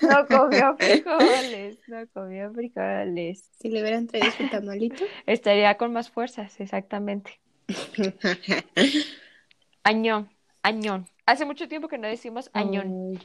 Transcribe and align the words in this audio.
No 0.00 0.26
comió 0.26 0.76
frijoles, 0.78 1.78
no 1.88 2.06
comió 2.12 2.52
frijoles. 2.52 3.50
Si 3.60 3.68
le 3.68 3.80
hubieran 3.82 4.06
traído 4.06 4.30
su 4.32 4.48
tamalito. 4.48 5.04
Estaría 5.26 5.76
con 5.76 5.92
más 5.92 6.10
fuerzas, 6.10 6.60
exactamente. 6.60 7.40
Añón, 9.82 10.30
añón. 10.62 11.06
Hace 11.26 11.44
mucho 11.44 11.68
tiempo 11.68 11.88
que 11.88 11.98
no 11.98 12.08
decimos 12.08 12.50
añón. 12.52 13.18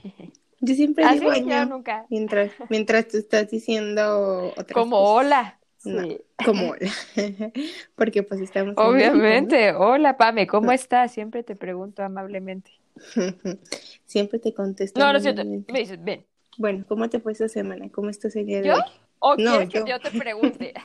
Yo 0.62 0.74
siempre 0.76 1.06
¿Así? 1.06 1.20
digo 1.20 1.32
añón 1.32 1.70
nunca. 1.70 2.06
mientras, 2.10 2.52
mientras 2.70 3.08
tú 3.08 3.18
estás 3.18 3.50
diciendo 3.50 4.48
otras 4.58 4.72
Como 4.74 4.98
cosas. 4.98 5.26
hola. 5.26 5.60
No, 5.86 6.02
Sí. 6.04 6.18
como 6.46 6.72
hola. 6.72 6.92
Porque 7.96 8.24
pues 8.24 8.42
estamos 8.42 8.74
en 8.74 8.84
Obviamente. 8.84 9.74
Hola, 9.74 10.18
Pame, 10.18 10.48
¿cómo 10.48 10.72
estás? 10.74 11.14
Siempre 11.14 11.44
te 11.44 11.56
pregunto 11.56 12.04
amablemente. 12.04 12.72
Siempre 14.06 14.40
te 14.40 14.54
contesto. 14.54 15.00
No, 15.00 15.12
no 15.12 15.18
es 15.18 15.24
cierto. 15.24 15.42
amablemente. 15.42 15.74
Me 15.74 15.80
dices, 15.80 16.04
ven. 16.04 16.26
Bueno, 16.58 16.86
¿cómo 16.88 17.10
te 17.10 17.20
fue 17.20 17.32
esta 17.32 17.48
semana? 17.48 17.90
¿Cómo 17.92 18.10
estás 18.10 18.36
el 18.36 18.46
día 18.46 18.62
de 18.62 18.68
¿Yo? 18.68 18.76
hoy? 18.76 18.82
¿O 19.20 19.36
No, 19.38 19.52
quieres 19.52 19.70
yo. 19.70 19.84
que 19.86 19.92
yo 19.92 20.00
te 20.00 20.12
pregunte? 20.12 20.74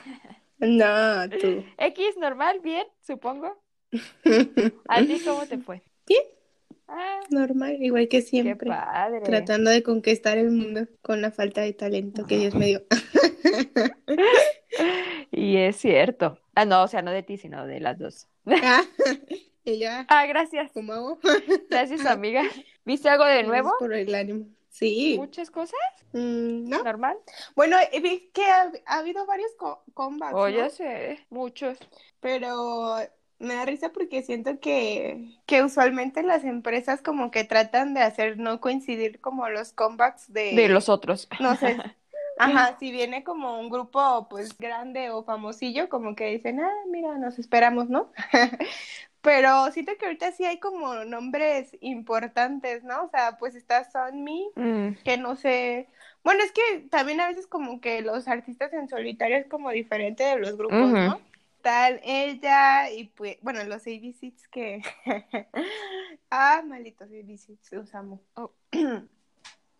No, 0.57 1.29
tú. 1.37 1.63
X, 1.77 2.17
normal, 2.17 2.59
bien, 2.63 2.87
supongo. 3.01 3.61
¿A 4.87 5.01
ti 5.05 5.19
cómo 5.25 5.45
te 5.47 5.57
fue? 5.57 5.81
Bien, 6.07 6.21
Ah, 6.87 7.19
normal, 7.31 7.77
igual 7.81 8.07
que 8.07 8.19
qué 8.19 8.21
siempre. 8.21 8.69
padre. 8.69 9.19
Tratando 9.25 9.71
de 9.71 9.81
conquistar 9.83 10.37
el 10.37 10.51
mundo 10.51 10.87
con 11.01 11.21
la 11.21 11.31
falta 11.31 11.61
de 11.61 11.73
talento 11.73 12.25
que 12.25 12.37
Dios 12.37 12.53
me 12.55 12.67
dio. 12.67 12.83
Y 15.31 15.57
es 15.57 15.77
cierto. 15.77 16.39
Ah, 16.55 16.65
no, 16.65 16.83
o 16.83 16.87
sea, 16.87 17.01
no 17.01 17.11
de 17.11 17.23
ti, 17.23 17.37
sino 17.37 17.65
de 17.65 17.79
las 17.79 17.97
dos. 17.99 18.27
Ah, 18.47 18.83
ya, 19.65 20.05
Ah, 20.09 20.25
gracias. 20.25 20.71
Gracias, 21.69 22.05
amiga. 22.05 22.43
¿Viste 22.83 23.09
algo 23.09 23.25
de 23.25 23.43
nuevo? 23.43 23.73
Por 23.79 23.93
el 23.93 24.13
ánimo. 24.13 24.45
Sí. 24.69 25.15
¿Muchas 25.17 25.49
cosas? 25.51 25.79
Mm, 26.13 26.69
¿no? 26.69 26.83
¿Normal? 26.83 27.17
Bueno, 27.55 27.77
eh, 27.91 27.99
vi 28.01 28.29
que 28.33 28.45
ha, 28.45 28.71
ha 28.85 28.97
habido 28.97 29.25
varios 29.25 29.51
co- 29.57 29.83
comebacks, 29.93 30.33
Oh, 30.35 30.49
¿no? 30.49 30.55
ya 30.55 30.69
sé, 30.69 31.25
muchos. 31.29 31.77
Pero 32.19 32.97
me 33.39 33.55
da 33.55 33.65
risa 33.65 33.91
porque 33.91 34.21
siento 34.21 34.59
que, 34.59 35.37
que 35.45 35.63
usualmente 35.63 36.23
las 36.23 36.43
empresas 36.43 37.01
como 37.01 37.31
que 37.31 37.43
tratan 37.43 37.93
de 37.93 38.01
hacer 38.01 38.37
no 38.37 38.59
coincidir 38.59 39.19
como 39.21 39.47
los 39.49 39.71
comebacks 39.73 40.31
de, 40.31 40.55
De 40.55 40.67
los 40.69 40.89
otros. 40.89 41.27
no 41.39 41.55
sé. 41.55 41.77
Ajá, 42.37 42.75
si 42.79 42.91
viene 42.91 43.23
como 43.23 43.59
un 43.61 43.69
grupo 43.69 44.27
pues 44.29 44.57
grande 44.57 45.09
o 45.09 45.23
famosillo, 45.23 45.87
como 45.87 46.15
que 46.15 46.25
dicen, 46.31 46.59
ah, 46.59 46.69
mira, 46.91 47.17
nos 47.17 47.39
esperamos, 47.39 47.87
¿no? 47.89 48.11
Pero 49.25 49.71
siento 49.71 49.91
que 49.97 50.05
ahorita 50.05 50.31
sí 50.33 50.45
hay 50.45 50.59
como 50.59 51.03
nombres 51.03 51.75
importantes, 51.81 52.83
¿no? 52.83 53.05
O 53.05 53.09
sea, 53.09 53.37
pues 53.39 53.55
está 53.55 53.83
Sunmi, 53.83 54.51
Mm, 54.55 54.89
que 55.03 55.17
no 55.17 55.35
sé. 55.35 55.87
Bueno, 56.23 56.43
es 56.43 56.51
que 56.51 56.87
también 56.91 57.19
a 57.19 57.27
veces 57.27 57.47
como 57.47 57.81
que 57.81 58.03
los 58.03 58.27
artistas 58.27 58.71
en 58.73 58.87
solitario 58.87 59.37
es 59.37 59.47
como 59.47 59.71
diferente 59.71 60.23
de 60.23 60.37
los 60.37 60.55
grupos. 60.55 60.91
¿no? 60.91 61.19
Tal 61.63 61.99
ella 62.03 62.91
y 62.91 63.05
pues, 63.05 63.37
bueno, 63.41 63.63
los 63.63 63.87
ABCs 63.87 64.47
que... 64.49 64.83
ah, 66.29 66.61
malditos 66.63 67.09
ABCs, 67.09 67.71
los 67.71 67.95
amo. 67.95 68.21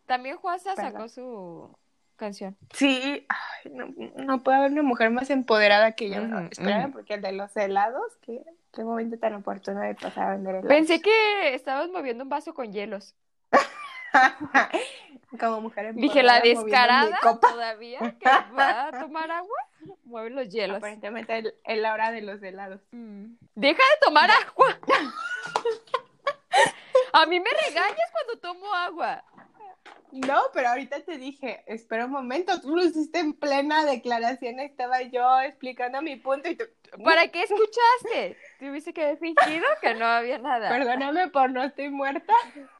También 0.07 0.37
Juanza 0.37 0.73
Perdón. 0.73 0.91
sacó 0.91 1.07
su 1.09 1.77
canción. 2.15 2.57
Sí, 2.73 3.25
ay, 3.29 3.71
no, 3.71 3.87
no 4.15 4.43
puede 4.43 4.57
haber 4.57 4.71
una 4.71 4.83
mujer 4.83 5.09
más 5.09 5.29
empoderada 5.29 5.93
que 5.93 6.09
yo. 6.09 6.21
Ujú, 6.21 6.37
Espera, 6.51 6.85
ujú. 6.85 6.93
porque 6.93 7.15
el 7.15 7.21
de 7.21 7.31
los 7.31 7.55
helados, 7.55 8.17
qué, 8.21 8.43
qué 8.73 8.83
momento 8.83 9.17
tan 9.17 9.35
oportuno 9.35 9.81
de 9.81 9.95
pasar 9.95 10.27
a 10.27 10.31
vender 10.31 10.55
helados. 10.55 10.69
Pensé 10.69 11.01
que 11.01 11.53
estabas 11.53 11.89
moviendo 11.89 12.23
un 12.23 12.29
vaso 12.29 12.53
con 12.53 12.71
hielos. 12.71 13.15
Como 15.39 15.61
mujer 15.61 15.93
Dije, 15.93 16.23
la 16.23 16.37
empoderada, 16.37 16.39
moviendo 16.39 16.65
mi 16.65 16.71
descarada 16.71 17.39
todavía 17.39 17.99
que 18.19 18.29
va 18.57 18.87
a 18.87 18.91
tomar 18.99 19.29
agua, 19.31 19.57
mueve 20.05 20.29
los 20.29 20.49
hielos. 20.49 20.77
Aparentemente 20.77 21.53
es 21.63 21.77
la 21.77 21.93
hora 21.93 22.11
de 22.11 22.21
los 22.21 22.41
helados. 22.41 22.81
Mm. 22.91 23.33
Deja 23.55 23.81
de 23.81 24.05
tomar 24.05 24.29
agua. 24.31 24.79
A 27.13 27.25
mí 27.25 27.39
me 27.39 27.49
regañas 27.67 28.11
cuando 28.11 28.39
tomo 28.41 28.73
agua. 28.73 29.23
No, 30.11 30.39
pero 30.53 30.69
ahorita 30.69 31.01
te 31.01 31.17
dije, 31.17 31.63
espera 31.67 32.05
un 32.05 32.11
momento, 32.11 32.61
tú 32.61 32.75
lo 32.75 32.83
hiciste 32.83 33.19
en 33.19 33.33
plena 33.33 33.83
declaración, 33.85 34.59
estaba 34.59 35.01
yo 35.01 35.41
explicando 35.41 36.01
mi 36.01 36.15
punto 36.15 36.49
y 36.49 36.55
tú, 36.55 36.63
¿Para 37.03 37.27
qué 37.27 37.43
escuchaste? 37.43 38.37
Tuviste 38.59 38.93
que 38.93 39.03
haber 39.03 39.17
fingido 39.17 39.65
que 39.81 39.93
no 39.95 40.05
había 40.05 40.37
nada. 40.37 40.69
perdóname 40.69 41.27
por 41.29 41.51
no 41.51 41.63
estoy 41.63 41.89
muerta. 41.89 42.33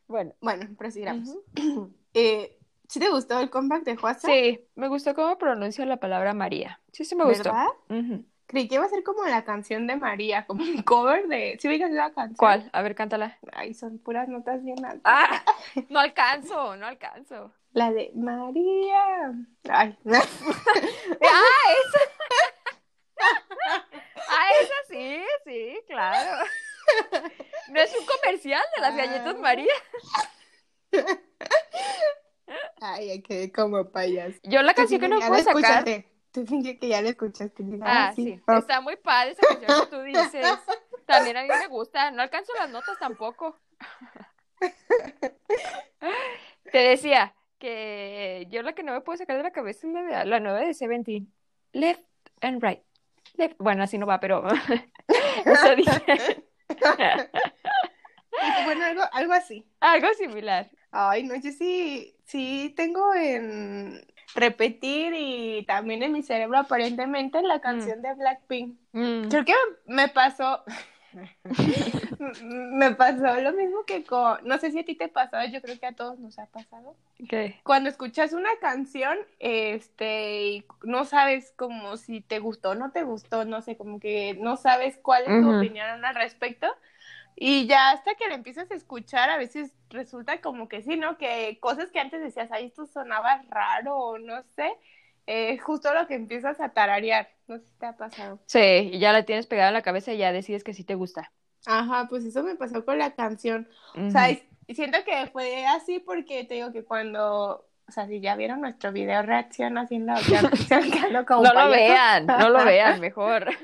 Bueno, 0.08 0.34
Bueno, 0.40 0.68
prosigamos. 0.78 1.36
eh, 2.14 2.58
¿Sí 2.88 3.00
te 3.00 3.10
gustó 3.10 3.40
el 3.40 3.50
comeback 3.50 3.84
de 3.84 3.96
Juasa? 3.98 4.28
sí, 4.28 4.62
me 4.76 4.88
gustó 4.88 5.14
cómo 5.16 5.38
pronuncia 5.38 5.86
la 5.86 5.98
palabra 5.98 6.34
María. 6.34 6.80
Sí, 6.94 7.04
sí 7.04 7.16
me 7.16 7.26
gustó. 7.26 7.50
¿Verdad? 7.50 7.68
Ujú. 7.90 8.26
Creí 8.48 8.68
que 8.68 8.76
iba 8.76 8.86
a 8.86 8.90
ser 8.90 9.04
como 9.04 9.24
la 9.26 9.44
canción 9.44 9.88
de 9.88 9.96
María, 9.96 10.46
como 10.46 10.64
un 10.64 10.84
cover 10.84 11.28
de... 11.28 11.58
¿Sí 11.60 11.68
ubicas 11.68 11.90
la 11.92 12.12
canción? 12.14 12.36
¿Cuál? 12.38 12.70
A 12.74 12.82
ver, 12.84 12.94
cántala. 12.94 13.38
Ay, 13.52 13.74
son 13.74 13.98
puras 13.98 14.28
notas 14.28 14.64
bien 14.64 14.86
altas. 14.86 15.02
Ah, 15.04 15.44
no 15.90 16.00
alcanzo, 16.00 16.76
no 16.78 16.86
alcanzo. 16.86 17.52
La 17.74 17.92
de 17.92 18.12
María. 18.16 19.34
Ay. 19.70 19.98
Ah, 20.08 21.68
esa. 21.88 22.00
Ah, 24.30 24.50
esa 24.62 24.74
sí, 24.90 25.22
sí, 25.46 25.80
claro. 25.88 26.46
No 27.70 27.80
es 27.82 27.96
un 27.98 28.06
comercial 28.06 28.62
de 28.76 28.82
las 28.82 28.96
galletas 28.96 29.36
Ah. 29.36 29.42
María. 29.42 29.74
Ay, 32.82 33.22
quedé 33.24 33.52
como 33.52 33.90
payaso. 33.92 34.38
Yo 34.44 34.62
la 34.62 34.74
canción 34.74 35.02
que 35.02 35.08
no 35.08 35.18
puedo 35.20 35.36
sacar. 35.44 35.48
escuchaste. 35.58 36.10
Tú 36.36 36.46
finge 36.46 36.78
que 36.78 36.90
ya 36.90 37.02
la 37.02 37.10
escuchaste. 37.10 37.64
Diga, 37.64 37.86
Ah, 37.88 38.14
sí. 38.14 38.40
Oh. 38.46 38.58
Está 38.58 38.82
muy 38.82 38.98
padre 38.98 39.32
esa 39.32 39.48
canción 39.48 39.82
que 39.82 39.88
tú 39.88 40.02
dices. 40.02 40.46
También 41.06 41.38
a 41.38 41.44
mí 41.44 41.48
me 41.48 41.68
gusta. 41.68 42.12
No 42.12 42.22
alcanzo 42.22 42.52
las 42.60 42.70
notas 42.70 43.00
tampoco. 43.00 43.58
Te 46.72 46.78
decía 46.78 47.34
que 47.58 48.48
yo 48.50 48.62
la 48.64 48.74
que 48.74 48.84
no 48.84 48.92
me 48.92 49.00
puedo 49.00 49.18
sacar 49.18 49.38
de 49.38 49.44
la 49.44 49.52
cabeza 49.52 49.88
es 49.88 50.28
la, 50.28 50.40
nueva 50.42 50.60
de 50.60 50.74
Seventeen. 50.74 51.32
Left 51.72 52.04
and 52.42 52.62
right. 52.62 52.82
Left. 53.36 53.56
Bueno, 53.58 53.84
así 53.84 53.98
no 53.98 54.06
va, 54.06 54.20
pero 54.20 54.44
eso 55.46 55.76
dije. 55.78 56.44
Bueno, 58.66 58.84
algo, 58.84 59.04
algo 59.14 59.34
así. 59.34 59.66
Algo 59.80 60.14
similar. 60.16 60.70
Ay, 60.92 61.24
no, 61.24 61.36
yo 61.36 61.52
sí, 61.52 62.18
sí 62.26 62.74
tengo 62.76 63.14
en 63.14 64.06
repetir 64.36 65.14
y 65.18 65.64
también 65.64 66.04
en 66.04 66.12
mi 66.12 66.22
cerebro 66.22 66.60
aparentemente 66.60 67.42
la 67.42 67.62
canción 67.62 68.02
de 68.02 68.14
Blackpink. 68.14 68.76
Mm. 68.92 69.30
Creo 69.30 69.46
que 69.46 69.54
me 69.86 70.10
pasó, 70.10 70.64
me 72.32 72.92
pasó 72.92 73.40
lo 73.40 73.54
mismo 73.54 73.86
que 73.86 74.04
con, 74.04 74.38
no 74.44 74.58
sé 74.58 74.72
si 74.72 74.80
a 74.80 74.86
ti 74.86 74.96
te 74.96 75.08
pasó, 75.08 75.38
yo 75.46 75.62
creo 75.62 75.80
que 75.80 75.86
a 75.86 75.96
todos 75.96 76.20
nos 76.20 76.38
ha 76.38 76.48
pasado. 76.48 76.96
¿Qué? 77.30 77.60
Cuando 77.64 77.90
escuchas 77.90 78.34
una 78.34 78.50
canción, 78.60 79.18
este, 79.40 80.44
y 80.44 80.66
no 80.84 81.06
sabes 81.06 81.54
como 81.56 81.96
si 81.96 82.20
te 82.20 82.40
gustó 82.40 82.72
o 82.72 82.76
no 82.76 82.92
te 82.92 83.04
gustó, 83.04 83.46
no 83.46 83.62
sé, 83.62 83.78
como 83.78 84.02
que 84.02 84.38
no 84.40 84.58
sabes 84.58 84.98
cuál 85.02 85.24
es 85.24 85.42
tu 85.42 85.58
opinión 85.58 86.04
al 86.04 86.16
respecto. 86.16 86.68
Y 87.36 87.68
ya 87.68 87.92
hasta 87.92 88.16
que 88.16 88.28
la 88.28 88.36
empiezas 88.36 88.72
a 88.72 88.76
escuchar, 88.76 89.30
a 89.30 89.38
veces 89.38 89.74
resulta 89.90 90.40
como 90.42 90.68
que 90.68 90.82
sí, 90.82 90.96
¿no? 90.96 91.18
Que 91.18 91.60
cosas 91.60 91.92
que 91.92 92.00
antes 92.00 92.22
decías, 92.22 92.50
ay, 92.52 92.68
esto 92.68 92.86
sonaba 92.86 93.44
raro 93.50 93.98
o 93.98 94.18
no 94.18 94.42
sé, 94.56 94.72
eh, 95.28 95.58
justo 95.58 95.94
lo 95.94 96.08
que 96.08 96.16
empiezas 96.16 96.60
a 96.62 96.70
tararear. 96.70 97.30
No 97.48 97.58
sé 97.58 97.66
si 97.66 97.74
te 97.78 97.86
ha 97.86 97.98
pasado. 97.98 98.40
Sí, 98.46 98.60
y 98.60 99.00
ya 99.00 99.12
la 99.12 99.24
tienes 99.24 99.48
pegada 99.48 99.70
en 99.70 99.74
la 99.74 99.82
cabeza 99.82 100.14
y 100.14 100.18
ya 100.18 100.32
decides 100.32 100.64
que 100.64 100.74
sí 100.74 100.84
te 100.84 100.96
gusta. 100.96 101.32
Ajá, 101.66 102.08
pues 102.10 102.24
eso 102.24 102.44
me 102.44 102.56
pasó 102.56 102.86
con 102.86 102.98
la 103.00 103.16
canción. 103.16 103.68
O 103.96 104.10
sea, 104.12 104.28
siento 104.70 105.00
que 105.04 105.28
fue 105.28 105.66
así 105.66 106.00
porque 106.00 106.44
te 106.44 106.56
digo 106.56 106.72
que 106.72 106.84
cuando, 106.84 107.68
o 107.88 107.92
sea, 107.92 108.08
si 108.08 108.20
ya 108.20 108.36
vieron 108.36 108.62
nuestro 108.62 108.92
video 108.92 109.22
reacción 109.22 109.78
haciendo 109.78 110.14
como 111.28 111.44
No 111.44 111.54
lo 111.54 111.70
vean, 111.70 112.26
no 112.26 112.50
lo 112.50 112.66
vean, 112.66 113.00
mejor. 113.00 113.48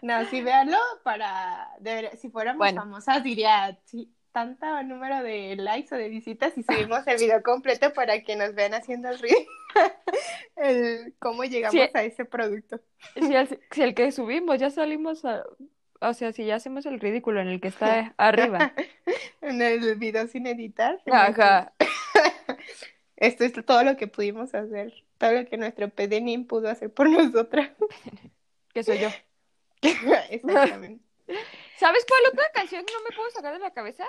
No, 0.00 0.24
sí, 0.26 0.40
véanlo 0.42 0.78
para, 1.02 1.68
si 2.16 2.30
fuéramos 2.30 2.58
Bueno. 2.58 2.82
famosas 2.82 3.22
diría, 3.22 3.76
sí, 3.84 4.12
tanto 4.32 4.82
número 4.84 5.22
de 5.22 5.56
likes 5.56 5.92
o 5.94 5.98
de 5.98 6.08
visitas 6.08 6.56
y 6.56 6.62
subimos 6.62 7.06
el 7.06 7.18
video 7.18 7.42
completo 7.42 7.92
para 7.92 8.22
que 8.22 8.36
nos 8.36 8.54
vean 8.54 8.74
haciendo 8.74 9.08
el 9.10 9.18
el 10.56 11.14
cómo 11.18 11.44
llegamos 11.44 11.90
a 11.94 12.02
ese 12.02 12.24
producto. 12.24 12.80
Si 13.14 13.34
el, 13.34 13.60
si 13.70 13.82
el 13.82 13.94
que 13.94 14.12
subimos 14.12 14.58
ya 14.58 14.70
salimos 14.70 15.24
a, 15.24 15.44
o 16.00 16.14
sea, 16.14 16.32
si 16.32 16.44
ya 16.44 16.56
hacemos 16.56 16.86
el 16.86 17.00
ridículo 17.00 17.40
en 17.40 17.48
el 17.48 17.60
que 17.60 17.68
está 17.68 18.14
arriba. 18.18 18.72
En 19.40 19.60
el 19.60 19.96
video 19.96 20.26
sin 20.28 20.46
editar. 20.46 21.00
Ajá. 21.10 21.72
Esto 23.18 23.44
es 23.44 23.52
todo 23.66 23.82
lo 23.82 23.96
que 23.96 24.06
pudimos 24.06 24.54
hacer, 24.54 24.94
todo 25.18 25.32
lo 25.32 25.44
que 25.44 25.56
nuestro 25.56 25.88
PDNIM 25.88 26.46
pudo 26.46 26.70
hacer 26.70 26.92
por 26.92 27.10
nosotras. 27.10 27.70
Que 28.72 28.84
soy 28.84 28.98
yo. 28.98 29.08
Exactamente. 30.30 31.02
¿Sabes 31.78 32.04
cuál 32.06 32.20
otra 32.32 32.44
canción 32.52 32.84
no 32.84 33.02
me 33.08 33.16
puedo 33.16 33.30
sacar 33.30 33.54
de 33.54 33.58
la 33.58 33.72
cabeza? 33.72 34.04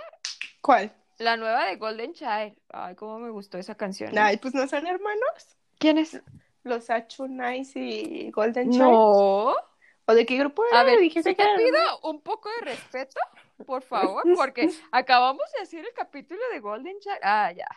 ¿Cuál? 0.62 0.94
La 1.18 1.38
nueva 1.38 1.66
de 1.66 1.78
Golden 1.78 2.14
Child. 2.14 2.56
Ay, 2.68 2.96
cómo 2.96 3.20
me 3.20 3.30
gustó 3.30 3.58
esa 3.58 3.76
canción. 3.76 4.16
¿eh? 4.16 4.20
Ay, 4.20 4.38
pues 4.38 4.54
no 4.54 4.68
son 4.68 4.86
hermanos. 4.86 5.58
¿Quién 5.80 5.98
es? 5.98 6.22
Los 6.64 6.90
Achu 6.90 7.28
Nice 7.28 7.80
y 7.80 8.32
Golden 8.32 8.70
Child. 8.70 8.84
No. 8.84 9.56
¿O 10.06 10.14
de 10.14 10.26
qué 10.26 10.38
grupo 10.38 10.62
era? 10.70 10.82
A 10.82 10.84
ver, 10.84 11.00
Dijiste 11.00 11.30
sí 11.32 11.36
que 11.36 11.44
te 11.44 11.56
pido 11.56 12.00
un 12.04 12.22
poco 12.22 12.50
de 12.60 12.66
respeto, 12.66 13.20
por 13.66 13.82
favor, 13.82 14.24
porque 14.36 14.70
acabamos 14.92 15.50
de 15.56 15.64
hacer 15.64 15.86
el 15.86 15.94
capítulo 15.94 16.42
de 16.52 16.60
Golden 16.60 17.00
Child. 17.00 17.20
Ah, 17.24 17.52
ya. 17.54 17.68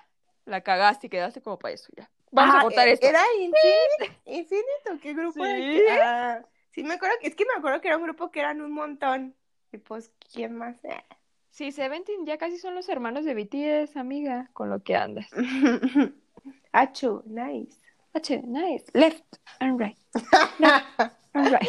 La 0.44 0.60
cagaste 0.62 1.06
y 1.06 1.10
quedaste 1.10 1.40
como 1.40 1.58
para 1.58 1.74
eso, 1.74 1.88
ya. 1.96 2.10
Vamos 2.30 2.54
Ah, 2.54 2.58
a 2.60 2.62
cortar 2.62 2.88
eh, 2.88 2.92
esto. 2.92 3.06
¿Era 3.06 3.22
Infinite? 3.38 4.20
¿Infinite 4.26 4.92
o 4.94 5.00
qué 5.00 5.14
grupo 5.14 5.44
era? 5.44 5.56
Sí. 5.56 5.82
Ah, 5.90 6.42
sí, 6.72 6.82
me 6.82 6.94
acuerdo, 6.94 7.16
es 7.22 7.34
que 7.34 7.44
me 7.44 7.52
acuerdo 7.58 7.80
que 7.80 7.88
era 7.88 7.96
un 7.98 8.04
grupo 8.04 8.30
que 8.30 8.40
eran 8.40 8.60
un 8.60 8.72
montón. 8.72 9.36
Y 9.72 9.78
pues, 9.78 10.10
¿quién 10.32 10.56
más? 10.56 10.82
Eh. 10.84 11.04
Sí, 11.50 11.70
Seventeen 11.70 12.24
ya 12.26 12.38
casi 12.38 12.58
son 12.58 12.74
los 12.74 12.88
hermanos 12.88 13.24
de 13.24 13.34
BTS, 13.34 13.96
amiga, 13.96 14.48
con 14.54 14.70
lo 14.70 14.82
que 14.82 14.96
andas. 14.96 15.28
Achu, 16.72 17.22
nice. 17.26 17.78
H, 18.14 18.42
nice. 18.44 18.86
Left 18.94 19.24
and 19.60 19.78
right. 19.80 19.98
and 21.34 21.50
right. 21.52 21.68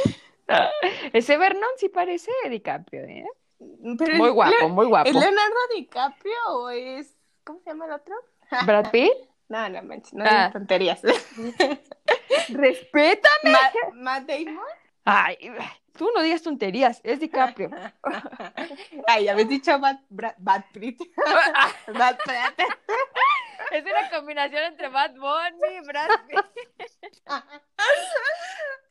Ese 1.14 1.38
Vernon 1.38 1.70
sí 1.78 1.90
parece 1.90 2.32
DiCaprio, 2.50 3.04
¿eh? 3.04 3.26
Pero 3.98 4.16
Muy 4.16 4.30
guapo, 4.30 4.70
muy 4.70 4.86
guapo. 4.86 5.10
¿Es 5.10 5.16
Leonardo 5.16 5.56
DiCaprio 5.76 6.36
o 6.50 6.70
es. 6.70 7.16
¿Cómo 7.46 7.60
se 7.60 7.70
llama 7.70 7.86
el 7.86 7.92
otro? 7.92 8.16
Brad 8.66 8.92
Pitt. 8.92 9.12
No, 9.50 9.70
no 9.70 9.84
manches, 9.84 10.14
no 10.14 10.24
Ah. 10.26 10.30
digas 10.30 10.54
tonterías. 10.54 11.02
Respétame. 12.50 13.52
Matt, 13.52 13.74
Matt 13.94 14.24
Damon. 14.28 14.58
Ay, 15.06 15.38
tú 15.96 16.10
no 16.16 16.24
digas 16.24 16.42
tonterías, 16.42 17.02
es 17.04 17.20
DiCaprio. 17.20 17.70
Ay, 19.08 19.28
habéis 19.28 19.50
dicho 19.50 19.78
Matt, 19.78 20.02
Brad, 20.10 20.34
Brad 20.40 20.64
Pitt. 20.74 21.00
Brad 21.88 22.18
Pitt. 22.26 22.68
es 23.74 23.84
una 23.84 24.10
combinación 24.10 24.64
entre 24.64 24.88
Bad 24.88 25.12
Bunny 25.16 25.76
y 25.78 25.88
Brad 25.88 26.10
Pitt. 26.28 26.46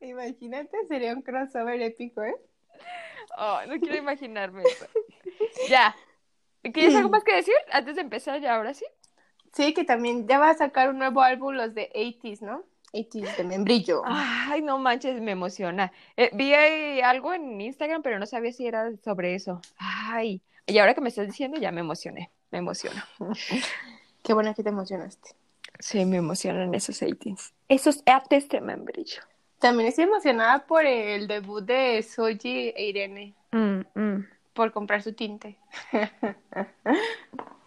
Imagínate, 0.01 0.77
sería 0.87 1.13
un 1.13 1.21
crossover 1.23 1.81
épico, 1.81 2.23
¿eh? 2.23 2.35
Oh, 3.37 3.59
no 3.67 3.79
quiero 3.79 3.97
imaginarme 3.97 4.63
eso. 4.63 4.85
Ya. 5.67 5.95
¿Tienes 6.61 6.95
algo 6.95 7.09
más 7.09 7.23
que 7.23 7.35
decir 7.35 7.55
antes 7.71 7.95
de 7.95 8.01
empezar 8.01 8.39
ya 8.39 8.55
ahora 8.55 8.73
sí? 8.73 8.85
Sí, 9.53 9.73
que 9.73 9.83
también 9.83 10.27
ya 10.27 10.39
va 10.39 10.49
a 10.49 10.55
sacar 10.55 10.89
un 10.89 10.97
nuevo 10.97 11.21
álbum, 11.21 11.53
los 11.53 11.73
de 11.73 11.91
80s, 11.93 12.41
¿no? 12.41 12.63
80s 12.91 13.37
de 13.37 13.43
membrillo. 13.43 14.01
Ay, 14.05 14.61
no 14.61 14.77
manches, 14.77 15.19
me 15.21 15.31
emociona. 15.31 15.91
Eh, 16.17 16.29
vi 16.33 16.53
ahí 16.53 17.01
algo 17.01 17.33
en 17.33 17.59
Instagram, 17.59 18.01
pero 18.03 18.19
no 18.19 18.25
sabía 18.25 18.51
si 18.51 18.67
era 18.67 18.91
sobre 19.03 19.35
eso. 19.35 19.61
Ay, 19.77 20.41
y 20.67 20.77
ahora 20.77 20.93
que 20.93 21.01
me 21.01 21.09
estás 21.09 21.27
diciendo 21.27 21.59
ya 21.59 21.71
me 21.71 21.81
emocioné, 21.81 22.31
me 22.51 22.59
emociona. 22.59 23.07
Qué 24.23 24.33
bueno 24.33 24.53
que 24.55 24.63
te 24.63 24.69
emocionaste. 24.69 25.31
Sí, 25.79 26.05
me 26.05 26.17
emocionan 26.17 26.73
esos 26.75 27.01
18s. 27.01 27.51
Esos 27.67 28.03
artes 28.05 28.47
de 28.49 28.61
membrillo. 28.61 29.21
También 29.59 29.89
estoy 29.89 30.03
emocionada 30.05 30.65
por 30.65 30.85
el 30.85 31.27
debut 31.27 31.63
de 31.63 32.01
Soji 32.03 32.73
e 32.75 32.85
Irene, 32.89 33.33
Mm, 33.51 33.81
mm. 33.95 34.27
por 34.53 34.71
comprar 34.71 35.01
su 35.01 35.13
tinte. 35.13 35.57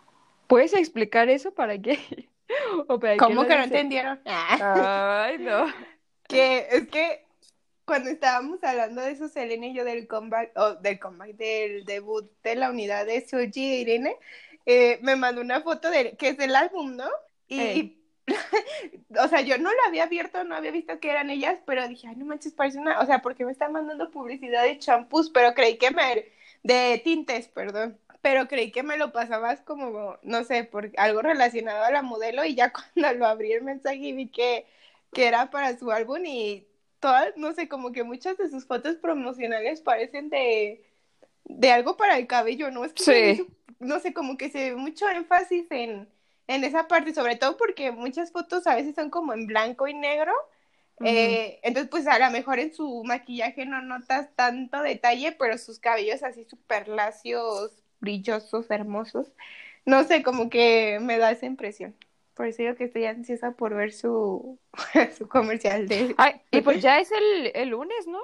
¿Puedes 0.46 0.74
explicar 0.74 1.28
eso 1.28 1.52
para 1.52 1.78
qué? 1.78 1.98
¿O 2.88 2.98
para 2.98 3.14
qué 3.14 3.18
¿Cómo 3.18 3.46
que 3.46 3.56
no 3.56 3.64
entendieron? 3.64 4.20
Ay, 4.24 5.38
no. 5.38 5.66
que 6.28 6.66
es 6.70 6.88
que 6.88 7.24
cuando 7.84 8.10
estábamos 8.10 8.62
hablando 8.64 9.00
de 9.00 9.12
eso, 9.12 9.28
Selena 9.28 9.66
y 9.66 9.74
yo 9.74 9.84
del 9.84 10.08
comeback, 10.08 10.52
o 10.56 10.74
del 10.74 10.98
comeback, 10.98 11.36
del 11.36 11.84
debut 11.84 12.30
de 12.42 12.56
la 12.56 12.70
unidad 12.70 13.06
de 13.06 13.26
Soji 13.26 13.72
e 13.72 13.80
Irene, 13.80 14.16
eh, 14.66 14.98
me 15.02 15.14
mandó 15.14 15.40
una 15.40 15.60
foto 15.60 15.90
de 15.90 16.16
que 16.16 16.30
es 16.30 16.36
del 16.36 16.56
álbum, 16.56 16.96
¿no? 16.96 17.08
Y, 17.46 17.60
Ey. 17.60 18.02
o 19.20 19.28
sea, 19.28 19.40
yo 19.40 19.56
no 19.58 19.70
lo 19.70 19.78
había 19.86 20.02
abierto, 20.02 20.42
no 20.42 20.56
había 20.56 20.72
visto 20.72 20.98
que 20.98 21.10
eran 21.10 21.30
ellas, 21.30 21.60
pero 21.64 21.86
dije, 21.86 22.08
ay, 22.08 22.16
no 22.16 22.26
manches, 22.26 22.52
parece 22.52 22.78
una, 22.78 22.98
o 22.98 23.06
sea, 23.06 23.22
porque 23.22 23.44
me 23.44 23.52
están 23.52 23.72
mandando 23.72 24.10
publicidad 24.10 24.64
de 24.64 24.78
champús, 24.78 25.30
pero 25.30 25.54
creí 25.54 25.78
que 25.78 25.92
me, 25.92 26.26
de 26.66 27.00
tintes, 27.04 27.48
perdón. 27.48 27.98
Pero 28.22 28.48
creí 28.48 28.72
que 28.72 28.82
me 28.82 28.96
lo 28.96 29.12
pasabas 29.12 29.60
como, 29.62 30.18
no 30.22 30.44
sé, 30.44 30.64
por 30.64 30.90
algo 30.96 31.22
relacionado 31.22 31.84
a 31.84 31.90
la 31.90 32.02
modelo 32.02 32.44
y 32.44 32.54
ya 32.54 32.72
cuando 32.94 33.12
lo 33.18 33.26
abrí 33.26 33.52
el 33.52 33.62
mensaje 33.62 33.96
y 33.98 34.12
vi 34.12 34.28
que, 34.30 34.66
que 35.12 35.26
era 35.28 35.50
para 35.50 35.78
su 35.78 35.90
álbum 35.92 36.24
y 36.26 36.66
todas, 37.00 37.36
no 37.36 37.52
sé, 37.52 37.68
como 37.68 37.92
que 37.92 38.04
muchas 38.04 38.36
de 38.38 38.50
sus 38.50 38.66
fotos 38.66 38.96
promocionales 38.96 39.80
parecen 39.80 40.28
de, 40.30 40.84
de 41.44 41.70
algo 41.72 41.96
para 41.96 42.18
el 42.18 42.26
cabello, 42.26 42.70
¿no? 42.70 42.84
Es 42.84 42.94
que 42.94 43.04
Sí. 43.04 43.46
no 43.78 44.00
sé, 44.00 44.12
como 44.14 44.36
que 44.36 44.50
se 44.50 44.70
ve 44.70 44.76
mucho 44.76 45.08
énfasis 45.08 45.66
en, 45.70 46.08
en 46.48 46.64
esa 46.64 46.88
parte, 46.88 47.14
sobre 47.14 47.36
todo 47.36 47.56
porque 47.56 47.92
muchas 47.92 48.32
fotos 48.32 48.66
a 48.66 48.74
veces 48.76 48.94
son 48.94 49.10
como 49.10 49.32
en 49.34 49.46
blanco 49.46 49.88
y 49.88 49.94
negro. 49.94 50.32
Eh, 51.04 51.60
entonces, 51.62 51.90
pues 51.90 52.06
a 52.06 52.18
lo 52.18 52.30
mejor 52.30 52.58
en 52.58 52.72
su 52.72 53.02
maquillaje 53.04 53.66
no 53.66 53.82
notas 53.82 54.34
tanto 54.34 54.82
detalle, 54.82 55.32
pero 55.32 55.58
sus 55.58 55.78
cabellos 55.78 56.22
así 56.22 56.44
súper 56.44 56.88
lacios, 56.88 57.72
brillosos, 58.00 58.70
hermosos. 58.70 59.32
No 59.84 60.04
sé, 60.04 60.22
como 60.22 60.48
que 60.48 60.98
me 61.00 61.18
da 61.18 61.30
esa 61.30 61.46
impresión. 61.46 61.94
Por 62.34 62.46
eso 62.46 62.62
digo 62.62 62.74
que 62.74 62.84
estoy 62.84 63.06
ansiosa 63.06 63.52
por 63.52 63.74
ver 63.74 63.92
su, 63.92 64.58
su 65.16 65.28
comercial 65.28 65.88
de... 65.88 66.14
Ay, 66.18 66.40
y 66.50 66.60
pues 66.60 66.82
ya 66.82 66.98
es 66.98 67.10
el, 67.12 67.52
el 67.54 67.70
lunes, 67.70 68.06
¿no? 68.06 68.20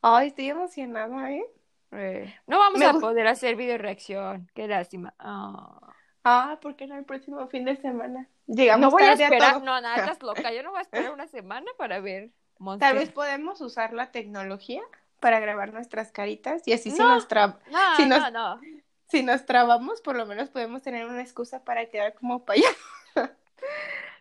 Ay, 0.00 0.28
estoy 0.28 0.50
emocionada, 0.50 1.32
¿eh? 1.32 1.44
Eh, 1.92 2.34
no 2.46 2.58
vamos 2.58 2.78
Me 2.78 2.86
a 2.86 2.94
poder 2.94 3.26
hacer 3.26 3.56
video 3.56 3.78
reacción. 3.78 4.50
Qué 4.54 4.66
lástima. 4.66 5.14
Ah. 5.18 5.92
Ah, 6.24 6.58
¿por 6.60 6.76
qué 6.76 6.86
no 6.86 6.96
el 6.96 7.04
próximo 7.04 7.46
fin 7.48 7.64
de 7.64 7.76
semana? 7.76 8.28
Llegamos 8.46 8.80
No 8.80 8.90
voy 8.90 9.02
a 9.02 9.12
esperar, 9.14 9.62
no, 9.62 9.80
nada, 9.80 9.96
estás 9.96 10.22
loca. 10.22 10.52
Yo 10.52 10.62
no 10.62 10.70
voy 10.70 10.78
a 10.78 10.82
esperar 10.82 11.12
una 11.14 11.26
semana 11.28 11.70
para 11.76 12.00
ver 12.00 12.28
Tal 12.28 12.34
Monster. 12.58 12.94
vez 12.94 13.10
podemos 13.10 13.60
usar 13.60 13.92
la 13.92 14.12
tecnología 14.12 14.82
para 15.20 15.40
grabar 15.40 15.72
nuestras 15.72 16.12
caritas 16.12 16.62
y 16.66 16.72
así 16.72 16.90
si, 16.90 16.98
No. 16.98 17.08
nos 17.14 17.28
No, 17.30 17.96
si 17.96 18.06
no, 18.06 18.18
nos- 18.18 18.32
no. 18.32 18.60
si 19.08 19.22
nos 19.22 19.44
trabamos, 19.46 20.00
por 20.00 20.16
lo 20.16 20.26
menos 20.26 20.48
podemos 20.48 20.82
tener 20.82 21.06
una 21.06 21.20
excusa 21.22 21.64
para 21.64 21.86
quedar 21.86 22.14
como 22.14 22.44
payasos. 22.44 22.76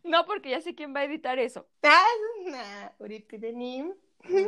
No, 0.04 0.25
porque 0.25 0.50
ya 0.50 0.62
sé 0.62 0.74
quién 0.74 0.95
va 0.95 1.01
a 1.01 1.04
editar 1.04 1.38
eso. 1.38 1.68
Ah, 1.83 2.04
nah, 2.47 2.89
Uripidenim. 2.97 3.94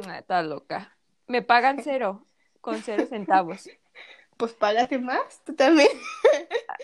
Ah, 0.07 0.17
Estás 0.17 0.45
loca. 0.45 0.97
Me 1.27 1.43
pagan 1.43 1.79
cero, 1.83 2.25
con 2.59 2.81
cero 2.81 3.05
centavos. 3.07 3.69
Pues 4.37 4.53
págate 4.53 4.97
más, 4.99 5.41
tú 5.45 5.55
también. 5.55 5.89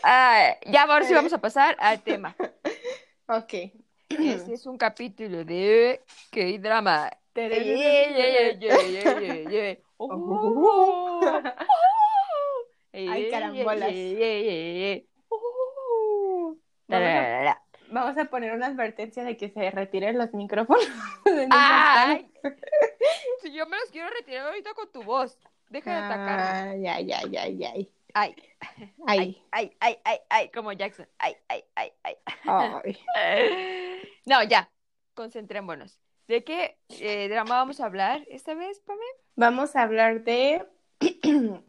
Ah, 0.01 0.56
ya, 0.66 0.84
ahora 0.84 1.06
sí 1.06 1.13
vamos 1.13 1.34
a 1.34 1.42
pasar 1.42 1.75
al 1.80 2.01
tema. 2.01 2.36
Ok. 3.27 3.53
Este 4.10 4.53
es 4.53 4.65
un 4.65 4.77
capítulo 4.77 5.44
de 5.44 6.01
K-drama. 6.32 7.12
Ay, 12.91 13.29
carambolas. 13.29 13.94
Vamos 16.88 17.56
Vamos 17.91 18.18
a 18.18 18.25
poner 18.25 18.53
una 18.53 18.68
advertencia 18.68 19.24
de 19.24 19.36
que 19.36 19.50
se 19.50 19.72
retiren 19.72 20.18
los 20.18 20.34
micrófonos. 20.34 20.88
Ay, 21.51 22.32
si 23.41 23.51
yo 23.51 23.65
me 23.65 23.77
los 23.77 23.89
quiero 23.89 24.10
retirar 24.10 24.48
ahorita 24.48 24.74
con 24.74 24.91
tu 24.91 25.03
voz. 25.03 25.38
Deja 25.70 25.92
de 25.92 25.98
atacarme. 25.98 26.72
Ay, 26.72 26.88
ay, 26.88 27.12
ay, 27.12 27.38
ay, 27.38 27.64
ay. 27.64 27.90
Ay, 28.14 28.36
Ay, 29.06 29.42
ay, 29.52 29.72
ay, 29.80 29.98
ay, 30.04 30.18
ay, 30.30 30.50
como 30.50 30.72
Jackson. 30.74 31.08
Ay, 31.20 31.36
ay, 31.48 31.64
ay, 31.76 31.92
ay. 32.04 32.16
ay. 33.16 34.00
No, 34.26 34.44
ya, 34.44 34.70
concentrémonos. 35.14 36.00
¿De 36.28 36.44
qué 36.44 36.78
eh, 36.90 37.28
drama 37.30 37.56
vamos 37.56 37.80
a 37.80 37.86
hablar 37.86 38.26
esta 38.30 38.54
vez, 38.54 38.80
Pame? 38.82 39.00
Vamos 39.36 39.76
a 39.76 39.84
hablar 39.84 40.24
de 40.24 40.64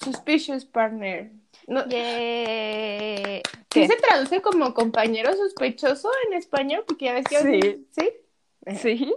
Suspicious 0.00 0.64
Partner. 0.64 1.30
No, 1.66 1.84
Yeah. 1.88 3.42
¿Sí 3.70 3.80
¿Qué? 3.80 3.86
se 3.86 3.96
traduce 3.96 4.42
como 4.42 4.74
compañero 4.74 5.32
sospechoso 5.34 6.10
en 6.26 6.34
español? 6.34 6.84
Porque 6.86 7.06
ya 7.06 7.14
ves 7.14 7.24
que... 7.26 7.38
Sí. 7.38 7.86
¿Sí? 7.90 8.76
¿Sí? 8.76 9.14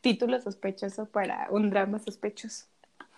Título 0.00 0.40
sospechoso 0.40 1.06
para 1.06 1.48
un 1.50 1.70
drama 1.70 1.98
sospechoso. 1.98 2.66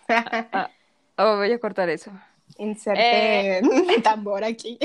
Ah, 0.07 0.69
oh, 1.17 1.37
voy 1.37 1.51
a 1.51 1.59
cortar 1.59 1.89
eso. 1.89 2.11
Inserte 2.57 3.57
Eh. 3.59 3.61
tambor 4.03 4.43
aquí. 4.43 4.77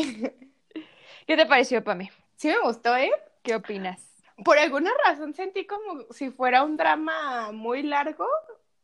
¿Qué 1.27 1.37
te 1.37 1.47
pareció, 1.47 1.83
Pame? 1.85 2.11
Sí 2.37 2.49
me 2.49 2.59
gustó, 2.61 2.97
¿eh? 2.97 3.11
¿Qué 3.43 3.55
opinas? 3.55 4.01
Por 4.45 4.59
alguna 4.59 4.91
razón 5.07 5.35
sentí 5.35 5.67
como 5.67 6.05
si 6.11 6.31
fuera 6.31 6.63
un 6.63 6.77
drama 6.77 7.53
muy 7.53 7.83
largo, 7.83 8.27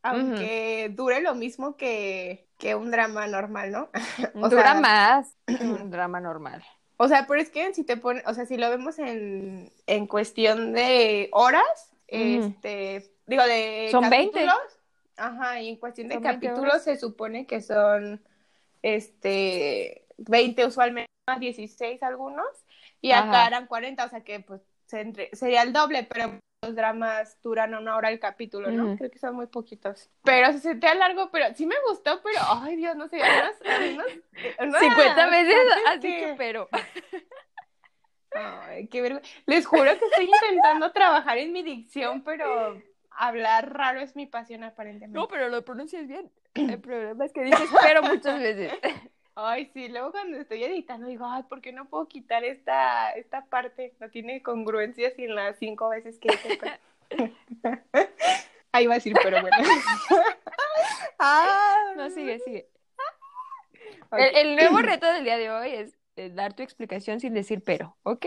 aunque 0.03 0.91
dure 0.95 1.21
lo 1.23 1.35
mismo 1.35 1.77
que, 1.77 2.47
que 2.59 2.75
un 2.75 2.91
drama 2.91 3.27
normal, 3.27 3.73
¿no? 3.73 3.89
O 4.35 4.49
Dura 4.49 4.73
sea- 4.73 4.81
más 4.81 5.35
un 5.49 5.91
drama 5.91 6.21
normal. 6.21 6.63
O 6.99 7.09
sea, 7.09 7.27
pero 7.27 7.41
es 7.41 7.51
que 7.51 7.75
si 7.75 7.85
te 7.85 7.97
pone, 7.99 8.23
o 8.27 8.33
sea, 8.35 8.47
si 8.47 8.57
lo 8.57 8.71
vemos 8.71 8.99
en, 8.99 9.71
en 9.87 10.07
cuestión 10.07 10.73
de 10.73 11.29
horas, 11.33 11.91
este, 12.09 13.11
digo, 13.27 13.43
de 13.45 13.89
Son 13.91 14.09
20. 14.09 14.47
Ajá, 15.17 15.61
y 15.61 15.69
en 15.71 15.77
cuestión 15.77 16.09
de 16.09 16.15
Son 16.15 16.23
20 16.23 16.47
capítulos 16.49 16.83
se 16.83 16.97
supone 16.97 17.47
que 17.47 17.61
son, 17.61 18.23
este, 18.83 20.07
20 20.19 20.67
usualmente 20.67 21.11
a 21.29 21.39
16 21.39 22.03
algunos 22.03 22.47
y 23.01 23.13
acá 23.13 23.47
eran 23.47 23.67
40, 23.67 24.05
o 24.05 24.09
sea 24.09 24.23
que 24.23 24.41
pues 24.41 24.61
se 24.87 25.01
entre- 25.01 25.31
sería 25.35 25.63
el 25.63 25.73
doble, 25.73 26.05
pero 26.05 26.39
los 26.63 26.75
dramas 26.75 27.39
duran 27.43 27.75
una 27.75 27.97
hora 27.97 28.11
el 28.11 28.19
capítulo, 28.19 28.71
¿no? 28.71 28.97
Creo 28.97 29.11
que 29.11 29.19
son 29.19 29.35
muy 29.35 29.47
poquitos. 29.47 30.09
Pero 30.25 30.53
se 30.53 30.61
sentía 30.61 30.95
largo, 30.95 31.31
pero 31.31 31.53
sí 31.55 31.67
me 31.67 31.75
gustó, 31.89 32.23
pero 32.23 32.39
ay 32.49 32.77
Dios, 32.77 32.97
no 32.97 33.09
sé, 33.09 33.17
unos, 33.19 33.91
unos, 33.93 34.07
unas 34.69 34.81
50 34.81 35.27
veces 35.31 35.57
has 35.87 36.01
que- 36.01 36.09
dicho 36.09 36.35
pero. 36.39 36.69
Ay, 38.33 38.87
qué 38.89 39.01
vergüenza. 39.01 39.29
Les 39.47 39.67
juro 39.67 39.85
que 39.99 40.05
estoy 40.05 40.27
intentando 40.27 40.93
trabajar 40.93 41.39
en 41.39 41.53
mi 41.53 41.63
dicción, 41.63 42.23
pero 42.23 42.83
hablar 43.19 43.73
raro 43.75 44.01
es 44.01 44.17
mi 44.17 44.27
pasión 44.27 44.65
aparentemente. 44.65 45.19
No, 45.19 45.29
pero 45.29 45.49
lo 45.49 45.65
pronuncias 45.65 46.07
bien. 46.07 46.31
El 46.55 46.81
problema 46.81 47.25
es 47.25 47.33
que 47.33 47.43
dices 47.45 47.69
pero 47.83 48.03
muchas 48.03 48.39
veces. 48.41 48.73
Ay, 49.39 49.71
sí, 49.75 49.89
luego 49.89 50.13
cuando 50.13 50.39
estoy 50.39 50.65
editando 50.65 51.07
digo, 51.07 51.27
ay, 51.27 51.43
¿por 51.43 51.61
qué 51.61 51.71
no 51.71 51.85
puedo 51.91 52.09
quitar 52.09 52.43
esta, 52.43 53.11
esta 53.11 53.45
parte? 53.45 53.95
No 54.01 54.09
tiene 54.09 54.43
congruencia 54.43 55.11
sin 55.15 55.35
las 55.35 55.59
cinco 55.59 55.91
veces 55.91 56.19
que 56.19 56.29
hice. 56.33 56.59
pero- 56.59 57.33
Ahí 58.73 58.85
iba 58.85 58.95
a 58.95 58.97
decir, 58.97 59.15
pero 59.23 59.43
bueno. 59.43 59.57
ah, 61.19 61.93
No, 61.97 62.09
sigue, 62.11 62.39
sigue. 62.41 62.69
El, 64.13 64.37
el 64.37 64.57
nuevo 64.57 64.79
reto 64.79 65.07
del 65.07 65.25
día 65.25 65.37
de 65.37 65.51
hoy 65.51 65.71
es 65.73 65.99
eh, 66.17 66.31
dar 66.31 66.55
tu 66.55 66.63
explicación 66.63 67.21
sin 67.21 67.35
decir 67.35 67.63
pero, 67.63 67.97
¿ok? 68.05 68.27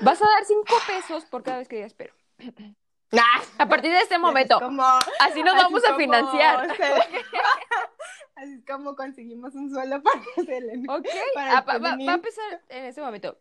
Vas 0.00 0.20
a 0.20 0.26
dar 0.26 0.44
cinco 0.44 0.74
pesos 0.86 1.24
por 1.26 1.42
cada 1.44 1.58
vez 1.58 1.68
que 1.68 1.76
digas 1.76 1.94
pero. 1.94 2.12
Ah, 3.22 3.42
A 3.58 3.68
partir 3.68 3.90
de 3.92 3.98
este 3.98 4.18
momento, 4.18 4.56
así 4.56 4.64
es 4.64 4.68
como- 4.68 4.82
así 5.20 5.42
nos 5.42 5.54
así 5.54 5.62
vamos 5.64 5.84
a 5.84 5.96
financiar. 5.96 6.68
Así 8.36 8.54
es 8.54 8.64
como 8.66 8.96
conseguimos 8.96 9.54
un 9.54 9.70
suelo 9.70 10.02
para 10.02 10.20
Selena. 10.44 10.92
¿Ok? 10.92 11.06
Para 11.34 11.50
el 11.50 11.56
Ah, 11.56 11.78
va, 11.78 11.90
a 12.12 12.14
empezar 12.14 12.60
en 12.68 12.84
este 12.86 13.00
momento. 13.00 13.38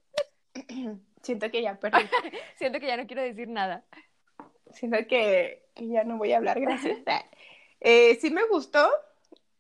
Siento 1.24 1.50
que 1.50 1.62
ya 1.64 1.80
perdí. 1.80 2.08
Siento 2.58 2.80
que 2.80 2.88
ya 2.88 2.98
no 2.98 3.08
quiero 3.08 3.22
decir 3.24 3.48
nada. 3.48 3.84
Siento 4.72 4.98
que, 5.08 5.66
que 5.76 5.88
ya 5.88 6.04
no 6.04 6.18
voy 6.18 6.34
a 6.34 6.38
hablar, 6.38 6.60
gracias. 6.60 7.00
Eh, 7.82 8.18
sí 8.22 8.30
me 8.30 8.44
gustó. 8.48 8.88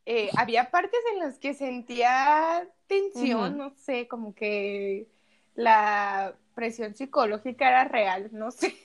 Eh, 0.05 0.29
había 0.37 0.69
partes 0.69 0.99
en 1.13 1.19
las 1.19 1.39
que 1.39 1.53
sentía 1.53 2.67
tensión, 2.87 3.57
no 3.57 3.71
sé, 3.71 4.07
como 4.07 4.35
que 4.35 5.07
la 5.55 6.35
presión 6.53 6.93
psicológica 6.95 7.69
era 7.69 7.85
real, 7.85 8.29
no 8.33 8.51
sé. 8.51 8.75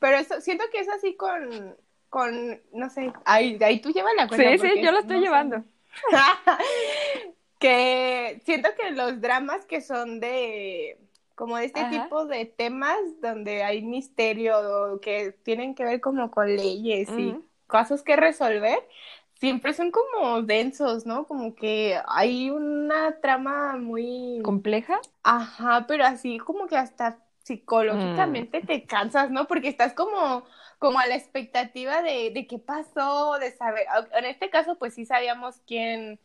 Pero 0.00 0.16
eso, 0.16 0.40
siento 0.40 0.64
que 0.72 0.80
es 0.80 0.88
así 0.88 1.14
con, 1.14 1.76
con 2.08 2.60
no 2.72 2.90
sé, 2.90 3.12
ahí, 3.24 3.56
ahí 3.62 3.80
tú 3.80 3.92
llevas 3.92 4.14
la 4.16 4.26
cuenta. 4.26 4.50
Sí, 4.58 4.74
sí, 4.74 4.82
yo 4.82 4.90
lo 4.90 4.98
estoy 4.98 5.18
no 5.18 5.22
llevando. 5.22 5.64
que 7.60 8.40
siento 8.44 8.70
que 8.76 8.90
los 8.90 9.20
dramas 9.20 9.64
que 9.66 9.80
son 9.80 10.18
de 10.18 10.98
como 11.34 11.56
de 11.56 11.66
este 11.66 11.80
Ajá. 11.80 11.90
tipo 11.90 12.26
de 12.26 12.44
temas 12.44 12.98
donde 13.22 13.62
hay 13.62 13.82
misterio 13.82 14.58
o 14.92 15.00
que 15.00 15.32
tienen 15.32 15.74
que 15.74 15.84
ver 15.84 16.00
como 16.00 16.30
con 16.30 16.54
leyes 16.54 17.08
y 17.18 17.34
casos 17.66 18.02
que 18.02 18.16
resolver, 18.16 18.78
siempre 19.34 19.72
son 19.72 19.90
como 19.90 20.42
densos, 20.42 21.06
¿no? 21.06 21.26
Como 21.26 21.54
que 21.54 21.98
hay 22.06 22.50
una 22.50 23.20
trama 23.20 23.76
muy 23.76 24.40
¿Compleja? 24.42 25.00
Ajá, 25.22 25.86
pero 25.86 26.04
así 26.04 26.38
como 26.38 26.66
que 26.66 26.76
hasta 26.76 27.18
psicológicamente 27.50 28.62
te 28.62 28.86
cansas, 28.86 29.30
¿no? 29.30 29.46
Porque 29.46 29.68
estás 29.68 29.92
como, 29.94 30.44
como 30.78 30.98
a 31.00 31.06
la 31.06 31.16
expectativa 31.16 32.02
de, 32.02 32.30
de 32.32 32.46
qué 32.46 32.58
pasó, 32.58 33.38
de 33.38 33.50
saber. 33.52 33.86
En 34.12 34.24
este 34.24 34.50
caso, 34.50 34.76
pues 34.78 34.94
sí 34.94 35.04
sabíamos 35.04 35.60
quién, 35.66 36.20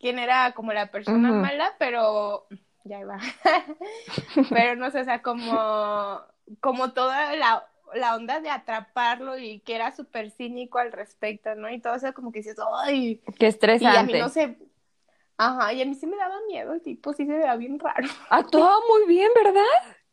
quién 0.00 0.18
era 0.18 0.52
como 0.52 0.72
la 0.72 0.90
persona 0.90 1.32
mala, 1.32 1.74
pero 1.78 2.46
ya 2.84 3.00
iba. 3.00 3.18
pero 4.52 4.76
no 4.76 4.90
sé, 4.90 5.00
o 5.00 5.04
sea, 5.04 5.22
como, 5.22 6.20
como 6.60 6.92
toda 6.92 7.34
la, 7.36 7.68
la 7.94 8.14
onda 8.16 8.40
de 8.40 8.50
atraparlo 8.50 9.38
y 9.38 9.60
que 9.60 9.74
era 9.76 9.92
súper 9.94 10.30
cínico 10.30 10.78
al 10.78 10.92
respecto, 10.92 11.54
¿no? 11.56 11.70
Y 11.70 11.80
todo 11.80 11.94
eso 11.94 12.12
como 12.14 12.32
que 12.32 12.40
dices, 12.40 12.56
¡ay! 12.84 13.22
Qué 13.38 13.46
Y 13.78 13.94
a 13.94 14.02
mí 14.02 14.14
estresante. 14.14 14.18
no 14.18 14.28
sé. 14.28 14.58
Ajá, 15.38 15.72
y 15.72 15.82
a 15.82 15.86
mí 15.86 15.94
sí 15.94 16.06
me 16.06 16.16
daba 16.16 16.36
miedo, 16.48 16.74
el 16.74 16.82
tipo 16.82 17.12
sí 17.14 17.26
se 17.26 17.32
veía 17.32 17.56
bien 17.56 17.78
raro. 17.78 18.08
Actuaba 18.28 18.76
muy 18.88 19.06
bien, 19.06 19.30
¿verdad? 19.34 19.62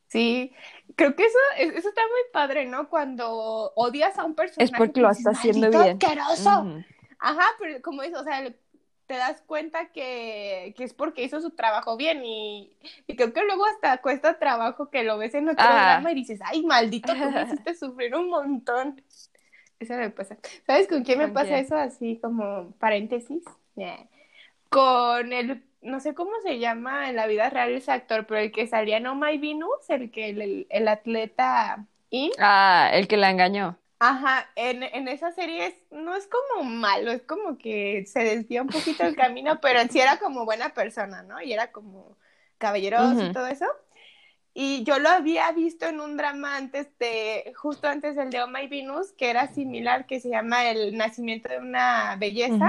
Sí, 0.08 0.54
creo 0.96 1.16
que 1.16 1.26
eso, 1.26 1.38
es- 1.58 1.76
eso 1.76 1.90
está 1.90 2.02
muy 2.02 2.22
padre, 2.32 2.66
¿no? 2.66 2.90
Cuando 2.90 3.74
odias 3.76 4.18
a 4.18 4.24
un 4.26 4.36
personaje. 4.36 4.64
Es 4.64 4.72
porque 4.78 4.94
que 4.94 5.02
lo 5.02 5.10
dices, 5.10 5.26
está 5.26 5.32
haciendo 5.38 5.70
"Maldito 5.70 5.84
bien". 5.84 5.98
asqueroso". 6.22 6.62
Ujú. 6.62 6.84
Ajá, 7.20 7.46
pero 7.60 7.82
como 7.82 8.02
dices, 8.04 8.18
o 8.20 8.24
sea, 8.24 8.44
te 9.08 9.14
das 9.16 9.42
cuenta 9.48 9.88
que, 9.92 10.74
que 10.78 10.84
es 10.84 10.94
porque 10.94 11.24
hizo 11.24 11.40
su 11.42 11.52
trabajo 11.52 11.96
bien 11.98 12.24
y, 12.26 12.74
y 13.08 13.16
creo 13.16 13.32
que 13.34 13.44
luego 13.44 13.66
hasta 13.66 13.98
cuesta 14.02 14.38
trabajo 14.38 14.90
que 14.90 15.04
lo 15.04 15.18
ves 15.18 15.34
en 15.34 15.48
otro 15.50 15.66
Ah. 15.68 15.94
drama 15.96 16.12
y 16.12 16.16
dices, 16.16 16.40
ay, 16.44 16.64
maldito, 16.66 17.14
tú 17.14 17.20
me 17.32 17.42
hiciste 17.64 17.74
sufrir 17.76 18.16
un 18.16 18.30
montón. 18.30 19.02
Eso 19.80 19.94
me 19.94 20.10
pasa. 20.10 20.38
¿Sabes 20.66 20.88
con 20.88 21.04
quién 21.04 21.20
me 21.20 21.26
¿Con 21.26 21.34
pasa 21.36 21.48
quién? 21.50 21.60
eso? 21.66 21.76
Así 21.78 22.20
como 22.22 22.72
paréntesis. 22.80 23.44
Yeah. 23.76 24.08
Con 24.70 25.32
el, 25.34 25.64
no 25.82 26.00
sé 26.00 26.14
cómo 26.16 26.32
se 26.44 26.60
llama 26.60 27.10
en 27.10 27.16
la 27.16 27.28
vida 27.28 27.50
real 27.50 27.72
ese 27.74 27.92
actor, 27.92 28.26
pero 28.28 28.42
el 28.42 28.52
que 28.52 28.68
salía 28.68 28.98
en 28.98 29.08
Oh 29.08 29.16
My 29.16 29.38
Venus, 29.38 29.90
el 29.90 30.12
que 30.12 30.30
el, 30.30 30.42
el- 30.42 30.68
el 30.70 30.88
atleta 30.88 31.88
In. 32.10 32.32
Ah, 32.40 32.90
el 32.94 33.08
que 33.08 33.18
la 33.18 33.30
engañó. 33.32 33.78
Ajá, 34.00 34.52
en, 34.56 34.84
en 34.84 35.08
esa 35.08 35.32
serie 35.32 35.66
es- 35.68 35.84
no 35.92 36.16
es 36.16 36.28
como 36.28 36.64
malo, 36.64 37.12
es 37.12 37.24
como 37.24 37.58
que 37.58 38.06
se 38.06 38.20
desvía 38.24 38.62
un 38.62 38.70
poquito 38.70 39.04
el 39.06 39.16
camino, 39.16 39.60
pero 39.62 39.80
en 39.80 39.90
sí 39.90 40.00
era 40.00 40.20
como 40.20 40.46
buena 40.46 40.70
persona, 40.74 41.24
¿no? 41.24 41.42
Y 41.42 41.52
era 41.54 41.72
como 41.72 42.16
caballeroso 42.60 43.26
y 43.26 43.32
todo 43.32 43.48
eso. 43.48 43.66
Y 44.54 44.84
yo 44.86 45.00
lo 45.00 45.10
había 45.10 45.52
visto 45.54 45.86
en 45.88 46.00
un 46.02 46.18
drama 46.18 46.58
antes 46.58 46.90
de, 47.00 47.54
justo 47.58 47.88
antes 47.88 48.16
del 48.16 48.32
de 48.32 48.42
Oh 48.44 48.48
My 48.48 48.68
Venus, 48.68 49.14
que 49.14 49.30
era 49.30 49.48
similar, 49.48 50.08
que 50.08 50.20
se 50.22 50.30
llama 50.30 50.70
El 50.72 50.98
nacimiento 50.98 51.50
de 51.50 51.60
una 51.60 52.16
belleza. 52.18 52.68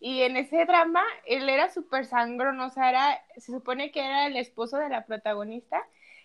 Y 0.00 0.22
en 0.22 0.36
ese 0.36 0.64
drama, 0.66 1.02
él 1.26 1.48
era 1.48 1.70
súper 1.70 2.04
sangrón, 2.04 2.60
o 2.60 2.70
sea, 2.70 2.90
era, 2.90 3.22
se 3.36 3.52
supone 3.52 3.90
que 3.90 4.00
era 4.00 4.26
el 4.26 4.36
esposo 4.36 4.76
de 4.76 4.88
la 4.88 5.06
protagonista 5.06 5.82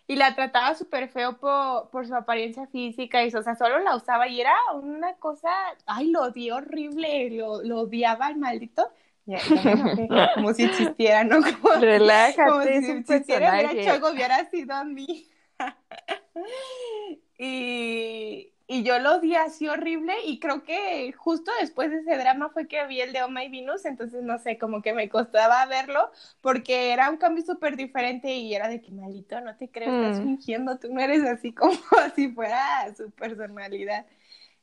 y 0.07 0.15
la 0.17 0.35
trataba 0.35 0.75
súper 0.75 1.07
feo 1.09 1.37
por, 1.37 1.89
por 1.89 2.05
su 2.05 2.13
apariencia 2.15 2.67
física 2.67 3.23
y, 3.23 3.33
o 3.33 3.41
sea, 3.41 3.55
solo 3.55 3.79
la 3.79 3.95
usaba 3.95 4.27
y 4.27 4.41
era 4.41 4.53
una 4.73 5.13
cosa, 5.15 5.49
ay, 5.85 6.09
lo 6.09 6.23
odié 6.23 6.51
horrible, 6.51 7.29
lo, 7.31 7.63
lo 7.63 7.81
odiaba 7.81 8.25
al 8.25 8.37
maldito. 8.37 8.91
Ya, 9.25 9.37
ya 9.37 9.63
me 9.63 9.71
enojé, 9.71 10.09
como 10.35 10.53
si 10.53 10.63
existiera, 10.63 11.23
¿no? 11.23 11.41
Como, 11.41 11.57
como 11.61 11.75
Relájate, 11.75 12.77
es 12.77 12.85
si 12.85 12.91
existiera, 12.91 13.53
hubiera 13.53 13.93
algo, 13.93 14.09
hubiera 14.09 14.49
sido 14.49 14.73
a 14.73 14.83
mí. 14.83 15.29
y, 17.37 18.51
y 18.71 18.83
yo 18.83 18.99
lo 18.99 19.15
odié 19.17 19.37
así 19.37 19.67
horrible 19.67 20.13
y 20.25 20.39
creo 20.39 20.63
que 20.63 21.11
justo 21.13 21.51
después 21.59 21.91
de 21.91 21.99
ese 21.99 22.17
drama 22.17 22.49
fue 22.49 22.67
que 22.67 22.85
vi 22.87 23.01
el 23.01 23.13
de 23.13 23.23
Oh 23.23 23.29
My 23.29 23.49
Venus, 23.49 23.85
entonces 23.85 24.23
no 24.23 24.39
sé, 24.39 24.57
como 24.57 24.81
que 24.81 24.93
me 24.93 25.09
costaba 25.09 25.65
verlo 25.65 26.11
porque 26.41 26.93
era 26.93 27.09
un 27.09 27.17
cambio 27.17 27.43
súper 27.45 27.75
diferente 27.77 28.33
y 28.35 28.53
era 28.55 28.69
de 28.69 28.81
que 28.81 28.91
maldito, 28.91 29.41
no 29.41 29.55
te 29.57 29.69
creo, 29.69 29.91
estás 29.91 30.19
Mm. 30.19 30.21
fingiendo, 30.21 30.79
tú 30.79 30.93
no 30.93 31.01
eres 31.01 31.23
así 31.25 31.53
como 31.53 31.73
si 32.15 32.29
fuera 32.31 32.93
su 32.95 33.11
personalidad. 33.11 34.05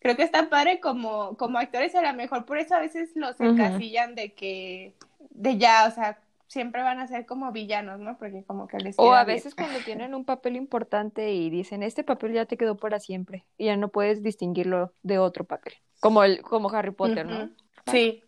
Creo 0.00 0.16
que 0.16 0.22
está 0.22 0.48
padre 0.48 0.80
como, 0.80 1.36
como 1.36 1.58
actores, 1.58 1.94
a 1.94 2.02
lo 2.02 2.12
mejor 2.14 2.46
por 2.46 2.58
eso 2.58 2.74
a 2.74 2.80
veces 2.80 3.10
los 3.16 3.40
encasillan 3.40 4.14
de 4.14 4.32
que, 4.34 4.94
de 5.30 5.58
ya, 5.58 5.86
o 5.88 5.90
sea, 5.90 6.20
siempre 6.48 6.82
van 6.82 6.98
a 6.98 7.06
ser 7.06 7.26
como 7.26 7.52
villanos, 7.52 8.00
¿no? 8.00 8.18
Porque 8.18 8.44
como 8.44 8.66
que 8.66 8.78
les 8.78 8.98
O 8.98 9.12
a 9.12 9.24
bien. 9.24 9.36
veces 9.36 9.54
cuando 9.54 9.78
tienen 9.84 10.14
un 10.14 10.24
papel 10.24 10.56
importante 10.56 11.32
y 11.32 11.50
dicen, 11.50 11.82
este 11.82 12.04
papel 12.04 12.32
ya 12.32 12.46
te 12.46 12.56
quedó 12.56 12.76
para 12.76 12.98
siempre 12.98 13.46
y 13.56 13.66
ya 13.66 13.76
no 13.76 13.88
puedes 13.88 14.22
distinguirlo 14.22 14.92
de 15.02 15.18
otro 15.18 15.44
papel, 15.44 15.74
como 16.00 16.24
el, 16.24 16.42
como 16.42 16.70
Harry 16.70 16.90
Potter, 16.90 17.26
¿no? 17.26 17.50
Sí. 17.86 18.22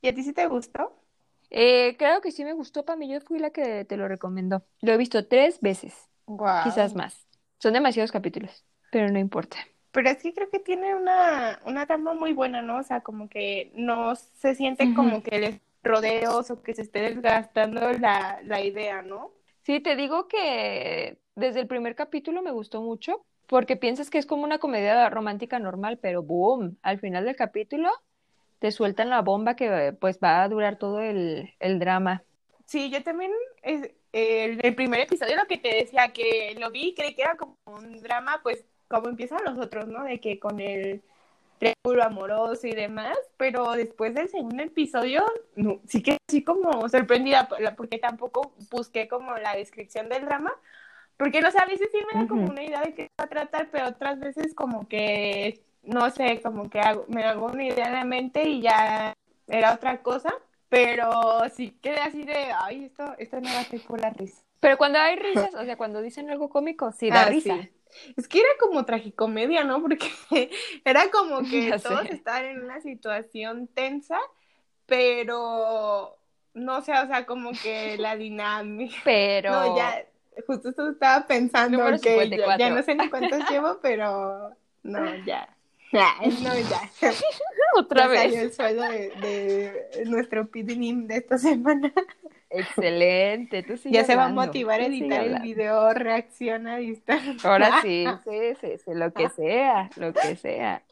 ¿Y 0.00 0.08
a 0.08 0.14
ti 0.14 0.22
sí 0.22 0.32
te 0.32 0.46
gustó? 0.46 0.94
Eh, 1.50 1.96
creo 1.98 2.20
que 2.20 2.30
sí 2.30 2.44
me 2.44 2.52
gustó, 2.52 2.84
Pami, 2.84 3.08
yo 3.08 3.20
fui 3.20 3.38
la 3.38 3.50
que 3.50 3.84
te 3.84 3.96
lo 3.96 4.06
recomendó. 4.06 4.64
Lo 4.82 4.92
he 4.92 4.96
visto 4.96 5.26
tres 5.26 5.60
veces, 5.60 6.08
quizás 6.64 6.94
más. 6.94 7.26
Son 7.58 7.72
demasiados 7.72 8.12
capítulos, 8.12 8.64
pero 8.92 9.10
no 9.10 9.18
importa. 9.18 9.56
Pero 9.90 10.10
es 10.10 10.18
que 10.18 10.34
creo 10.34 10.50
que 10.50 10.58
tiene 10.60 10.94
una, 10.94 11.60
una 11.64 11.86
trama 11.86 12.14
muy 12.14 12.32
buena, 12.32 12.62
¿no? 12.62 12.78
O 12.78 12.82
sea, 12.82 13.00
como 13.00 13.28
que 13.28 13.72
no 13.74 14.14
se 14.14 14.54
siente 14.54 14.94
como 14.94 15.22
que 15.22 15.38
les 15.40 15.60
rodeos 15.88 16.50
o 16.50 16.62
que 16.62 16.74
se 16.74 16.82
esté 16.82 17.00
desgastando 17.00 17.92
la, 17.94 18.40
la 18.44 18.60
idea, 18.60 19.02
¿no? 19.02 19.32
Sí, 19.62 19.80
te 19.80 19.96
digo 19.96 20.28
que 20.28 21.18
desde 21.34 21.60
el 21.60 21.66
primer 21.66 21.94
capítulo 21.94 22.42
me 22.42 22.52
gustó 22.52 22.80
mucho 22.80 23.24
porque 23.46 23.76
piensas 23.76 24.10
que 24.10 24.18
es 24.18 24.26
como 24.26 24.44
una 24.44 24.58
comedia 24.58 25.08
romántica 25.10 25.58
normal, 25.58 25.98
pero 26.00 26.22
boom, 26.22 26.78
al 26.82 27.00
final 27.00 27.24
del 27.24 27.36
capítulo 27.36 27.90
te 28.58 28.70
sueltan 28.72 29.08
la 29.08 29.22
bomba 29.22 29.56
que 29.56 29.94
pues 30.00 30.18
va 30.22 30.42
a 30.42 30.48
durar 30.48 30.78
todo 30.78 31.00
el, 31.00 31.54
el 31.60 31.78
drama. 31.78 32.24
Sí, 32.66 32.90
yo 32.90 33.02
también, 33.02 33.32
es, 33.62 33.90
el, 34.12 34.64
el 34.64 34.74
primer 34.74 35.00
episodio 35.00 35.36
lo 35.36 35.46
que 35.46 35.58
te 35.58 35.74
decía, 35.74 36.12
que 36.12 36.54
lo 36.58 36.70
vi 36.70 36.94
creí 36.94 37.14
que 37.14 37.22
era 37.22 37.36
como 37.36 37.56
un 37.66 38.00
drama, 38.02 38.40
pues 38.42 38.64
como 38.88 39.08
empiezan 39.08 39.40
los 39.44 39.58
otros, 39.58 39.88
¿no? 39.88 40.04
De 40.04 40.20
que 40.20 40.38
con 40.38 40.60
el, 40.60 41.02
triángulo 41.58 42.04
amoroso 42.04 42.66
y 42.66 42.72
demás, 42.72 43.16
pero 43.36 43.72
después 43.72 44.14
del 44.14 44.28
segundo 44.28 44.62
episodio, 44.62 45.24
no, 45.56 45.80
sí 45.86 46.02
que 46.02 46.16
así 46.28 46.42
como 46.42 46.88
sorprendida, 46.88 47.48
porque 47.76 47.98
tampoco 47.98 48.52
busqué 48.70 49.08
como 49.08 49.36
la 49.36 49.54
descripción 49.56 50.08
del 50.08 50.24
drama, 50.24 50.52
porque 51.16 51.40
no 51.40 51.50
sé, 51.50 51.58
a 51.58 51.66
veces 51.66 51.88
sí 51.92 51.98
me 52.12 52.20
da 52.20 52.28
como 52.28 52.46
una 52.46 52.62
idea 52.62 52.80
de 52.80 52.94
qué 52.94 53.08
va 53.20 53.24
a 53.24 53.28
tratar, 53.28 53.68
pero 53.70 53.88
otras 53.88 54.20
veces 54.20 54.54
como 54.54 54.88
que, 54.88 55.62
no 55.82 56.08
sé, 56.10 56.40
como 56.40 56.70
que 56.70 56.80
me 57.08 57.24
hago 57.24 57.46
una 57.46 57.64
idea 57.64 57.86
en 57.86 57.94
la 57.94 58.04
mente 58.04 58.48
y 58.48 58.62
ya 58.62 59.14
era 59.48 59.74
otra 59.74 60.02
cosa, 60.02 60.32
pero 60.68 61.10
sí 61.54 61.76
quedé 61.82 62.00
así 62.00 62.22
de, 62.22 62.52
ay, 62.56 62.84
esto, 62.84 63.14
esto 63.18 63.40
no 63.40 63.48
va 63.48 63.60
a 63.60 63.64
ser 63.64 63.80
por 63.82 64.00
la 64.00 64.10
risa. 64.10 64.42
Pero 64.60 64.76
cuando 64.76 64.98
hay 64.98 65.16
risas, 65.16 65.54
o 65.54 65.64
sea, 65.64 65.76
cuando 65.76 66.02
dicen 66.02 66.30
algo 66.30 66.48
cómico, 66.48 66.92
sí 66.92 67.10
da 67.10 67.22
ah, 67.22 67.28
risa. 67.28 67.68
Es 68.16 68.28
que 68.28 68.38
era 68.40 68.48
como 68.60 68.84
tragicomedia, 68.84 69.64
¿no? 69.64 69.80
Porque 69.80 70.10
era 70.84 71.10
como 71.10 71.40
que 71.50 71.76
todos 71.82 72.06
estaban 72.10 72.44
en 72.46 72.64
una 72.64 72.80
situación 72.80 73.68
tensa, 73.68 74.18
pero 74.86 76.16
no 76.54 76.82
sé, 76.82 76.92
o 76.92 77.06
sea, 77.06 77.26
como 77.26 77.52
que 77.52 77.96
la 77.98 78.16
dinámica. 78.16 78.96
Pero. 79.04 79.50
No, 79.50 79.76
ya, 79.76 80.04
justo 80.46 80.70
esto 80.70 80.90
estaba 80.90 81.26
pensando 81.26 81.78
que 82.00 82.30
ya, 82.58 82.70
no 82.70 82.82
sé 82.82 82.94
ni 82.94 83.08
cuántos 83.10 83.48
llevo, 83.50 83.80
pero 83.82 84.54
no, 84.82 85.14
ya. 85.24 85.48
Ya, 85.90 86.14
no, 86.20 86.54
ya. 86.54 86.90
Otra 87.76 88.06
vez. 88.08 88.34
el 88.34 88.52
sueldo 88.52 88.82
de, 88.82 89.10
de 89.20 90.04
nuestro 90.04 90.46
PDNIM 90.46 91.06
de 91.06 91.16
esta 91.16 91.38
semana. 91.38 91.92
Excelente, 92.50 93.62
tú 93.62 93.74
Ya 93.90 94.04
se 94.04 94.16
va 94.16 94.26
a 94.26 94.28
motivar 94.28 94.80
a 94.80 94.86
editar 94.86 95.24
el 95.24 95.40
video, 95.40 95.92
reacciona 95.92 96.74
a 96.74 96.78
distancia. 96.78 97.34
Ahora 97.48 97.82
sí, 97.82 98.04
sí, 98.24 98.54
sí, 98.60 98.78
sí, 98.84 98.90
lo 98.94 99.12
que 99.12 99.28
sea, 99.28 99.90
lo 99.96 100.12
que 100.12 100.36
sea. 100.36 100.82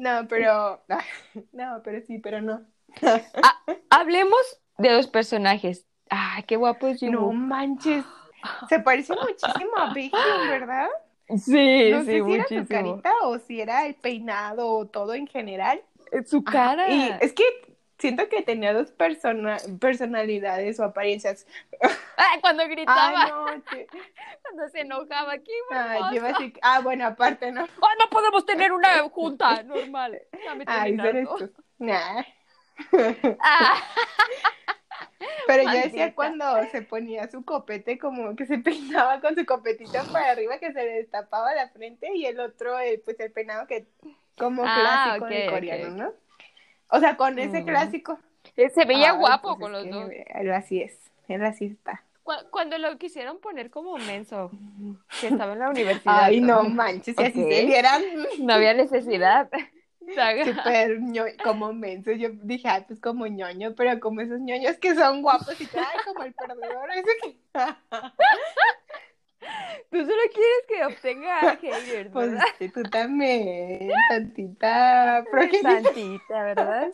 No, 0.00 0.26
pero, 0.28 0.82
no, 1.52 1.80
pero 1.84 2.04
sí, 2.04 2.18
pero 2.18 2.42
no. 2.42 2.62
Ah, 3.02 3.62
hablemos 3.90 4.60
de 4.78 4.90
los 4.90 5.06
personajes. 5.06 5.86
Ay, 6.10 6.42
qué 6.42 6.56
guapo 6.56 6.88
es 6.88 7.02
No 7.02 7.32
manches, 7.32 8.04
se 8.68 8.80
parece 8.80 9.14
muchísimo 9.14 9.76
a 9.76 9.94
Vicky, 9.94 10.16
¿verdad? 10.48 10.88
Sí, 11.38 11.90
no 11.90 12.00
sí, 12.00 12.06
sé 12.06 12.12
si 12.12 12.22
muchísimo. 12.22 12.34
era 12.34 12.46
su 12.48 12.66
carita 12.68 13.12
o 13.22 13.38
si 13.38 13.60
era 13.60 13.86
el 13.86 13.94
peinado 13.94 14.68
o 14.68 14.86
todo 14.86 15.14
en 15.14 15.26
general. 15.26 15.80
Su 16.26 16.44
cara. 16.44 16.90
Y 16.90 17.16
es 17.20 17.32
que 17.32 17.44
siento 18.02 18.28
que 18.28 18.42
tenía 18.42 18.74
dos 18.74 18.90
persona 18.90 19.58
personalidades 19.80 20.80
o 20.80 20.84
apariencias. 20.84 21.46
Ay, 22.16 22.40
cuando 22.40 22.66
gritaba. 22.66 23.30
Cuando 24.42 24.68
se 24.70 24.80
enojaba. 24.80 25.38
Qué 25.38 25.52
Ay, 25.70 26.18
así... 26.18 26.52
Ah, 26.62 26.80
bueno, 26.80 27.06
aparte, 27.06 27.52
¿no? 27.52 27.62
Ah, 27.82 27.94
no 27.98 28.10
podemos 28.10 28.44
tener 28.44 28.72
una 28.72 29.08
junta 29.08 29.62
normal. 29.62 30.20
Ay. 30.66 30.96
Nah. 31.78 32.22
Ah. 33.40 33.80
Pero 35.46 35.62
yo 35.62 35.70
decía 35.70 36.14
cuando 36.14 36.44
se 36.72 36.82
ponía 36.82 37.30
su 37.30 37.44
copete, 37.44 37.96
como 37.98 38.34
que 38.34 38.46
se 38.46 38.58
peinaba 38.58 39.20
con 39.20 39.36
su 39.36 39.46
copetito 39.46 40.04
para 40.12 40.32
arriba, 40.32 40.58
que 40.58 40.72
se 40.72 40.84
le 40.84 40.94
destapaba 40.94 41.54
la 41.54 41.68
frente, 41.68 42.12
y 42.16 42.26
el 42.26 42.40
otro, 42.40 42.78
eh, 42.80 43.00
pues 43.04 43.20
el 43.20 43.30
peinado 43.30 43.68
que 43.68 43.86
como 44.36 44.64
ah, 44.66 45.14
clásico 45.14 45.26
de 45.26 45.46
coreano, 45.46 45.90
¿no? 45.90 46.14
O 46.92 47.00
sea, 47.00 47.16
con 47.16 47.38
ese 47.38 47.64
clásico. 47.64 48.18
Eh, 48.54 48.68
se 48.68 48.84
veía 48.84 49.12
guapo 49.12 49.56
pues 49.56 49.60
con 49.60 49.72
los 49.72 49.88
dos. 49.88 50.10
Él 50.34 50.52
así 50.52 50.82
es, 50.82 50.98
él 51.26 51.42
así 51.42 51.64
está. 51.66 52.04
Cuando 52.50 52.78
lo 52.78 52.98
quisieron 52.98 53.40
poner 53.40 53.70
como 53.70 53.96
menso, 53.96 54.50
que 55.20 55.28
estaba 55.28 55.54
en 55.54 55.58
la 55.60 55.70
universidad. 55.70 56.24
Ay, 56.24 56.40
no 56.40 56.62
manches, 56.64 57.16
si 57.16 57.24
así 57.24 57.42
se 57.42 57.64
vieran. 57.64 58.02
No 58.40 58.52
había 58.52 58.74
necesidad. 58.74 59.48
Súper 60.44 60.98
como 61.42 61.72
menso. 61.72 62.12
Yo 62.12 62.28
dije, 62.42 62.68
ay, 62.68 62.84
pues 62.86 63.00
como 63.00 63.26
ñoño, 63.26 63.74
pero 63.74 63.98
como 63.98 64.20
esos 64.20 64.40
ñoños 64.40 64.76
que 64.76 64.94
son 64.94 65.22
guapos 65.22 65.58
y 65.60 65.68
ay, 65.74 66.00
como 66.04 66.24
el 66.24 66.34
perdedor. 66.34 66.90
Ese 66.90 67.10
que... 67.22 67.36
Tú 69.90 69.98
solo 69.98 70.22
quieres 70.32 70.64
que 70.68 70.84
obtenga 70.86 71.56
haters, 71.56 72.10
pues, 72.12 72.30
¿verdad? 72.30 72.44
Pues 72.58 72.72
tú 72.72 72.82
también, 72.84 73.90
tantita 74.08 75.24
Tantita, 75.62 76.42
¿verdad? 76.44 76.90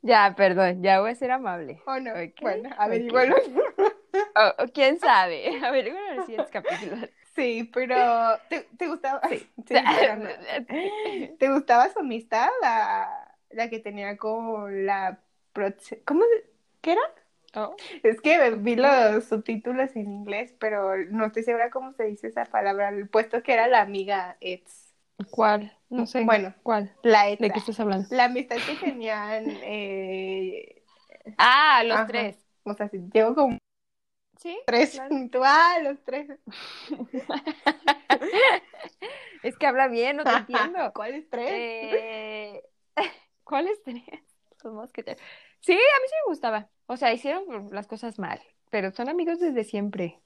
Ya, 0.00 0.34
perdón, 0.36 0.82
ya 0.82 1.00
voy 1.00 1.10
a 1.10 1.14
ser 1.14 1.30
amable. 1.30 1.80
Oh, 1.86 1.98
no. 2.00 2.12
Bueno, 2.40 2.70
averigualo. 2.78 3.36
Okay. 3.36 4.70
¿Quién 4.74 4.98
sabe? 4.98 5.60
Averigualo 5.62 6.06
en 6.08 6.18
el 6.20 6.24
siguiente 6.24 6.50
capítulo. 6.50 6.96
Sí, 7.34 7.70
pero 7.72 8.38
¿te, 8.48 8.68
te 8.76 8.88
gustaba? 8.88 9.20
Sí. 9.28 9.48
¿Te 11.38 11.52
gustaba 11.52 11.90
su 11.90 12.00
amistad? 12.00 12.48
La, 12.60 13.36
la 13.50 13.68
que 13.70 13.78
tenía 13.78 14.16
con 14.16 14.86
la... 14.86 15.18
¿Cómo? 16.04 16.24
¿Qué 16.80 16.92
era? 16.92 17.02
Oh. 17.54 17.76
Es 18.02 18.20
que 18.20 18.50
vi 18.52 18.76
los 18.76 19.24
subtítulos 19.24 19.94
en 19.94 20.10
inglés, 20.10 20.54
pero 20.58 20.96
no 21.10 21.26
estoy 21.26 21.42
segura 21.42 21.70
cómo 21.70 21.92
se 21.92 22.04
dice 22.04 22.28
esa 22.28 22.46
palabra. 22.46 22.92
Puesto 23.10 23.42
que 23.42 23.52
era 23.52 23.68
la 23.68 23.82
amiga 23.82 24.36
Eds. 24.40 24.94
¿Cuál? 25.30 25.76
No 25.90 26.06
sé. 26.06 26.24
Bueno, 26.24 26.54
¿cuál? 26.62 26.94
La 27.02 27.26
¿De 27.26 27.36
qué 27.36 27.58
estás 27.58 27.78
hablando? 27.78 28.08
La 28.10 28.24
amistad 28.24 28.56
que 28.66 28.76
tenían. 28.76 29.44
Eh... 29.62 30.82
Ah, 31.36 31.82
los 31.84 32.06
tres. 32.06 32.38
O 32.64 32.74
sea, 32.74 32.90
llevo 33.12 33.34
como. 33.34 33.58
Sí. 34.38 34.58
Tres. 34.66 35.00
Ah, 35.44 35.78
los 35.82 36.02
tres. 36.02 36.30
es 39.42 39.56
que 39.56 39.66
habla 39.66 39.88
bien, 39.88 40.16
no 40.16 40.24
te 40.24 40.30
entiendo. 40.30 40.90
¿Cuáles 40.94 41.28
tres? 41.28 41.50
Eh... 41.52 42.62
¿Cuáles 43.44 43.82
tres? 43.82 44.02
que 44.92 45.16
Sí, 45.60 45.72
a 45.72 45.76
mí 45.76 46.08
sí 46.08 46.14
me 46.24 46.30
gustaba. 46.30 46.68
O 46.92 46.96
sea, 46.98 47.14
hicieron 47.14 47.70
las 47.72 47.86
cosas 47.86 48.18
mal, 48.18 48.38
pero 48.68 48.92
son 48.92 49.08
amigos 49.08 49.40
desde 49.40 49.64
siempre. 49.64 50.20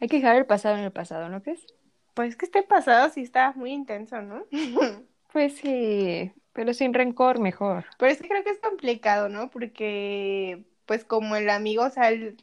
Hay 0.00 0.08
que 0.08 0.16
dejar 0.16 0.36
el 0.36 0.46
pasado 0.46 0.78
en 0.78 0.84
el 0.84 0.92
pasado, 0.92 1.28
¿no 1.28 1.42
crees? 1.42 1.66
Pues 2.14 2.36
que 2.36 2.46
este 2.46 2.62
pasado 2.62 3.10
sí 3.10 3.20
está 3.20 3.52
muy 3.52 3.72
intenso, 3.72 4.22
¿no? 4.22 4.46
pues 5.32 5.56
sí, 5.56 6.32
pero 6.54 6.72
sin 6.72 6.94
rencor 6.94 7.38
mejor. 7.38 7.84
Pero 7.98 8.10
es 8.10 8.22
que 8.22 8.28
creo 8.28 8.42
que 8.44 8.50
es 8.50 8.60
complicado, 8.60 9.28
¿no? 9.28 9.50
Porque, 9.50 10.64
pues 10.86 11.04
como 11.04 11.36
el 11.36 11.50
amigo, 11.50 11.84
o 11.84 11.90
sea, 11.90 12.08
él 12.08 12.38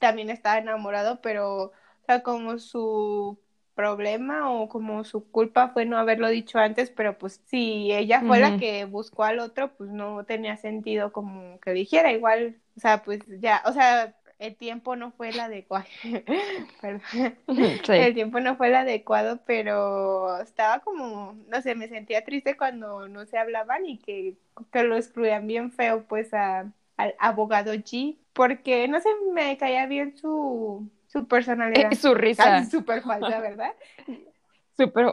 también 0.00 0.28
estaba 0.28 0.58
enamorado, 0.58 1.20
pero, 1.20 1.66
o 1.66 1.72
sea, 2.06 2.24
como 2.24 2.58
su 2.58 3.38
problema 3.78 4.50
o 4.50 4.68
como 4.68 5.04
su 5.04 5.30
culpa 5.30 5.68
fue 5.68 5.86
no 5.86 5.98
haberlo 5.98 6.28
dicho 6.28 6.58
antes, 6.58 6.90
pero 6.90 7.16
pues 7.16 7.40
si 7.46 7.92
ella 7.92 8.20
fue 8.26 8.40
la 8.40 8.56
que 8.58 8.84
buscó 8.86 9.22
al 9.22 9.38
otro, 9.38 9.72
pues 9.76 9.88
no 9.90 10.24
tenía 10.24 10.56
sentido 10.56 11.12
como 11.12 11.60
que 11.60 11.70
dijera. 11.70 12.10
Igual, 12.10 12.56
o 12.76 12.80
sea, 12.80 13.04
pues 13.04 13.20
ya, 13.40 13.62
o 13.66 13.72
sea, 13.72 14.16
el 14.40 14.56
tiempo 14.56 14.96
no 14.96 15.12
fue 15.12 15.28
el 15.28 15.38
adecuado, 15.38 15.86
el 17.88 18.14
tiempo 18.14 18.40
no 18.40 18.56
fue 18.56 18.66
el 18.66 18.74
adecuado, 18.74 19.42
pero 19.46 20.40
estaba 20.40 20.80
como, 20.80 21.36
no 21.46 21.62
sé, 21.62 21.76
me 21.76 21.86
sentía 21.86 22.24
triste 22.24 22.56
cuando 22.56 23.06
no 23.06 23.26
se 23.26 23.38
hablaban 23.38 23.86
y 23.86 23.98
que, 23.98 24.34
que 24.72 24.82
lo 24.82 24.96
excluían 24.96 25.46
bien 25.46 25.70
feo 25.70 26.02
pues 26.08 26.34
a, 26.34 26.72
al 26.96 27.14
abogado 27.20 27.72
G, 27.74 28.18
porque 28.32 28.88
no 28.88 29.00
sé, 29.00 29.08
me 29.32 29.56
caía 29.56 29.86
bien 29.86 30.16
su 30.16 30.90
su 31.08 31.26
personalidad. 31.26 31.92
su 31.92 32.14
risa. 32.14 32.64
Súper 32.66 33.02
falsa, 33.02 33.40
¿verdad? 33.40 33.74
Súper. 34.76 35.12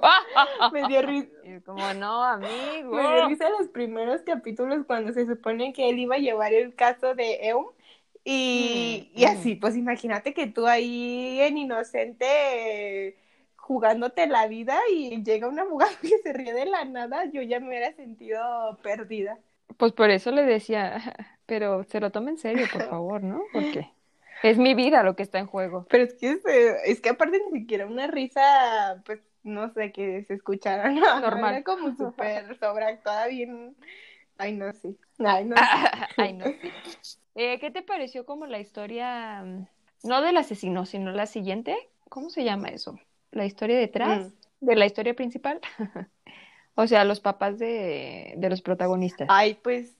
Me 0.71 0.87
dio 0.87 1.01
risa. 1.01 1.27
Como 1.65 1.93
no, 1.95 2.23
amigo. 2.23 2.95
Me 2.95 3.01
dio 3.01 3.27
risa 3.27 3.49
los 3.49 3.69
primeros 3.69 4.21
capítulos 4.21 4.85
cuando 4.85 5.11
se 5.11 5.25
supone 5.25 5.73
que 5.73 5.89
él 5.89 5.97
iba 5.97 6.15
a 6.15 6.19
llevar 6.19 6.53
el 6.53 6.75
caso 6.75 7.15
de 7.15 7.47
Eum. 7.47 7.65
Y, 8.23 9.11
mm, 9.15 9.19
y 9.19 9.25
así, 9.25 9.55
mm. 9.55 9.59
pues 9.59 9.75
imagínate 9.75 10.33
que 10.33 10.47
tú 10.47 10.67
ahí 10.67 11.39
en 11.41 11.57
inocente 11.57 13.15
jugándote 13.55 14.27
la 14.27 14.47
vida 14.47 14.79
y 14.91 15.23
llega 15.23 15.47
una 15.47 15.65
mujer 15.65 15.89
que 16.01 16.19
se 16.19 16.33
ríe 16.33 16.53
de 16.53 16.67
la 16.67 16.85
nada, 16.85 17.25
yo 17.25 17.41
ya 17.41 17.59
me 17.59 17.69
hubiera 17.69 17.91
sentido 17.93 18.77
perdida. 18.83 19.39
Pues 19.77 19.91
por 19.91 20.11
eso 20.11 20.29
le 20.29 20.43
decía, 20.43 21.01
pero 21.47 21.83
se 21.83 21.99
lo 21.99 22.11
toma 22.11 22.29
en 22.29 22.37
serio, 22.37 22.67
por 22.71 22.83
favor, 22.83 23.23
¿no? 23.23 23.41
Porque 23.51 23.89
es 24.49 24.57
mi 24.59 24.75
vida 24.75 25.01
lo 25.01 25.15
que 25.15 25.23
está 25.23 25.39
en 25.39 25.47
juego. 25.47 25.85
Pero 25.89 26.03
es 26.03 26.13
que, 26.13 26.39
es, 26.85 27.01
que 27.01 27.09
aparte 27.09 27.41
ni 27.51 27.61
siquiera 27.61 27.87
una 27.87 28.07
risa, 28.07 29.01
pues, 29.05 29.19
no 29.43 29.73
sé, 29.73 29.91
que 29.91 30.23
se 30.23 30.35
escuchara, 30.35 30.89
¿no? 30.89 31.19
Normal. 31.19 31.63
como 31.63 31.95
súper 31.95 32.57
sobreactuada, 32.59 33.27
bien... 33.27 33.75
Ay, 34.37 34.53
no, 34.53 34.71
sí. 34.73 34.97
Ay, 35.19 35.45
no, 35.45 35.55
Ay, 36.17 36.33
no, 36.33 36.45
eh, 37.35 37.57
¿Qué 37.59 37.71
te 37.71 37.81
pareció 37.81 38.25
como 38.25 38.45
la 38.45 38.59
historia, 38.59 39.41
mm, 39.43 39.67
no 40.03 40.21
del 40.21 40.37
asesino, 40.37 40.85
sino 40.85 41.11
la 41.11 41.25
siguiente? 41.25 41.75
¿Cómo 42.09 42.29
se 42.29 42.43
llama 42.43 42.67
eso? 42.67 42.99
¿La 43.31 43.45
historia 43.45 43.79
detrás? 43.79 44.27
Mm. 44.27 44.65
¿De 44.65 44.75
la 44.75 44.85
historia 44.85 45.15
principal? 45.15 45.59
o 46.75 46.85
sea, 46.85 47.03
los 47.03 47.19
papás 47.19 47.57
de, 47.57 48.33
de 48.37 48.49
los 48.49 48.61
protagonistas. 48.61 49.27
Ay, 49.31 49.55
pues, 49.55 49.95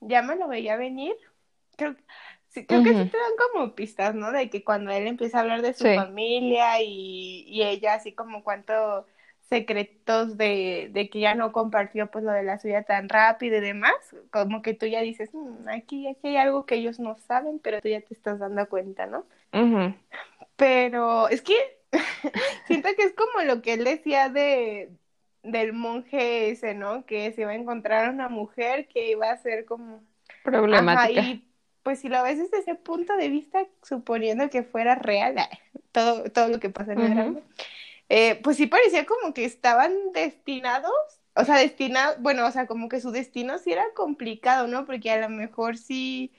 ya 0.00 0.22
me 0.22 0.36
lo 0.36 0.48
veía 0.48 0.76
venir. 0.76 1.14
Creo 1.76 1.96
que 1.96 2.02
Sí, 2.52 2.66
creo 2.66 2.82
que 2.82 2.90
sí 2.90 3.08
te 3.08 3.16
dan 3.16 3.32
como 3.50 3.74
pistas, 3.74 4.14
¿no? 4.14 4.30
De 4.30 4.50
que 4.50 4.62
cuando 4.62 4.90
él 4.90 5.06
empieza 5.06 5.38
a 5.38 5.40
hablar 5.40 5.62
de 5.62 5.72
su 5.72 5.84
familia 5.84 6.82
y, 6.82 7.62
ella 7.62 7.94
así 7.94 8.12
como 8.12 8.44
cuánto 8.44 9.06
secretos 9.48 10.36
de, 10.36 10.90
de 10.92 11.08
que 11.08 11.20
ya 11.20 11.34
no 11.34 11.52
compartió 11.52 12.10
pues 12.10 12.24
lo 12.24 12.32
de 12.32 12.42
la 12.42 12.58
suya 12.58 12.82
tan 12.82 13.08
rápido 13.08 13.56
y 13.56 13.60
demás, 13.60 13.94
como 14.30 14.60
que 14.60 14.74
tú 14.74 14.84
ya 14.84 15.00
dices, 15.00 15.30
mm, 15.32 15.68
aquí, 15.68 16.06
aquí 16.06 16.28
hay 16.28 16.36
algo 16.36 16.66
que 16.66 16.74
ellos 16.74 17.00
no 17.00 17.16
saben, 17.26 17.58
pero 17.58 17.80
tú 17.80 17.88
ya 17.88 18.02
te 18.02 18.12
estás 18.12 18.38
dando 18.38 18.68
cuenta, 18.68 19.06
¿no? 19.06 19.24
Pero 20.56 21.28
es 21.28 21.40
que 21.40 21.54
siento 22.66 22.90
que 22.96 23.04
es 23.04 23.14
como 23.14 23.44
lo 23.46 23.62
que 23.62 23.74
él 23.74 23.84
decía 23.84 24.28
de 24.28 24.90
del 25.42 25.72
monje 25.72 26.50
ese, 26.50 26.74
¿no? 26.74 27.04
Que 27.06 27.32
se 27.32 27.42
iba 27.42 27.50
a 27.50 27.54
encontrar 27.54 28.10
una 28.10 28.28
mujer 28.28 28.88
que 28.88 29.10
iba 29.10 29.30
a 29.30 29.38
ser 29.38 29.64
como 29.64 30.04
problemática. 30.44 31.20
y 31.20 31.51
pues 31.82 32.00
si 32.00 32.08
lo 32.08 32.22
ves 32.22 32.38
desde 32.38 32.58
ese 32.58 32.74
punto 32.74 33.16
de 33.16 33.28
vista, 33.28 33.66
suponiendo 33.82 34.48
que 34.50 34.62
fuera 34.62 34.94
real, 34.96 35.36
todo, 35.92 36.24
todo 36.32 36.48
lo 36.48 36.60
que 36.60 36.70
pasa 36.70 36.92
en 36.92 37.02
el 37.02 37.10
drama, 37.10 37.40
eh, 38.08 38.36
pues 38.42 38.56
sí 38.56 38.66
parecía 38.66 39.06
como 39.06 39.34
que 39.34 39.44
estaban 39.44 39.94
destinados, 40.12 40.92
o 41.34 41.44
sea, 41.44 41.56
destinados, 41.58 42.20
bueno, 42.22 42.46
o 42.46 42.50
sea, 42.50 42.66
como 42.66 42.88
que 42.88 43.00
su 43.00 43.10
destino 43.10 43.58
sí 43.58 43.72
era 43.72 43.84
complicado, 43.94 44.66
¿no? 44.68 44.84
Porque 44.86 45.10
a 45.10 45.20
lo 45.20 45.28
mejor 45.28 45.76
sí, 45.78 46.32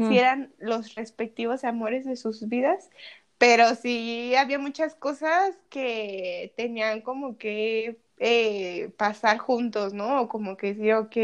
sí 0.00 0.18
eran 0.18 0.54
los 0.58 0.94
respectivos 0.94 1.64
amores 1.64 2.04
de 2.04 2.16
sus 2.16 2.48
vidas, 2.48 2.90
pero 3.38 3.74
sí 3.74 4.34
había 4.36 4.58
muchas 4.58 4.94
cosas 4.94 5.56
que 5.70 6.54
tenían 6.56 7.02
como 7.02 7.38
que 7.38 8.00
eh, 8.18 8.90
pasar 8.96 9.38
juntos, 9.38 9.92
¿no? 9.94 10.22
O 10.22 10.28
como 10.28 10.56
que 10.56 10.74
sí, 10.74 10.92
ok. 10.92 11.16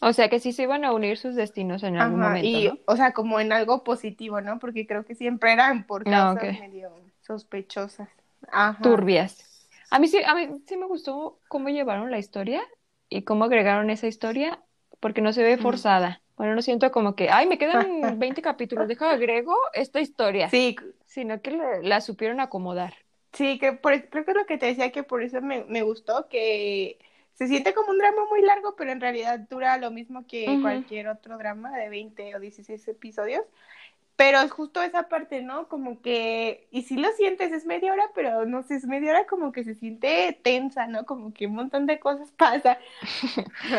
O 0.00 0.12
sea, 0.12 0.28
que 0.28 0.40
sí 0.40 0.52
se 0.52 0.64
iban 0.64 0.84
a 0.84 0.92
unir 0.92 1.16
sus 1.16 1.34
destinos 1.34 1.82
en 1.82 1.96
algún 1.96 2.20
momento, 2.20 2.46
y, 2.46 2.82
O 2.86 2.96
sea, 2.96 3.12
como 3.12 3.40
en 3.40 3.52
algo 3.52 3.84
positivo, 3.84 4.40
¿no? 4.40 4.58
Porque 4.58 4.86
creo 4.86 5.04
que 5.04 5.14
siempre 5.14 5.52
eran 5.52 5.86
por 5.86 6.02
ah, 6.08 6.34
causas 6.34 6.60
medio 6.60 6.90
sospechosas 7.22 8.08
turbias. 8.82 9.68
A 9.90 9.98
mí 9.98 10.08
sí, 10.08 10.20
a 10.26 10.34
mí 10.34 10.48
sí 10.66 10.76
me 10.76 10.86
gustó 10.86 11.38
cómo 11.48 11.68
llevaron 11.68 12.10
la 12.10 12.18
historia 12.18 12.62
y 13.08 13.22
cómo 13.22 13.44
agregaron 13.44 13.90
esa 13.90 14.06
historia, 14.06 14.60
porque 15.00 15.20
no 15.20 15.32
se 15.32 15.42
ve 15.42 15.56
forzada. 15.56 16.20
Bueno, 16.36 16.54
no 16.54 16.62
siento 16.62 16.90
como 16.90 17.14
que, 17.14 17.30
ay, 17.30 17.46
me 17.46 17.58
quedan 17.58 18.18
20 18.18 18.42
capítulos, 18.42 18.88
deja 18.88 19.10
agrego 19.10 19.56
esta 19.72 20.00
historia. 20.00 20.50
Sí. 20.50 20.76
Sino 21.06 21.40
que 21.40 21.56
la 21.82 22.00
supieron 22.00 22.40
acomodar. 22.40 22.94
Sí, 23.32 23.58
que 23.58 23.72
por, 23.72 23.92
creo 24.08 24.24
que 24.24 24.30
es 24.32 24.36
lo 24.36 24.46
que 24.46 24.58
te 24.58 24.66
decía, 24.66 24.90
que 24.90 25.02
por 25.02 25.22
eso 25.22 25.40
me, 25.40 25.64
me 25.64 25.82
gustó, 25.82 26.28
que 26.28 26.98
se 27.34 27.48
siente 27.48 27.74
como 27.74 27.90
un 27.90 27.98
drama 27.98 28.22
muy 28.30 28.42
largo, 28.42 28.76
pero 28.76 28.92
en 28.92 29.00
realidad 29.00 29.38
dura 29.50 29.76
lo 29.76 29.90
mismo 29.90 30.26
que 30.26 30.58
cualquier 30.62 31.08
otro 31.08 31.36
drama 31.36 31.76
de 31.76 31.88
20 31.88 32.36
o 32.36 32.40
16 32.40 32.88
episodios. 32.88 33.44
Pero 34.16 34.38
es 34.40 34.52
justo 34.52 34.80
esa 34.80 35.08
parte, 35.08 35.42
¿no? 35.42 35.66
Como 35.66 36.00
que, 36.00 36.68
y 36.70 36.82
si 36.82 36.96
lo 36.96 37.10
sientes, 37.12 37.50
es 37.50 37.66
media 37.66 37.92
hora, 37.92 38.04
pero 38.14 38.46
no 38.46 38.62
sé, 38.62 38.76
es 38.76 38.86
media 38.86 39.10
hora 39.10 39.26
como 39.26 39.50
que 39.50 39.64
se 39.64 39.74
siente 39.74 40.38
tensa, 40.44 40.86
¿no? 40.86 41.04
Como 41.04 41.34
que 41.34 41.48
un 41.48 41.54
montón 41.56 41.86
de 41.86 41.98
cosas 41.98 42.30
pasan. 42.38 42.76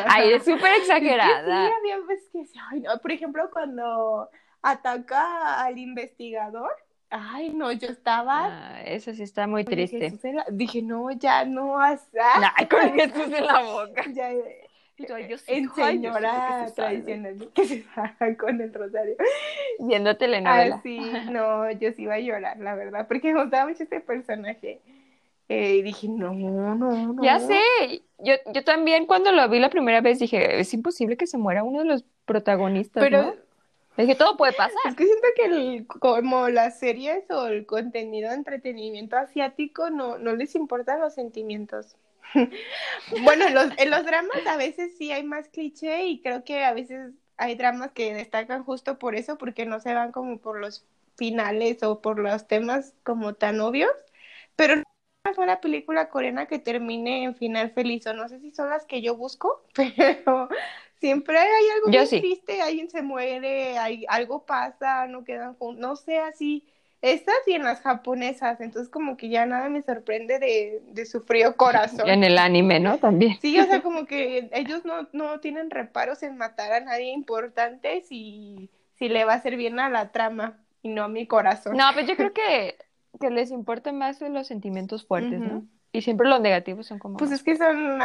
Ay, 0.08 0.34
es 0.34 0.44
súper 0.46 0.74
exagerada. 0.74 1.68
sí, 1.68 1.74
había 1.80 2.06
veces 2.06 2.30
que, 2.34 2.46
ay, 2.70 2.82
no. 2.82 2.98
Por 3.00 3.13
ejemplo, 3.13 3.50
cuando 3.50 4.30
ataca 4.62 5.63
al 5.63 5.78
investigador, 5.78 6.72
ay, 7.17 7.54
no, 7.54 7.71
yo 7.71 7.88
estaba... 7.89 8.47
Ah, 8.47 8.82
eso 8.84 9.13
sí 9.13 9.23
está 9.23 9.47
muy 9.47 9.63
triste. 9.63 10.13
Dije, 10.51 10.82
no, 10.82 11.12
ya 11.12 11.45
no, 11.45 11.80
hasta... 11.82 12.54
Ay, 12.56 12.67
con 12.67 12.93
Jesús 12.93 13.34
en 13.34 13.45
la 13.45 13.62
boca. 13.62 14.04
Ya, 14.97 15.17
yo 15.28 15.36
en 15.47 15.69
señora 15.73 16.67
tradicional 16.73 17.49
que 17.54 17.65
se 17.65 17.84
baja 17.93 18.34
con 18.38 18.62
el 18.62 18.73
rosario. 18.73 19.17
Viendo 19.78 20.15
telenovela. 20.15 20.78
Ah, 20.78 20.80
sí, 20.82 21.01
no, 21.30 21.69
yo 21.71 21.91
sí 21.91 22.04
iba 22.04 22.13
a 22.13 22.19
llorar, 22.19 22.58
la 22.60 22.75
verdad, 22.75 23.06
porque 23.06 23.34
me 23.34 23.41
gustaba 23.41 23.67
mucho 23.67 23.84
este 23.84 23.99
personaje. 23.99 24.80
Eh, 25.49 25.75
y 25.75 25.82
dije, 25.82 26.08
no, 26.08 26.34
no, 26.34 26.75
no. 26.75 27.21
Ya 27.21 27.39
sé, 27.39 27.60
yo, 28.19 28.36
yo 28.54 28.63
también 28.63 29.06
cuando 29.06 29.34
lo 29.34 29.49
vi 29.49 29.60
la 29.60 29.69
primera 29.69 29.99
vez 29.99 30.19
dije, 30.19 30.62
es 30.62 30.73
imposible 30.73 31.17
que 31.17 31.28
se 31.28 31.38
muera 31.38 31.63
uno 31.63 31.80
de 31.80 31.86
los 31.86 32.06
protagonistas, 32.25 33.04
Pero, 33.04 33.36
Es 33.97 34.08
que 34.08 34.15
todo 34.15 34.36
puede 34.36 34.53
pasar. 34.53 34.77
Es 34.88 34.95
que 34.95 35.05
siento 35.05 35.27
que 35.36 35.86
como 35.99 36.49
las 36.49 36.79
series 36.79 37.23
o 37.29 37.47
el 37.47 37.65
contenido 37.65 38.29
de 38.29 38.36
entretenimiento 38.36 39.15
asiático 39.17 39.89
no, 39.89 40.17
no 40.17 40.36
les 40.36 40.55
importan 40.55 40.99
los 40.99 41.13
sentimientos. 41.13 41.95
bueno, 43.23 43.47
en 43.47 43.53
los, 43.53 43.69
en 43.77 43.89
los 43.89 44.05
dramas 44.05 44.45
a 44.47 44.58
veces 44.58 44.97
sí 44.97 45.12
hay 45.12 45.23
más 45.23 45.47
cliché 45.47 46.05
y 46.05 46.21
creo 46.21 46.43
que 46.43 46.63
a 46.63 46.73
veces 46.73 47.13
hay 47.38 47.55
dramas 47.55 47.91
que 47.91 48.13
destacan 48.13 48.63
justo 48.63 48.97
por 48.97 49.15
eso, 49.15 49.38
porque 49.38 49.65
no 49.65 49.79
se 49.79 49.93
van 49.93 50.12
como 50.12 50.39
por 50.39 50.60
los 50.60 50.86
finales 51.15 51.81
o 51.84 52.01
por 52.01 52.19
los 52.19 52.47
temas 52.47 52.93
como 53.03 53.34
tan 53.34 53.60
obvios, 53.62 53.91
pero 54.55 54.75
no 54.77 54.84
es 55.31 55.38
una 55.38 55.62
película 55.62 56.10
coreana 56.10 56.47
que 56.47 56.60
termine 56.60 57.23
en 57.23 57.36
final 57.36 57.71
feliz, 57.71 58.05
o 58.08 58.13
no 58.13 58.27
sé 58.29 58.39
si 58.39 58.51
son 58.51 58.69
las 58.69 58.86
que 58.86 59.01
yo 59.01 59.15
busco, 59.15 59.63
pero 59.75 60.49
siempre 60.99 61.38
hay 61.38 61.65
algo 61.75 61.91
que 61.91 62.19
triste, 62.19 62.62
alguien 62.62 62.89
se 62.89 63.01
muere, 63.01 63.77
hay, 63.77 64.05
algo 64.08 64.45
pasa, 64.45 65.08
no 65.08 65.23
quedan 65.23 65.55
juntos, 65.55 65.81
no 65.81 65.95
sé, 65.95 66.19
así 66.19 66.65
estas 67.05 67.36
y 67.45 67.53
en 67.53 67.63
las 67.63 67.81
japonesas, 67.81 68.60
entonces 68.62 68.89
como 68.89 69.15
que 69.15 69.29
ya 69.29 69.45
nada 69.45 69.69
me 69.69 69.84
sorprende 69.84 70.39
de, 70.39 70.81
de 70.88 71.05
su 71.05 71.21
frío 71.21 71.55
corazón. 71.55 72.10
En 72.10 72.23
el 72.23 72.38
anime, 72.39 72.79
¿no? 72.79 72.97
También. 72.97 73.38
Sí, 73.41 73.60
o 73.60 73.65
sea, 73.65 73.84
como 73.84 74.05
que 74.05 74.49
ellos 74.53 74.86
no, 74.86 75.08
no 75.13 75.39
tienen 75.39 75.69
reparos 75.69 76.23
en 76.23 76.36
matar 76.36 76.71
a 76.73 76.79
nadie 76.79 77.12
importante 77.12 78.01
si, 78.01 78.71
si 78.95 79.08
le 79.08 79.23
va 79.23 79.34
a 79.34 79.36
hacer 79.36 79.55
bien 79.55 79.79
a 79.79 79.89
la 79.89 80.12
trama 80.12 80.58
y 80.81 80.89
no 80.89 81.03
a 81.03 81.08
mi 81.08 81.27
corazón. 81.27 81.77
No, 81.77 81.84
pues 81.93 82.08
yo 82.08 82.15
creo 82.15 82.34
que, 82.34 82.75
que 83.19 83.29
les 83.29 83.51
importa 83.51 83.91
más 83.91 84.19
los 84.21 84.47
sentimientos 84.47 85.05
fuertes, 85.05 85.39
¿no? 85.39 85.63
Y 85.91 86.01
siempre 86.01 86.27
los 86.27 86.41
negativos 86.41 86.88
son 86.88 86.97
como... 86.97 87.17
Pues 87.17 87.31
es 87.31 87.43
que 87.43 87.55
son 87.55 87.99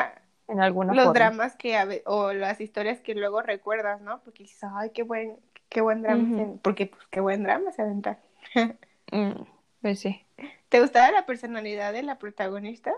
en 0.51 0.61
alguna 0.61 0.95
los 0.95 1.13
dramas 1.13 1.57
que 1.57 2.03
o 2.07 2.33
las 2.33 2.61
historias 2.61 3.01
que 3.01 3.15
luego 3.15 3.43
recuerdas, 3.43 4.01
¿no? 4.01 4.21
Porque 4.23 4.43
dices, 4.43 4.65
ay, 4.75 4.91
qué 4.91 5.03
buen, 5.03 5.37
qué 5.69 5.81
buen 5.81 6.03
drama, 6.03 6.55
porque 6.63 6.87
pues 6.87 7.03
qué 7.11 7.21
buen 7.21 7.43
drama 7.43 7.73
se 7.73 7.83
aventa. 7.83 8.19
Mm, 9.13 9.43
pues 9.83 9.99
sí. 9.99 10.25
¿Te 10.69 10.81
gustaba 10.81 11.11
la 11.11 11.27
personalidad 11.27 11.93
de 11.93 12.05
la 12.05 12.17
protagonista? 12.17 12.93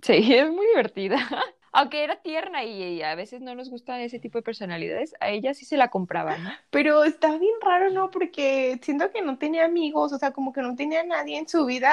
Sí, 0.00 0.14
es 0.34 0.50
muy 0.50 0.66
divertida. 0.66 1.18
Aunque 1.72 2.02
era 2.02 2.16
tierna 2.16 2.64
y, 2.64 3.02
a 3.02 3.14
veces 3.14 3.42
no 3.42 3.54
nos 3.54 3.68
gustan 3.68 4.00
ese 4.00 4.18
tipo 4.18 4.38
de 4.38 4.42
personalidades, 4.42 5.14
a 5.20 5.28
ella 5.28 5.52
sí 5.52 5.66
se 5.66 5.76
la 5.76 5.88
compraba, 5.88 6.38
¿no? 6.38 6.50
Pero 6.70 7.04
está 7.04 7.36
bien 7.36 7.54
raro, 7.60 7.90
¿no? 7.90 8.10
Porque 8.10 8.80
siento 8.82 9.10
que 9.10 9.20
no 9.20 9.36
tenía 9.36 9.66
amigos, 9.66 10.12
o 10.14 10.18
sea, 10.18 10.32
como 10.32 10.54
que 10.54 10.62
no 10.62 10.74
tenía 10.74 11.04
nadie 11.04 11.36
en 11.36 11.48
su 11.48 11.66
vida. 11.66 11.92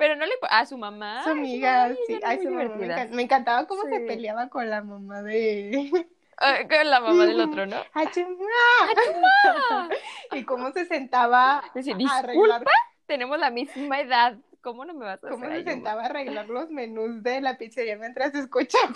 Pero 0.00 0.16
no 0.16 0.24
le... 0.24 0.32
A 0.48 0.64
su 0.64 0.78
mamá. 0.78 1.22
Su 1.24 1.30
amiga, 1.30 1.94
sí. 2.06 2.18
Ay, 2.24 2.38
su 2.42 2.50
mamá. 2.50 2.74
Me, 3.10 3.22
encantaba 3.22 3.66
cómo 3.66 3.82
se 3.82 4.00
peleaba 4.00 4.48
con 4.48 4.70
la 4.70 4.82
mamá 4.82 5.22
de... 5.22 5.90
Ah, 6.42 6.60
con 6.66 6.88
la 6.88 7.00
mamá 7.00 7.26
del 7.26 7.38
otro, 7.38 7.66
¿no? 7.66 7.76
y 10.32 10.44
cómo 10.44 10.72
se 10.72 10.86
sentaba 10.86 11.62
Decir, 11.74 11.94
a 12.08 12.16
arreglar. 12.16 12.64
Tenemos 13.04 13.38
la 13.38 13.50
misma 13.50 14.00
edad. 14.00 14.38
¿Cómo 14.62 14.86
no 14.86 14.94
me 14.94 15.04
vas 15.04 15.22
a 15.22 15.28
¿Cómo 15.28 15.44
se 15.50 15.64
sentaba 15.64 16.00
a 16.00 16.06
arreglar 16.06 16.48
los 16.48 16.70
menús 16.70 17.22
de 17.22 17.42
la 17.42 17.58
pizzería 17.58 17.98
mientras 17.98 18.34
escuchaba 18.34 18.90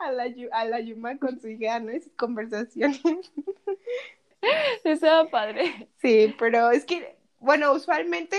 a 0.00 0.10
la, 0.10 0.26
a 0.50 0.64
la 0.64 0.80
Yuma 0.80 1.16
con 1.18 1.40
su 1.40 1.46
hija, 1.46 1.78
¿no? 1.78 1.92
Esas 1.92 2.12
conversaciones. 2.16 3.00
Estaba 4.82 5.30
padre. 5.30 5.88
Sí, 6.02 6.34
pero 6.40 6.72
es 6.72 6.84
que, 6.84 7.14
bueno, 7.38 7.72
usualmente 7.72 8.36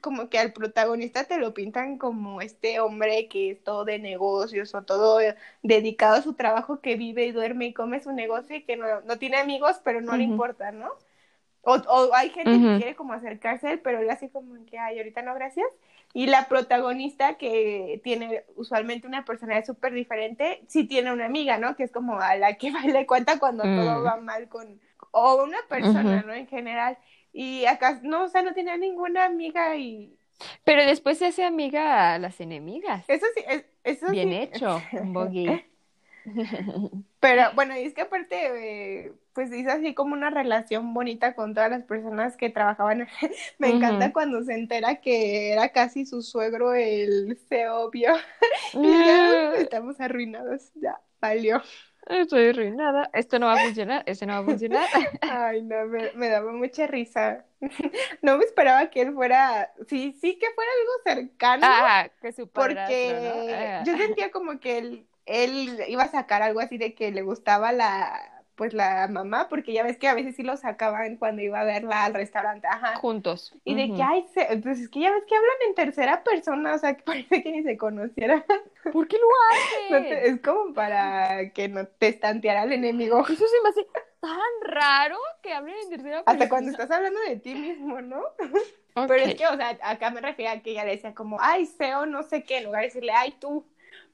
como 0.00 0.28
que 0.28 0.38
al 0.38 0.52
protagonista 0.52 1.24
te 1.24 1.38
lo 1.38 1.54
pintan 1.54 1.98
como 1.98 2.40
este 2.40 2.80
hombre 2.80 3.28
que 3.28 3.50
es 3.50 3.62
todo 3.62 3.84
de 3.84 3.98
negocios 3.98 4.74
o 4.74 4.82
todo 4.82 5.20
dedicado 5.62 6.16
a 6.16 6.22
su 6.22 6.34
trabajo, 6.34 6.80
que 6.80 6.96
vive 6.96 7.26
y 7.26 7.32
duerme 7.32 7.66
y 7.66 7.72
come 7.74 8.00
su 8.00 8.12
negocio 8.12 8.56
y 8.56 8.62
que 8.64 8.76
no, 8.76 9.00
no 9.02 9.18
tiene 9.18 9.38
amigos, 9.38 9.80
pero 9.84 10.00
no 10.00 10.16
le 10.16 10.24
importa, 10.24 10.72
¿no? 10.72 10.90
O, 11.62 11.74
o 11.74 12.14
hay 12.14 12.30
gente 12.30 12.52
que 12.52 12.76
quiere 12.78 12.94
como 12.94 13.12
acercarse 13.12 13.68
a 13.68 13.72
él, 13.72 13.80
pero 13.80 13.98
él 13.98 14.08
así 14.08 14.28
como 14.28 14.54
que, 14.64 14.78
ay, 14.78 14.98
ahorita 14.98 15.22
no, 15.22 15.34
gracias. 15.34 15.66
Y 16.14 16.26
la 16.26 16.48
protagonista, 16.48 17.34
que 17.34 18.00
tiene 18.02 18.44
usualmente 18.56 19.06
una 19.06 19.24
personalidad 19.24 19.66
súper 19.66 19.92
diferente, 19.92 20.62
sí 20.66 20.84
tiene 20.84 21.12
una 21.12 21.26
amiga, 21.26 21.58
¿no? 21.58 21.76
Que 21.76 21.84
es 21.84 21.92
como 21.92 22.18
a 22.18 22.36
la 22.36 22.54
que 22.54 22.70
le 22.86 23.06
cuenta 23.06 23.38
cuando 23.38 23.64
todo 23.64 24.00
mm. 24.00 24.06
va 24.06 24.16
mal 24.16 24.48
con... 24.48 24.80
O 25.10 25.42
una 25.42 25.58
persona, 25.68 26.22
¿no? 26.22 26.34
En 26.34 26.46
general. 26.46 26.98
Y 27.32 27.66
acá, 27.66 28.00
no, 28.02 28.24
o 28.24 28.28
sea, 28.28 28.42
no 28.42 28.54
tenía 28.54 28.76
ninguna 28.76 29.24
amiga 29.24 29.76
y... 29.76 30.16
Pero 30.64 30.84
después 30.84 31.18
se 31.18 31.26
hace 31.26 31.44
amiga 31.44 32.14
a 32.14 32.18
las 32.18 32.40
enemigas. 32.40 33.04
Eso 33.08 33.26
sí, 33.34 33.42
eso 33.82 34.10
Bien 34.10 34.32
hecho, 34.32 34.80
Boggy. 35.04 35.64
Pero 37.20 37.42
bueno, 37.54 37.76
y 37.76 37.82
es 37.82 37.94
que 37.94 38.02
aparte, 38.02 39.12
pues 39.32 39.52
hizo 39.52 39.70
así 39.70 39.94
como 39.94 40.14
una 40.14 40.30
relación 40.30 40.94
bonita 40.94 41.34
con 41.34 41.54
todas 41.54 41.70
las 41.70 41.84
personas 41.84 42.36
que 42.36 42.50
trabajaban. 42.50 43.08
Me 43.58 43.68
encanta 43.68 44.12
cuando 44.12 44.42
se 44.42 44.54
entera 44.54 44.96
que 44.96 45.52
era 45.52 45.70
casi 45.70 46.06
su 46.06 46.22
suegro 46.22 46.74
el 46.74 47.38
obvio. 47.70 48.14
y 48.74 48.88
ya 48.88 49.52
mm. 49.56 49.60
estamos 49.60 50.00
arruinados, 50.00 50.70
ya, 50.74 51.00
valió. 51.20 51.62
Estoy 52.08 52.48
arruinada. 52.48 53.10
Esto 53.12 53.38
no 53.38 53.46
va 53.46 53.54
a 53.54 53.64
funcionar. 53.64 54.02
Esto 54.06 54.26
no 54.26 54.32
va 54.34 54.38
a 54.38 54.44
funcionar. 54.44 54.86
Ay, 55.20 55.62
no, 55.62 55.84
me, 55.86 56.10
me 56.14 56.28
daba 56.28 56.52
mucha 56.52 56.86
risa. 56.86 57.44
No 58.22 58.38
me 58.38 58.44
esperaba 58.44 58.88
que 58.90 59.02
él 59.02 59.14
fuera, 59.14 59.72
sí, 59.88 60.16
sí 60.20 60.38
que 60.38 60.46
fuera 60.54 60.70
algo 60.80 60.92
cercano. 61.04 61.62
Ah, 61.66 62.08
que 62.20 62.32
su 62.32 62.48
padrastro, 62.48 62.96
porque 62.96 63.12
¿no? 63.12 63.54
Ah. 63.54 63.82
yo 63.84 63.96
sentía 63.96 64.30
como 64.30 64.60
que 64.60 64.78
él, 64.78 65.06
él 65.26 65.84
iba 65.88 66.04
a 66.04 66.10
sacar 66.10 66.42
algo 66.42 66.60
así 66.60 66.78
de 66.78 66.94
que 66.94 67.10
le 67.10 67.22
gustaba 67.22 67.72
la, 67.72 68.37
pues 68.58 68.74
la 68.74 69.08
mamá, 69.08 69.48
porque 69.48 69.72
ya 69.72 69.82
ves 69.84 69.96
que 69.96 70.08
a 70.08 70.14
veces 70.14 70.36
sí 70.36 70.42
lo 70.42 70.56
sacaban 70.58 71.16
cuando 71.16 71.40
iba 71.40 71.60
a 71.60 71.64
verla 71.64 72.04
al 72.04 72.12
restaurante, 72.12 72.66
ajá. 72.66 72.96
Juntos. 72.96 73.54
Y 73.64 73.74
de 73.76 73.94
que, 73.94 74.02
ay, 74.02 74.26
se, 74.34 74.44
pues 74.58 74.80
es 74.80 74.88
que 74.90 75.00
ya 75.00 75.12
ves 75.12 75.22
que 75.26 75.36
hablan 75.36 75.56
en 75.68 75.74
tercera 75.76 76.22
persona, 76.24 76.74
o 76.74 76.78
sea, 76.78 76.94
que 76.94 77.04
parece 77.04 77.42
que 77.42 77.52
ni 77.52 77.62
se 77.62 77.78
conocieran. 77.78 78.44
¿Por 78.92 79.08
qué 79.08 79.16
lo 79.16 79.26
No 79.90 79.96
hace? 79.96 80.08
te- 80.08 80.28
es 80.28 80.40
como 80.42 80.74
para 80.74 81.50
que 81.54 81.68
no 81.68 81.86
te 81.86 82.08
estanteara 82.08 82.64
el 82.64 82.72
enemigo. 82.72 83.20
Eso 83.20 83.46
se 83.46 83.62
me 83.62 83.68
hace 83.70 83.86
tan 84.20 84.40
raro 84.62 85.16
que 85.42 85.52
hablen 85.54 85.76
en 85.84 85.90
tercera 85.90 86.24
persona. 86.24 86.32
Hasta 86.32 86.48
cuando 86.48 86.70
estás 86.72 86.90
hablando 86.90 87.20
de 87.20 87.36
ti 87.36 87.54
mismo, 87.54 88.02
¿no? 88.02 88.22
Pero 89.06 89.14
es 89.22 89.36
que, 89.36 89.46
o 89.46 89.56
sea, 89.56 89.78
acá 89.82 90.10
me 90.10 90.20
refiero 90.20 90.50
a 90.52 90.58
que 90.60 90.72
ella 90.72 90.84
le 90.84 90.90
decía 90.96 91.14
como, 91.14 91.38
ay, 91.40 91.66
feo, 91.66 92.04
no 92.06 92.24
sé 92.24 92.42
qué, 92.42 92.58
en 92.58 92.64
lugar 92.64 92.80
de 92.80 92.88
decirle, 92.88 93.12
ay, 93.12 93.32
tú. 93.38 93.64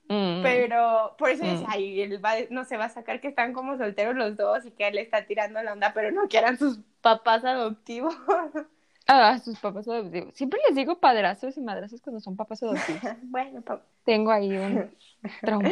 Mm. 0.08 0.42
Pero 0.42 1.14
por 1.18 1.30
eso 1.30 1.44
Mm. 1.44 1.48
decía, 1.48 1.66
ay, 1.70 2.00
él 2.02 2.24
va, 2.24 2.34
no 2.50 2.64
se 2.64 2.76
va 2.76 2.84
a 2.86 2.88
sacar 2.90 3.20
que 3.20 3.28
están 3.28 3.52
como 3.54 3.76
solteros 3.78 4.14
los 4.16 4.36
dos 4.36 4.64
y 4.66 4.70
que 4.70 4.88
él 4.88 4.98
está 4.98 5.26
tirando 5.26 5.62
la 5.62 5.72
onda, 5.72 5.92
pero 5.94 6.10
no 6.12 6.28
que 6.28 6.38
eran 6.38 6.58
sus 6.58 6.78
papás 7.00 7.44
adoptivos. 7.44 8.14
Ah, 9.06 9.38
sus 9.38 9.58
papás 9.58 9.86
adoptivos. 9.86 10.34
Siempre 10.34 10.58
les 10.66 10.74
digo 10.74 10.98
padrastros 10.98 11.58
y 11.58 11.60
madrastros 11.60 12.00
cuando 12.00 12.20
son 12.20 12.36
papás 12.36 12.62
adoptivos. 12.62 13.02
bueno, 13.24 13.60
pa- 13.60 13.82
Tengo 14.02 14.30
ahí 14.30 14.56
un 14.56 14.90
trauma. 15.42 15.68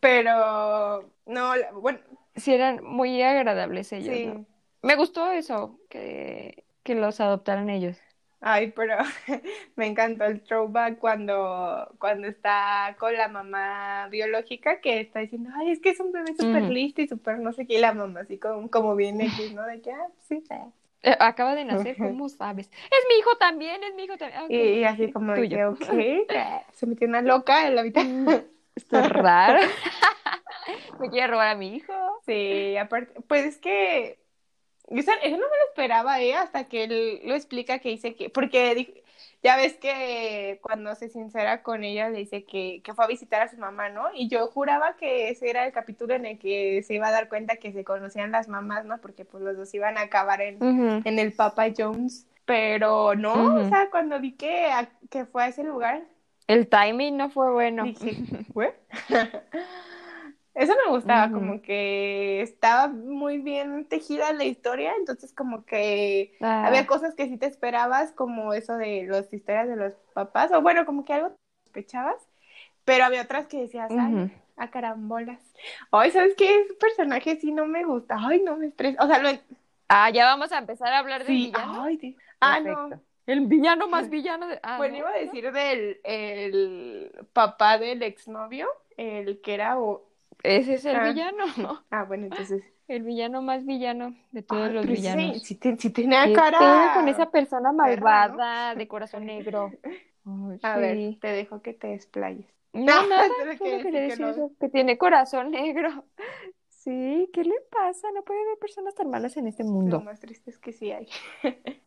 pero 0.00 1.10
no, 1.26 1.52
bueno, 1.74 1.98
Sí, 2.36 2.52
eran 2.52 2.84
muy 2.84 3.22
agradables 3.22 3.92
ellos, 3.92 4.14
sí. 4.14 4.26
¿no? 4.26 4.46
Me 4.82 4.94
gustó 4.96 5.30
eso, 5.30 5.78
que, 5.88 6.64
que 6.82 6.94
los 6.94 7.20
adoptaran 7.20 7.70
ellos. 7.70 7.96
Ay, 8.40 8.70
pero 8.72 8.96
me 9.76 9.86
encantó 9.86 10.24
el 10.24 10.42
throwback 10.42 10.98
cuando, 10.98 11.94
cuando 11.98 12.28
está 12.28 12.94
con 12.98 13.14
la 13.14 13.28
mamá 13.28 14.08
biológica 14.10 14.80
que 14.80 15.00
está 15.00 15.20
diciendo, 15.20 15.50
ay, 15.54 15.70
es 15.70 15.80
que 15.80 15.90
es 15.90 16.00
un 16.00 16.12
bebé 16.12 16.34
súper 16.36 16.68
listo 16.68 17.00
y 17.02 17.08
súper 17.08 17.38
no 17.38 17.52
sé 17.52 17.66
qué, 17.66 17.74
y 17.74 17.78
la 17.78 17.94
mamá 17.94 18.20
así 18.20 18.38
como, 18.38 18.70
como 18.70 18.94
bien 18.94 19.20
X, 19.20 19.52
¿no? 19.52 19.62
De 19.64 19.80
que, 19.80 19.90
ah, 19.92 20.08
sí. 20.28 20.42
Eh, 21.02 21.16
acaba 21.20 21.54
de 21.54 21.64
nacer, 21.64 21.96
¿cómo 21.96 22.28
sabes? 22.28 22.66
Es 22.68 23.04
mi 23.08 23.18
hijo 23.18 23.36
también, 23.38 23.82
es 23.84 23.94
mi 23.94 24.04
hijo 24.04 24.16
también. 24.16 24.40
Ah, 24.42 24.46
Y, 24.48 24.56
y 24.56 24.84
así 24.84 25.06
sí, 25.06 25.12
como 25.12 25.32
de 25.32 25.48
que, 25.48 25.64
ok, 25.64 25.78
se 26.72 26.86
metió 26.86 27.06
una 27.08 27.22
loca 27.22 27.66
en 27.66 27.74
la 27.74 27.80
habitación. 27.82 28.44
Esto 28.74 28.98
es 28.98 29.08
raro. 29.08 29.60
Me 31.00 31.10
quiere 31.10 31.28
robar 31.28 31.48
a 31.48 31.54
mi 31.54 31.74
hijo. 31.76 31.92
Sí, 32.26 32.76
aparte, 32.76 33.20
pues 33.28 33.44
es 33.46 33.58
que 33.58 34.18
eso, 34.88 35.10
eso 35.22 35.36
no 35.36 35.44
me 35.44 35.56
lo 35.56 35.68
esperaba, 35.68 36.20
¿eh? 36.20 36.34
Hasta 36.34 36.64
que 36.64 36.84
él 36.84 37.20
lo 37.24 37.34
explica 37.34 37.78
que 37.78 37.90
dice 37.90 38.14
que, 38.14 38.30
porque 38.30 39.02
ya 39.42 39.56
ves 39.56 39.74
que 39.74 40.58
cuando 40.62 40.94
se 40.94 41.08
sincera 41.08 41.62
con 41.62 41.84
ella 41.84 42.08
le 42.10 42.18
dice 42.18 42.44
que, 42.44 42.80
que 42.84 42.94
fue 42.94 43.04
a 43.04 43.08
visitar 43.08 43.42
a 43.42 43.48
su 43.48 43.56
mamá, 43.58 43.88
¿no? 43.90 44.08
Y 44.14 44.28
yo 44.28 44.46
juraba 44.48 44.96
que 44.96 45.28
ese 45.30 45.50
era 45.50 45.66
el 45.66 45.72
capítulo 45.72 46.14
en 46.14 46.26
el 46.26 46.38
que 46.38 46.82
se 46.82 46.94
iba 46.94 47.08
a 47.08 47.12
dar 47.12 47.28
cuenta 47.28 47.56
que 47.56 47.72
se 47.72 47.84
conocían 47.84 48.32
las 48.32 48.48
mamás, 48.48 48.84
¿no? 48.84 49.00
Porque 49.00 49.24
pues 49.24 49.42
los 49.42 49.56
dos 49.56 49.72
iban 49.74 49.98
a 49.98 50.02
acabar 50.02 50.40
en, 50.40 50.58
en 51.04 51.18
el 51.18 51.32
Papa 51.32 51.66
Jones. 51.76 52.26
Pero 52.44 53.14
no, 53.16 53.32
o 53.56 53.64
sea, 53.68 53.90
cuando 53.90 54.20
vi 54.20 54.32
que, 54.32 54.66
a- 54.66 54.88
que 55.10 55.24
fue 55.26 55.44
a 55.44 55.48
ese 55.48 55.64
lugar, 55.64 56.04
El 56.46 56.68
timing 56.68 57.16
no 57.16 57.28
fue 57.30 57.50
bueno. 57.52 57.84
Dije, 57.84 58.16
¿fue? 58.52 58.74
Eso 60.56 60.74
me 60.86 60.92
gustaba, 60.92 61.32
como 61.32 61.62
que 61.62 62.40
estaba 62.42 62.88
muy 62.88 63.38
bien 63.38 63.86
tejida 63.88 64.32
la 64.32 64.44
historia, 64.44 64.94
entonces 64.98 65.32
como 65.34 65.66
que 65.66 66.34
Ah, 66.40 66.62
había 66.62 66.86
cosas 66.86 67.14
que 67.14 67.26
sí 67.28 67.36
te 67.38 67.46
esperabas, 67.46 68.12
como 68.12 68.54
eso 68.54 68.76
de 68.78 69.04
las 69.06 69.32
historias 69.32 69.68
de 69.68 69.76
los 69.76 69.94
papás, 70.14 70.50
o 70.52 70.62
bueno, 70.62 70.86
como 70.86 71.04
que 71.04 71.12
algo 71.14 71.36
sospechabas, 71.66 72.16
pero 72.84 73.04
había 73.04 73.22
otras 73.22 73.46
que 73.48 73.60
decías, 73.62 73.94
ay, 73.98 74.22
a 74.56 74.70
carambolas. 74.70 75.42
Ay, 75.90 76.10
¿sabes 76.10 76.34
qué? 76.36 76.60
Ese 76.62 76.74
personaje 76.74 77.36
sí 77.40 77.52
no 77.52 77.66
me 77.66 77.84
gusta, 77.84 78.16
ay, 78.18 78.42
no 78.42 78.56
me 78.56 78.68
estresa, 78.68 79.02
o 79.04 79.06
sea, 79.08 79.18
lo... 79.18 79.30
Ah, 79.88 80.10
ya 80.10 80.24
vamos 80.26 80.52
a 80.52 80.58
empezar 80.58 80.92
a 80.92 80.98
hablar 80.98 81.24
del 81.24 81.26
Sí, 81.26 81.42
villano. 81.42 81.78
ay, 81.80 81.98
sí. 81.98 82.16
Ah, 82.40 82.60
Perfecto. 82.62 82.96
no. 82.96 83.02
El 83.26 83.46
villano 83.46 83.88
más 83.88 84.08
villano 84.10 84.46
de. 84.48 84.60
Ah, 84.62 84.78
Bueno, 84.78 84.96
¿no? 84.96 84.98
iba 84.98 85.10
a 85.10 85.18
decir 85.18 85.52
del 85.52 86.00
el 86.04 87.10
papá 87.32 87.78
del 87.78 88.02
exnovio, 88.02 88.68
el 88.96 89.40
que 89.40 89.54
era... 89.54 89.80
o- 89.80 90.08
Ese 90.42 90.74
es 90.74 90.84
el 90.84 90.96
Ah. 90.96 91.12
villano, 91.12 91.44
¿no? 91.58 91.84
Ah, 91.90 92.04
bueno, 92.04 92.26
entonces... 92.26 92.62
El 92.88 93.02
villano 93.02 93.42
más 93.42 93.64
villano 93.66 94.14
de 94.30 94.42
todos 94.42 94.66
Ay, 94.68 94.74
los 94.74 94.86
sí, 94.86 94.92
villanos. 94.92 95.42
Sí, 95.42 95.54
te- 95.56 95.76
sí 95.76 95.90
tenía 95.90 96.24
¿Qué 96.26 96.32
cara. 96.34 96.58
pedo 96.58 96.92
con 96.94 97.08
esa 97.08 97.30
persona 97.30 97.72
malvada 97.72 98.74
de 98.76 98.86
corazón 98.88 99.26
negro? 99.26 99.72
Ay, 100.24 100.58
A 100.62 100.74
sí. 100.74 100.80
ver, 100.80 101.20
te 101.20 101.28
dejo 101.28 101.62
que 101.62 101.72
te 101.74 101.88
desplayes. 101.88 102.46
No, 102.72 102.82
No, 102.84 103.06
nada, 103.08 103.28
tienes 103.34 103.58
que 103.60 103.70
decir 103.70 103.92
que 103.92 104.00
decir 104.00 104.20
no. 104.20 104.30
eso, 104.30 104.52
que 104.60 104.68
tiene 104.68 104.98
corazón 104.98 105.50
negro. 105.50 106.04
Sí, 106.68 107.28
¿qué 107.32 107.42
le 107.44 107.54
pasa? 107.70 108.08
No 108.12 108.22
puede 108.24 108.40
haber 108.42 108.58
personas 108.58 108.94
tan 108.94 109.10
malas 109.10 109.36
en 109.36 109.48
este 109.48 109.64
Lo 109.64 109.70
mundo. 109.72 110.00
más 110.00 110.20
triste 110.20 110.50
es 110.50 110.58
que 110.58 110.72
sí 110.72 110.92
hay. 110.92 111.08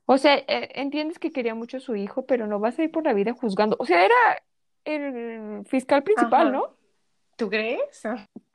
O 0.05 0.17
sea, 0.17 0.35
eh, 0.37 0.69
entiendes 0.75 1.19
que 1.19 1.31
quería 1.31 1.53
mucho 1.55 1.77
a 1.77 1.79
su 1.79 1.95
hijo, 1.95 2.25
pero 2.25 2.47
no 2.47 2.59
vas 2.59 2.79
a 2.79 2.83
ir 2.83 2.91
por 2.91 3.03
la 3.05 3.13
vida 3.13 3.33
juzgando. 3.33 3.75
O 3.79 3.85
sea, 3.85 4.03
era 4.05 4.15
el 4.85 5.65
fiscal 5.67 6.03
principal, 6.03 6.47
Ajá. 6.47 6.51
¿no? 6.51 6.75
¿Tú 7.39 7.49
crees? 7.49 8.01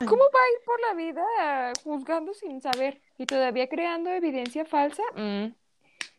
¿Cómo 0.05 0.23
va 0.25 0.41
a 0.41 0.53
ir 0.53 0.65
por 0.67 0.81
la 0.81 0.95
vida 0.95 1.79
juzgando 1.85 2.35
sin 2.35 2.61
saber 2.61 3.01
y 3.17 3.27
todavía 3.27 3.69
creando 3.69 4.11
evidencia 4.11 4.67
falsa? 4.67 5.03
Mm, 5.17 5.55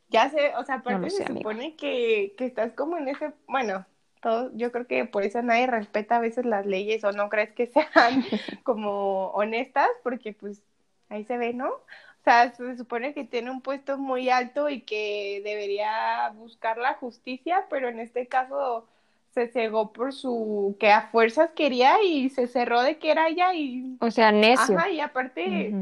Ya 0.09 0.29
sé, 0.29 0.53
o 0.57 0.63
sea, 0.65 0.75
aparte 0.75 1.09
sé, 1.09 1.17
se 1.17 1.25
amigo. 1.25 1.39
supone 1.41 1.75
que, 1.77 2.35
que 2.37 2.45
estás 2.45 2.73
como 2.73 2.97
en 2.97 3.07
ese, 3.09 3.33
bueno, 3.47 3.85
todo, 4.21 4.51
yo 4.55 4.71
creo 4.71 4.87
que 4.87 5.05
por 5.05 5.23
eso 5.23 5.41
nadie 5.43 5.67
respeta 5.67 6.17
a 6.17 6.19
veces 6.19 6.45
las 6.45 6.65
leyes 6.65 7.03
o 7.03 7.11
no 7.13 7.29
crees 7.29 7.53
que 7.53 7.67
sean 7.93 8.25
como 8.63 9.27
honestas, 9.31 9.89
porque 10.03 10.33
pues 10.33 10.63
ahí 11.09 11.25
se 11.25 11.37
ve, 11.37 11.53
¿no? 11.53 11.69
O 11.69 12.23
sea, 12.25 12.53
se 12.55 12.77
supone 12.77 13.13
que 13.13 13.23
tiene 13.25 13.51
un 13.51 13.61
puesto 13.61 13.97
muy 13.99 14.29
alto 14.29 14.69
y 14.69 14.81
que 14.81 15.41
debería 15.43 16.29
buscar 16.35 16.77
la 16.79 16.95
justicia, 16.95 17.67
pero 17.69 17.89
en 17.89 17.99
este 17.99 18.27
caso 18.27 18.87
se 19.35 19.47
cegó 19.49 19.93
por 19.93 20.13
su, 20.13 20.77
que 20.79 20.91
a 20.91 21.09
fuerzas 21.09 21.51
quería 21.55 22.01
y 22.03 22.29
se 22.31 22.47
cerró 22.47 22.81
de 22.81 22.97
que 22.99 23.11
era 23.11 23.27
ella 23.29 23.53
y, 23.53 23.99
O 23.99 24.09
sea, 24.11 24.31
necio. 24.31 24.77
ajá, 24.77 24.89
y 24.91 24.99
aparte... 25.01 25.79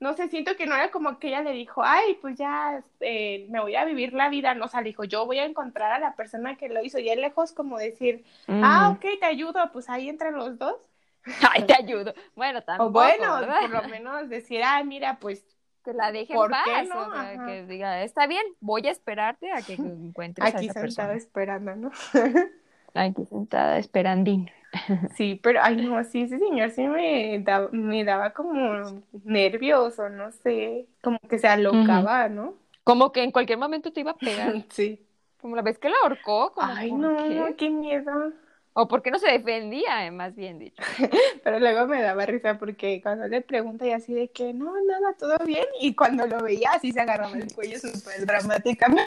No 0.00 0.12
sé, 0.14 0.28
siento 0.28 0.56
que 0.56 0.66
no 0.66 0.74
era 0.74 0.90
como 0.90 1.18
que 1.18 1.28
ella 1.28 1.42
le 1.42 1.52
dijo, 1.52 1.82
ay, 1.82 2.18
pues 2.20 2.36
ya 2.36 2.84
eh, 3.00 3.46
me 3.50 3.60
voy 3.60 3.76
a 3.76 3.86
vivir 3.86 4.12
la 4.12 4.28
vida, 4.28 4.54
no, 4.54 4.66
o 4.66 4.68
sea, 4.68 4.80
le 4.82 4.88
dijo, 4.88 5.04
yo 5.04 5.24
voy 5.24 5.38
a 5.38 5.44
encontrar 5.46 5.92
a 5.92 5.98
la 5.98 6.14
persona 6.16 6.56
que 6.56 6.68
lo 6.68 6.84
hizo, 6.84 6.98
y 6.98 7.08
él 7.08 7.20
lejos 7.22 7.52
como 7.52 7.78
decir, 7.78 8.24
ah, 8.60 8.90
Ujú. 8.90 8.96
ok, 8.96 9.06
te 9.20 9.26
ayudo, 9.26 9.70
pues 9.72 9.88
ahí 9.88 10.08
entre 10.10 10.32
los 10.32 10.58
dos. 10.58 10.76
Ay, 11.52 11.62
te 11.66 11.74
ayudo. 11.74 12.12
Bueno, 12.34 12.62
tampoco, 12.64 12.88
O 12.88 12.92
bueno, 12.92 13.34
¿verdad? 13.40 13.60
por 13.60 13.70
lo 13.70 13.88
menos 13.88 14.28
decir, 14.28 14.62
ah, 14.62 14.82
mira, 14.84 15.18
pues, 15.20 15.46
Que 15.84 15.92
la 15.94 16.12
deje 16.12 16.32
en 16.32 16.38
¿Por 16.38 16.50
paz, 16.50 16.64
qué 16.64 16.82
no? 16.88 17.00
o 17.00 17.10
sea, 17.12 17.20
Ajá. 17.32 17.46
que 17.46 17.64
diga, 17.66 18.02
está 18.02 18.26
bien, 18.26 18.44
voy 18.60 18.86
a 18.86 18.90
esperarte 18.90 19.52
a 19.52 19.62
que 19.62 19.74
encuentres 20.08 20.44
a 20.54 20.58
aquí 20.58 20.66
esa 20.66 20.80
sentada 20.80 21.08
persona. 21.08 21.14
esperando, 21.14 21.76
¿no? 21.76 21.90
Aquí 22.94 23.24
sentada 23.26 23.78
esperandín. 23.78 24.50
Sí, 25.16 25.38
pero, 25.42 25.60
ay, 25.62 25.76
no, 25.76 26.02
sí, 26.04 26.22
ese 26.22 26.38
señor 26.38 26.70
sí 26.70 26.86
me, 26.88 27.38
da- 27.40 27.68
me 27.70 28.04
daba 28.04 28.32
como 28.32 29.04
nervioso, 29.24 30.08
no 30.08 30.32
sé, 30.32 30.88
como 31.02 31.18
que 31.28 31.38
se 31.38 31.46
alocaba, 31.46 32.28
¿no? 32.28 32.54
Como 32.82 33.12
que 33.12 33.22
en 33.22 33.30
cualquier 33.32 33.58
momento 33.58 33.92
te 33.92 34.00
iba 34.00 34.12
a 34.12 34.18
pegar. 34.18 34.52
Sí. 34.70 35.00
Como 35.40 35.56
la 35.56 35.62
vez 35.62 35.78
que 35.78 35.90
la 35.90 35.96
ahorcó, 36.02 36.52
como, 36.54 36.72
Ay, 36.72 36.90
¿por 36.90 36.98
no, 37.00 37.16
qué? 37.28 37.54
qué 37.56 37.70
miedo. 37.70 38.32
O 38.72 38.88
porque 38.88 39.10
no 39.10 39.18
se 39.18 39.30
defendía, 39.30 40.06
eh, 40.06 40.10
más 40.10 40.34
bien 40.34 40.58
dicho. 40.58 40.82
Pero 41.44 41.60
luego 41.60 41.86
me 41.86 42.00
daba 42.02 42.26
risa 42.26 42.58
porque 42.58 43.00
cuando 43.02 43.28
le 43.28 43.40
pregunta 43.42 43.86
y 43.86 43.92
así 43.92 44.14
de 44.14 44.30
que 44.30 44.52
no, 44.52 44.72
nada, 44.84 45.14
todo 45.18 45.36
bien. 45.44 45.64
Y 45.80 45.94
cuando 45.94 46.26
lo 46.26 46.38
veía 46.42 46.70
así 46.72 46.90
se 46.92 47.00
agarraba 47.00 47.36
el 47.36 47.52
cuello 47.54 47.78
súper 47.78 48.26
dramáticamente, 48.26 49.06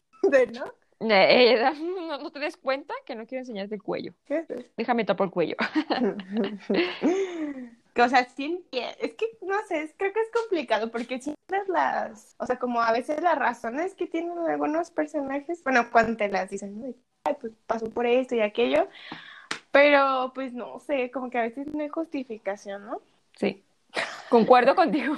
¿no? 0.53 0.65
Eh, 0.99 1.71
no, 1.81 2.17
no 2.17 2.31
te 2.31 2.39
des 2.39 2.57
cuenta 2.57 2.93
que 3.05 3.15
no 3.15 3.25
quiero 3.25 3.41
enseñarte 3.41 3.75
el 3.75 3.83
cuello. 3.83 4.13
Déjame 4.75 5.05
tapar 5.05 5.25
el 5.25 5.31
cuello. 5.31 5.55
O 7.99 8.07
sea, 8.09 8.25
sí 8.29 8.63
es 8.71 9.15
que 9.15 9.25
no 9.41 9.55
sé, 9.67 9.81
es- 9.81 9.93
creo 9.97 10.13
que 10.13 10.19
es 10.21 10.29
complicado 10.31 10.91
porque 10.91 11.19
siempre 11.19 11.59
las, 11.67 12.35
o 12.37 12.45
sea, 12.45 12.59
como 12.59 12.79
a 12.79 12.91
veces 12.91 13.21
las 13.21 13.35
razones 13.37 13.95
que 13.95 14.05
tienen 14.05 14.37
algunos 14.37 14.91
personajes, 14.91 15.63
bueno, 15.63 15.89
cuando 15.91 16.15
te 16.15 16.29
las 16.29 16.49
dicen, 16.51 16.95
pues 17.41 17.53
pasó 17.65 17.89
por 17.89 18.05
esto 18.05 18.35
y 18.35 18.41
aquello, 18.41 18.87
pero 19.71 20.31
pues 20.35 20.53
no 20.53 20.79
sé, 20.79 21.09
como 21.11 21.29
que 21.31 21.39
a 21.39 21.43
veces 21.43 21.67
no 21.73 21.81
hay 21.81 21.89
justificación, 21.89 22.85
¿no? 22.85 23.01
Sí. 23.35 23.63
Concuerdo 24.29 24.75
contigo. 24.75 25.15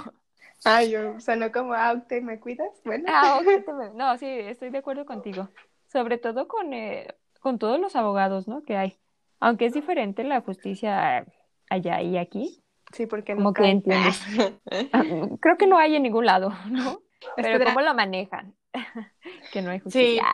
Ay, 0.64 0.92
yo 0.92 1.20
sonó 1.20 1.52
como, 1.52 1.74
ah, 1.74 2.02
¿te 2.08 2.22
me 2.22 2.40
cuidas? 2.40 2.70
Bueno. 2.86 3.06
Ah, 3.08 3.40
ok, 3.42 3.46
te 3.66 3.74
me- 3.74 3.90
No, 3.92 4.18
sí, 4.18 4.26
estoy 4.28 4.70
de 4.70 4.78
acuerdo 4.78 5.06
contigo. 5.06 5.50
Sobre 5.92 6.18
todo 6.18 6.48
con, 6.48 6.74
eh, 6.74 7.16
con 7.40 7.60
todos 7.60 7.80
los 7.80 7.96
abogados, 7.96 8.48
¿no? 8.48 8.64
que 8.64 8.78
hay. 8.78 9.00
Aunque 9.40 9.66
es 9.66 9.74
diferente 9.74 10.24
la 10.24 10.42
justicia 10.42 11.26
allá 11.70 12.02
y 12.02 12.18
aquí, 12.18 12.64
Sí, 12.92 13.06
porque 13.06 13.36
como 13.36 13.54
que 13.54 13.70
entiendes. 13.70 14.22
Ah, 14.94 15.04
creo 15.40 15.58
que 15.58 15.68
no 15.68 15.78
hay 15.78 15.96
en 15.96 16.04
ningún 16.04 16.26
lado, 16.26 16.52
¿no? 16.72 17.02
Pero 17.36 17.64
cómo 17.66 17.82
lo 17.82 17.94
manejan. 17.94 18.56
que 19.52 19.62
no 19.62 19.72
hay 19.72 19.80
justicia. 19.80 20.32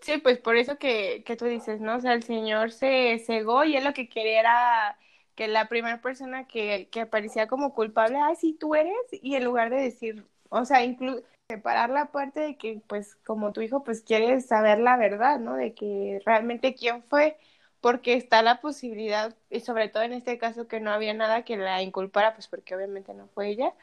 Sí. 0.00 0.18
pues 0.18 0.38
por 0.38 0.56
eso 0.56 0.76
que, 0.78 1.22
que 1.24 1.36
tú 1.36 1.46
dices, 1.46 1.80
¿no? 1.80 1.96
O 1.96 2.00
sea, 2.00 2.14
el 2.14 2.22
Señor 2.22 2.72
se 2.72 3.18
cegó 3.24 3.64
y 3.64 3.76
él 3.76 3.84
lo 3.84 3.94
que 3.94 4.08
quería 4.08 4.40
era 4.40 4.98
que 5.34 5.48
la 5.48 5.68
primera 5.68 6.00
persona 6.00 6.46
que, 6.46 6.88
que 6.90 7.02
aparecía 7.02 7.46
como 7.46 7.72
culpable, 7.72 8.18
ay, 8.18 8.34
sí, 8.36 8.56
tú 8.58 8.74
eres, 8.74 8.94
y 9.10 9.36
en 9.36 9.44
lugar 9.44 9.70
de 9.70 9.80
decir, 9.80 10.26
o 10.50 10.64
sea, 10.64 10.84
incluso 10.84 11.22
separar 11.50 11.90
la 11.90 12.06
parte 12.12 12.40
de 12.40 12.56
que, 12.56 12.80
pues, 12.86 13.16
como 13.26 13.52
tu 13.52 13.60
hijo, 13.60 13.84
pues, 13.84 14.02
quieres 14.02 14.46
saber 14.46 14.78
la 14.78 14.96
verdad, 14.96 15.40
¿no? 15.40 15.56
De 15.56 15.74
que 15.74 16.20
realmente 16.24 16.74
quién 16.74 17.02
fue, 17.04 17.36
porque 17.80 18.14
está 18.14 18.42
la 18.42 18.60
posibilidad, 18.60 19.34
y 19.50 19.60
sobre 19.60 19.88
todo 19.88 20.02
en 20.04 20.12
este 20.12 20.38
caso 20.38 20.68
que 20.68 20.80
no 20.80 20.90
había 20.92 21.14
nada 21.14 21.44
que 21.44 21.56
la 21.56 21.82
inculpara, 21.82 22.34
pues, 22.34 22.48
porque 22.48 22.74
obviamente 22.76 23.14
no 23.14 23.28
fue 23.28 23.48
ella, 23.50 23.74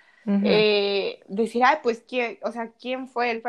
eh, 0.44 1.22
decir, 1.28 1.64
ay, 1.66 1.78
pues, 1.84 2.04
¿quién, 2.08 2.38
o 2.44 2.52
sea, 2.52 2.72
quién 2.80 3.08
fue 3.08 3.32
el 3.32 3.42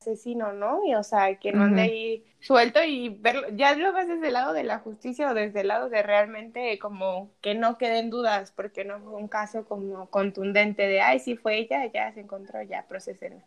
asesino, 0.00 0.52
¿no? 0.52 0.84
Y, 0.86 0.94
o 0.94 1.02
sea, 1.02 1.36
que 1.38 1.52
no 1.52 1.62
ande 1.64 1.82
ahí 1.82 2.24
suelto 2.40 2.82
y 2.82 3.10
verlo, 3.10 3.48
ya 3.54 3.74
lo 3.76 3.92
ves 3.92 4.08
desde 4.08 4.28
el 4.28 4.32
lado 4.34 4.52
de 4.52 4.64
la 4.64 4.78
justicia 4.80 5.30
o 5.30 5.34
desde 5.34 5.60
el 5.60 5.68
lado 5.68 5.88
de 5.88 6.02
realmente 6.02 6.78
como 6.78 7.30
que 7.40 7.54
no 7.54 7.78
queden 7.78 8.10
dudas, 8.10 8.52
porque 8.52 8.84
no 8.84 9.00
fue 9.00 9.14
un 9.14 9.28
caso 9.28 9.64
como 9.64 10.08
contundente 10.10 10.86
de, 10.88 11.00
ay, 11.00 11.20
sí 11.20 11.36
fue 11.36 11.58
ella, 11.58 11.86
ya 11.86 12.12
se 12.12 12.20
encontró, 12.20 12.62
ya 12.62 12.86
procesen 12.88 13.44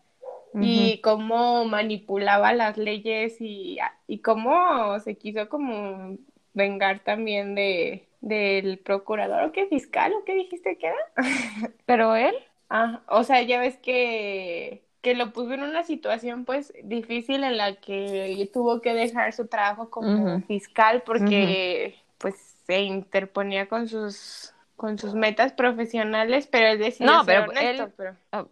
y 0.62 1.00
cómo 1.02 1.65
manipulaba 1.65 2.54
las 2.54 2.78
leyes 2.78 3.38
y, 3.39 3.78
y 4.08 4.20
cómo 4.20 5.00
se 5.00 5.15
quiso 5.15 5.50
como 5.50 6.18
vengar 6.54 7.00
también 7.00 7.56
de 7.56 8.08
del 8.22 8.80
procurador 8.80 9.44
o 9.44 9.52
qué 9.52 9.68
fiscal 9.68 10.12
o 10.13 10.24
qué 10.26 10.34
dijiste 10.34 10.78
que 10.78 10.88
era. 10.88 10.98
Pero 11.86 12.15
él. 12.15 12.36
Ah, 12.70 13.04
o 13.08 13.24
sea, 13.24 13.44
ya 13.44 13.60
ves 13.60 13.78
que 13.78 14.82
que 15.06 15.13
lo 15.13 15.34
puso 15.34 15.54
en 15.54 15.62
una 15.62 15.84
situación 15.84 16.46
pues 16.46 16.74
difícil 16.84 17.44
en 17.44 17.58
la 17.58 17.76
que 17.76 18.50
tuvo 18.52 18.82
que 18.82 18.96
dejar 18.96 19.34
su 19.34 19.46
trabajo 19.46 19.91
como 19.91 20.41
fiscal 20.48 21.04
porque 21.06 21.94
pues 22.18 22.56
se 22.65 22.82
interponía 22.82 23.68
con 23.68 23.88
sus 23.88 24.55
con 24.75 24.97
sus 24.97 25.13
metas 25.15 25.53
profesionales, 25.53 26.47
pero 26.47 26.67
él 26.67 26.79
decidió 26.79 27.11
no, 27.11 27.25
pero 27.25 27.51
él, 27.53 27.81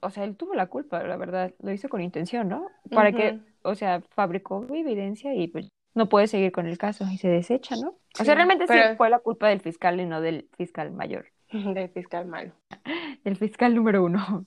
O 0.01 0.09
sea, 0.09 0.23
él 0.23 0.35
tuvo 0.35 0.53
la 0.53 0.67
culpa, 0.67 1.03
la 1.03 1.17
verdad, 1.17 1.53
lo 1.61 1.71
hizo 1.71 1.89
con 1.89 2.01
intención, 2.01 2.47
¿no? 2.47 2.67
Para 2.91 3.11
que, 3.11 3.39
o 3.63 3.75
sea, 3.75 4.01
fabricó 4.11 4.65
evidencia 4.73 5.33
y 5.35 5.47
pues 5.47 5.69
no 5.93 6.09
puede 6.09 6.27
seguir 6.27 6.51
con 6.51 6.65
el 6.65 6.77
caso 6.77 7.05
y 7.11 7.17
se 7.17 7.27
desecha, 7.27 7.75
¿no? 7.75 7.97
o 8.19 8.23
sea, 8.23 8.35
realmente 8.35 8.67
sí 8.67 8.73
fue 8.97 9.09
la 9.09 9.19
culpa 9.19 9.49
del 9.49 9.61
fiscal 9.61 9.99
y 9.99 10.05
no 10.05 10.21
del 10.21 10.49
fiscal 10.57 10.91
mayor. 10.91 11.27
Del 11.73 11.89
fiscal 11.89 12.25
malo. 12.25 12.53
Del 13.23 13.37
fiscal 13.37 13.75
número 13.75 14.03
uno. 14.03 14.43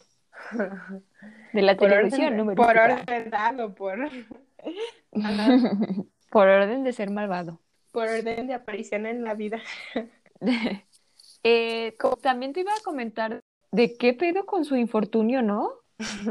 De 1.52 1.62
la 1.62 1.76
televisión 1.76 2.36
número 2.36 2.62
Por 2.62 2.76
orden 2.76 3.30
dado, 3.30 3.74
por... 3.74 3.98
por 6.30 6.48
orden 6.48 6.84
de 6.84 6.92
ser 6.92 7.10
malvado. 7.10 7.60
Por 7.92 8.08
orden 8.08 8.46
de 8.46 8.54
aparición 8.54 9.06
en 9.06 9.24
la 9.24 9.34
vida. 9.34 9.60
Eh, 11.48 11.96
también 12.22 12.52
te 12.52 12.61
iba 12.61 12.72
a 12.72 12.82
comentar 12.82 13.38
de 13.70 13.96
qué 13.96 14.14
pedo 14.14 14.46
con 14.46 14.64
su 14.64 14.74
infortunio, 14.74 15.42
¿no? 15.42 15.70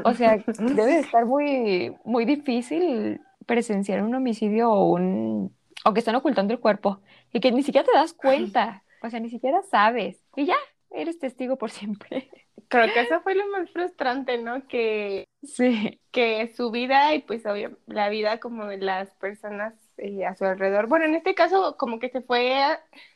O 0.03 0.13
sea, 0.13 0.43
debe 0.59 0.91
de 0.91 0.99
estar 0.99 1.25
muy, 1.25 1.95
muy 2.03 2.25
difícil 2.25 3.21
presenciar 3.45 4.03
un 4.03 4.13
homicidio 4.13 4.69
o 4.69 4.91
un 4.91 5.55
o 5.85 5.93
que 5.93 5.99
están 5.99 6.15
ocultando 6.15 6.53
el 6.53 6.59
cuerpo 6.59 6.99
y 7.31 7.39
que 7.39 7.53
ni 7.53 7.63
siquiera 7.63 7.85
te 7.85 7.97
das 7.97 8.11
cuenta, 8.11 8.83
o 9.01 9.09
sea, 9.09 9.21
ni 9.21 9.29
siquiera 9.29 9.61
sabes 9.61 10.21
y 10.35 10.47
ya 10.47 10.57
eres 10.91 11.17
testigo 11.17 11.57
por 11.57 11.71
siempre. 11.71 12.29
Creo 12.67 12.91
que 12.93 12.99
eso 12.99 13.21
fue 13.21 13.35
lo 13.35 13.47
más 13.47 13.71
frustrante, 13.71 14.37
¿no? 14.37 14.67
Que 14.67 15.23
sí, 15.43 16.01
que 16.11 16.51
su 16.57 16.71
vida 16.71 17.13
y 17.13 17.19
pues 17.19 17.45
obvio, 17.45 17.77
la 17.85 18.09
vida 18.09 18.41
como 18.41 18.65
de 18.65 18.79
las 18.79 19.11
personas 19.15 19.75
eh, 19.95 20.25
a 20.25 20.35
su 20.35 20.43
alrededor. 20.43 20.87
Bueno, 20.87 21.05
en 21.05 21.15
este 21.15 21.35
caso 21.35 21.77
como 21.77 21.99
que 21.99 22.09
se 22.09 22.19
fue 22.19 22.59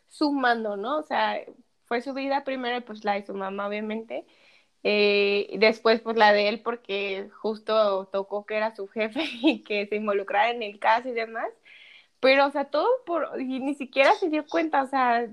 sumando, 0.07 0.77
¿no? 0.77 0.99
O 0.99 1.03
sea, 1.03 1.39
fue 1.89 2.02
su 2.02 2.13
vida 2.13 2.45
primero, 2.45 2.86
pues 2.86 3.04
la 3.04 3.15
de 3.15 3.25
su 3.25 3.34
mamá, 3.36 3.67
obviamente. 3.67 4.25
Eh, 4.84 5.47
y 5.52 5.58
después, 5.58 6.02
pues 6.02 6.17
la 6.17 6.32
de 6.34 6.49
él, 6.49 6.62
porque 6.62 7.30
justo 7.41 8.08
tocó 8.08 8.45
que 8.45 8.56
era 8.58 8.75
su 8.75 8.88
jefe 8.88 9.21
y 9.43 9.63
que 9.63 9.88
se 9.88 9.97
involucrara 9.97 10.52
en 10.52 10.63
el 10.63 10.80
caso 10.80 11.10
y 11.10 11.13
demás. 11.13 11.49
Pero, 12.21 12.47
o 12.47 12.52
sea, 12.52 12.65
todo 12.65 12.88
por. 13.06 13.41
Y 13.41 13.60
ni 13.60 13.75
siquiera 13.75 14.13
se 14.15 14.30
dio 14.30 14.45
cuenta, 14.47 14.84
o 14.84 14.88
sea, 14.88 15.28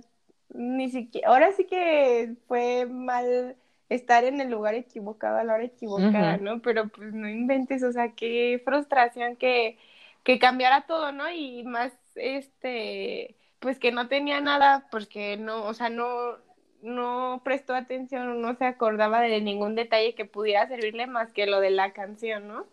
ni 0.50 0.90
siquiera. 0.90 1.28
Ahora 1.28 1.52
sí 1.52 1.66
que 1.66 2.36
fue 2.48 2.86
mal 2.86 3.56
estar 3.88 4.24
en 4.24 4.40
el 4.40 4.50
lugar 4.50 4.74
equivocado 4.74 5.38
a 5.38 5.44
la 5.44 5.54
hora 5.54 5.64
equivocada, 5.64 6.38
¿no? 6.38 6.60
Pero 6.62 6.88
pues 6.88 7.12
no 7.14 7.28
inventes, 7.28 7.82
o 7.82 7.92
sea, 7.92 8.12
qué 8.14 8.60
frustración 8.64 9.36
que, 9.36 9.78
que 10.24 10.38
cambiara 10.38 10.86
todo, 10.86 11.12
¿no? 11.12 11.30
Y 11.30 11.64
más, 11.64 11.92
este, 12.16 13.36
pues 13.60 13.78
que 13.78 13.92
no 13.92 14.08
tenía 14.08 14.40
nada, 14.40 14.88
porque 14.90 15.36
no, 15.36 15.64
o 15.66 15.74
sea, 15.74 15.88
no, 15.90 16.38
no 16.86 17.42
prestó 17.44 17.74
atención, 17.74 18.40
no 18.40 18.54
se 18.56 18.64
acordaba 18.66 19.20
de 19.20 19.40
ningún 19.40 19.74
detalle 19.74 20.14
que 20.14 20.24
pudiera 20.24 20.68
servirle 20.68 21.06
más 21.06 21.32
que 21.32 21.46
lo 21.46 21.60
de 21.60 21.70
la 21.70 21.92
canción, 21.92 22.48
¿no? 22.48 22.66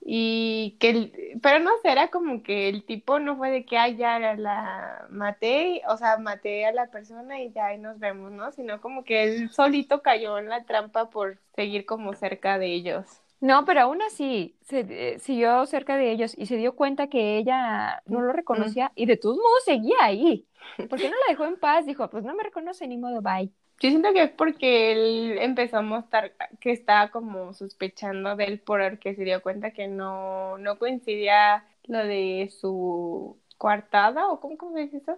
Y 0.00 0.76
que, 0.80 1.38
pero 1.42 1.58
no 1.60 1.70
sé, 1.82 1.90
era 1.92 2.08
como 2.08 2.42
que 2.42 2.68
el 2.68 2.84
tipo 2.84 3.18
no 3.18 3.36
fue 3.36 3.50
de 3.50 3.64
que, 3.66 3.76
ay, 3.78 3.96
ya 3.96 4.18
la 4.36 5.06
maté, 5.10 5.82
o 5.88 5.96
sea, 5.98 6.16
maté 6.18 6.66
a 6.66 6.72
la 6.72 6.90
persona 6.90 7.42
y 7.42 7.52
ya 7.52 7.66
ahí 7.66 7.78
nos 7.78 7.98
vemos, 7.98 8.32
¿no? 8.32 8.50
Sino 8.52 8.80
como 8.80 9.04
que 9.04 9.24
él 9.24 9.50
solito 9.50 10.02
cayó 10.02 10.38
en 10.38 10.48
la 10.48 10.64
trampa 10.64 11.10
por 11.10 11.38
seguir 11.54 11.84
como 11.86 12.14
cerca 12.14 12.58
de 12.58 12.72
ellos. 12.72 13.06
No, 13.40 13.64
pero 13.64 13.82
aún 13.82 14.02
así 14.02 14.56
se, 14.62 14.80
eh, 14.88 15.18
siguió 15.20 15.64
cerca 15.66 15.96
de 15.96 16.10
ellos 16.10 16.34
y 16.36 16.46
se 16.46 16.56
dio 16.56 16.74
cuenta 16.74 17.06
que 17.08 17.38
ella 17.38 18.02
no 18.06 18.20
lo 18.20 18.32
reconocía 18.32 18.92
y 18.94 19.06
de 19.06 19.16
todos 19.16 19.36
modos 19.36 19.64
seguía 19.64 19.96
ahí. 20.00 20.46
¿Por 20.90 20.98
qué 20.98 21.08
no 21.08 21.14
la 21.14 21.32
dejó 21.32 21.44
en 21.44 21.58
paz? 21.58 21.86
Dijo, 21.86 22.08
pues 22.10 22.24
no 22.24 22.34
me 22.34 22.42
reconoce 22.42 22.86
ni 22.88 22.96
modo, 22.96 23.22
bye. 23.22 23.50
Yo 23.80 23.90
siento 23.90 24.12
que 24.12 24.24
es 24.24 24.30
porque 24.30 24.92
él 24.92 25.38
empezó 25.38 25.78
a 25.78 25.82
mostrar 25.82 26.32
que 26.58 26.72
estaba 26.72 27.10
como 27.12 27.52
sospechando 27.52 28.34
de 28.34 28.44
él 28.44 28.60
porque 28.60 29.14
se 29.14 29.22
dio 29.22 29.40
cuenta 29.40 29.70
que 29.70 29.86
no, 29.86 30.58
no 30.58 30.78
coincidía 30.78 31.64
lo 31.84 31.98
de 31.98 32.52
su 32.60 33.38
coartada 33.56 34.28
o 34.28 34.40
cómo, 34.40 34.58
cómo 34.58 34.72
se 34.72 34.80
dice 34.80 34.96
eso. 34.96 35.16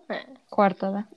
Coartada 0.51 1.09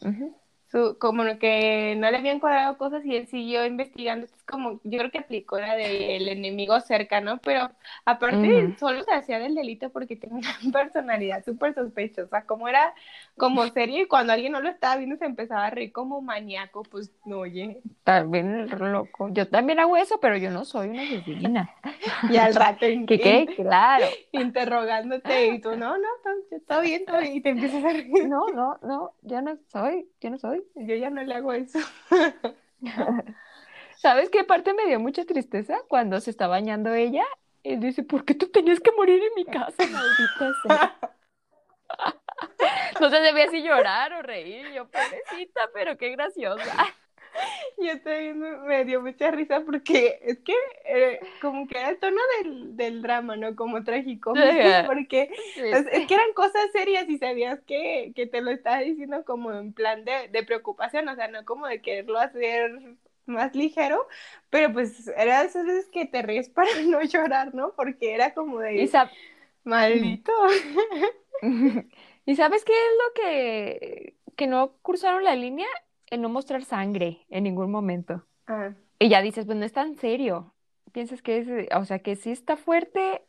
como 1.00 1.24
que 1.40 1.96
no 1.98 2.10
le 2.10 2.18
habían 2.18 2.40
cuadrado 2.40 2.78
cosas 2.78 3.06
y 3.06 3.16
él 3.16 3.28
siguió 3.28 3.66
investigando. 3.66 4.26
Es 4.26 4.34
como, 4.46 4.82
yo 4.84 5.00
creo 5.00 5.12
que 5.12 5.20
aplicó 5.20 5.60
la 5.60 5.76
del 5.76 6.28
enemigo 6.28 6.80
cercano, 6.82 7.40
pero 7.44 7.70
aparte 8.06 8.76
solo 8.80 9.04
se 9.04 9.14
hacía 9.14 9.40
del 9.40 9.56
delito 9.56 9.92
porque 9.92 10.16
tenía 10.16 10.50
una 10.64 10.72
personalidad 10.72 11.46
súper 11.46 11.76
sospechosa. 11.76 12.46
Como 12.46 12.68
era 12.68 12.94
como 13.38 13.66
serio 13.70 14.04
y 14.04 14.08
cuando 14.08 14.34
alguien 14.34 14.52
no 14.52 14.62
lo 14.62 14.70
estaba 14.70 14.98
viendo 14.98 15.18
se 15.18 15.26
empezaba 15.26 15.66
a 15.66 15.70
reír 15.70 15.92
como 15.92 16.22
maníaco, 16.22 16.84
pues 16.84 17.12
no, 17.26 17.40
oye. 17.40 17.82
También 18.04 18.70
loco. 18.70 19.30
Yo 19.32 19.48
también 19.48 19.80
hago 19.80 19.98
eso, 19.98 20.20
pero 20.20 20.38
yo 20.38 20.52
no 20.52 20.66
soy 20.66 20.90
una 20.90 21.04
asesina. 21.04 21.70
y 22.30 22.38
al 22.38 22.54
rato. 22.54 22.86
¿Qué 23.08 23.20
qué? 23.20 23.48
Claro. 23.56 24.06
Interrogándote 24.32 25.48
y 25.48 25.60
tú, 25.60 25.76
no, 25.76 25.98
no, 25.98 26.08
está 26.52 26.80
bien, 26.82 27.06
todo 27.06 27.20
bien. 27.20 27.36
Y 27.36 27.42
te 27.42 27.50
empiezas 27.50 27.84
a 27.84 27.90
reír. 27.90 28.28
No, 28.28 28.48
no, 28.50 28.78
no, 28.84 29.14
yo 29.22 29.42
no 29.42 29.58
soy, 29.72 30.08
yo 30.22 30.30
no 30.30 30.38
soy. 30.38 30.64
Yo 30.76 30.96
ya 30.96 31.10
no 31.10 31.24
le 31.24 31.34
hago 31.34 31.54
eso. 31.54 31.80
¿Sabes 33.98 34.30
qué 34.30 34.44
parte 34.44 34.74
me 34.74 34.86
dio 34.86 35.00
mucha 35.00 35.26
tristeza? 35.26 35.78
Cuando 35.88 36.20
se 36.20 36.30
está 36.30 36.48
bañando 36.48 36.94
ella, 36.94 37.24
y 37.64 37.78
dice, 37.78 38.04
¿por 38.04 38.26
qué 38.26 38.36
tú 38.36 38.48
tenías 38.48 38.82
que 38.82 38.92
morir 38.92 39.22
en 39.24 39.34
mi 39.36 39.46
casa, 39.46 39.88
maldita 39.90 40.52
sea? 40.68 40.93
No 43.10 43.50
si 43.50 43.50
si 43.50 43.64
llorar 43.64 44.14
o 44.14 44.22
reír, 44.22 44.72
yo 44.74 44.88
pobrecita, 44.88 45.70
pero 45.74 45.98
qué 45.98 46.10
graciosa. 46.10 46.64
Yo 47.80 47.92
estoy 47.92 48.32
me 48.34 48.86
dio 48.86 49.02
mucha 49.02 49.32
risa 49.32 49.62
porque 49.62 50.20
es 50.22 50.38
que 50.42 50.54
eh, 50.86 51.20
como 51.42 51.68
que 51.68 51.80
era 51.80 51.90
el 51.90 51.98
tono 51.98 52.22
del, 52.38 52.78
del 52.78 53.02
drama, 53.02 53.36
¿no? 53.36 53.56
Como 53.56 53.84
trágico, 53.84 54.34
porque 54.86 55.32
es, 55.56 56.08
que 56.08 56.14
eran 56.14 56.32
cosas 56.36 56.72
serias 56.72 57.10
y 57.10 57.18
sabías 57.18 57.60
que, 57.62 58.14
que 58.16 58.28
te 58.28 58.42
lo 58.42 58.52
estaba 58.52 58.80
diciendo 58.80 59.26
como 59.26 59.52
en 59.52 59.74
plan 59.74 60.06
de, 60.06 60.28
de 60.28 60.44
preocupación, 60.44 61.08
o 61.08 61.16
sea, 61.16 61.28
no 61.28 61.44
como 61.44 61.66
de 61.66 61.82
quererlo 61.82 62.20
hacer 62.20 62.72
más 63.26 63.56
ligero, 63.56 64.08
pero 64.50 64.72
pues 64.72 65.08
era 65.18 65.42
de 65.42 65.48
esas 65.48 65.66
veces 65.66 65.90
que 65.90 66.06
te 66.06 66.22
ríes 66.22 66.50
para 66.50 66.70
no 66.86 67.02
llorar, 67.02 67.54
¿no? 67.54 67.74
Porque 67.76 68.14
era 68.14 68.34
como 68.34 68.60
de... 68.60 68.84
Maldito. 69.64 70.34
¿Y 72.26 72.36
sabes 72.36 72.64
qué 72.64 72.74
es 72.74 72.94
lo 72.98 73.14
que, 73.14 74.16
que 74.36 74.48
no 74.48 74.78
cruzaron 74.82 75.24
la 75.24 75.36
línea? 75.36 75.68
el 76.14 76.22
no 76.22 76.30
mostrar 76.30 76.64
sangre 76.64 77.26
en 77.30 77.44
ningún 77.44 77.72
momento. 77.72 78.24
Ah. 78.46 78.74
Y 79.00 79.10
ya 79.10 79.22
dices, 79.22 79.46
pues 79.46 79.58
no 79.58 79.66
es 79.66 79.74
tan 79.74 79.96
serio. 79.96 80.54
Piensas 80.92 81.24
que 81.24 81.40
es, 81.40 81.48
o 81.76 81.86
sea, 81.86 82.00
que 82.00 82.16
sí 82.16 82.32
está 82.32 82.56
fuerte 82.56 83.24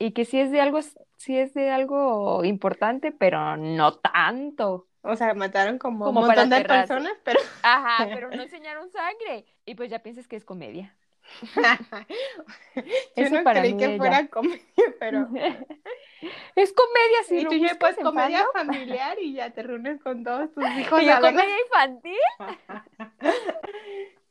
y 0.00 0.10
que 0.10 0.24
sí 0.24 0.40
es 0.40 0.50
de 0.50 0.60
algo, 0.60 0.80
sí 1.16 1.38
es 1.38 1.54
de 1.54 1.70
algo 1.70 2.44
importante, 2.44 3.12
pero 3.12 3.56
no 3.56 3.94
tanto. 3.94 4.88
O 5.02 5.14
sea, 5.14 5.32
mataron 5.34 5.78
como, 5.78 6.08
un 6.08 6.14
montón 6.14 6.50
de 6.50 6.64
personas, 6.64 7.12
pero... 7.22 7.38
Ajá, 7.62 8.08
pero 8.12 8.30
no 8.36 8.42
enseñaron 8.42 8.90
sangre. 8.90 9.46
Y 9.64 9.76
pues 9.76 9.90
ya 9.90 10.00
piensas 10.00 10.26
que 10.26 10.34
es 10.34 10.44
comedia. 10.44 10.96
Yo 13.16 13.30
no 13.30 13.44
creí 13.44 13.76
que 13.76 13.96
fuera 13.96 14.26
comedia, 14.28 14.62
pero... 14.98 15.28
es 16.56 16.72
comedia, 16.72 17.22
sí. 17.26 17.38
Y 17.38 17.44
tú 17.44 17.54
ya 17.54 17.76
pues 17.78 17.96
comedia 17.96 18.46
familiar 18.52 19.18
y 19.20 19.34
ya 19.34 19.50
te 19.50 19.62
reúnes 19.62 20.00
con 20.02 20.24
todos 20.24 20.52
tus 20.52 20.64
hijos. 20.78 21.02
¿Y 21.02 21.08
comedia 21.08 21.56
infantil? 21.64 22.18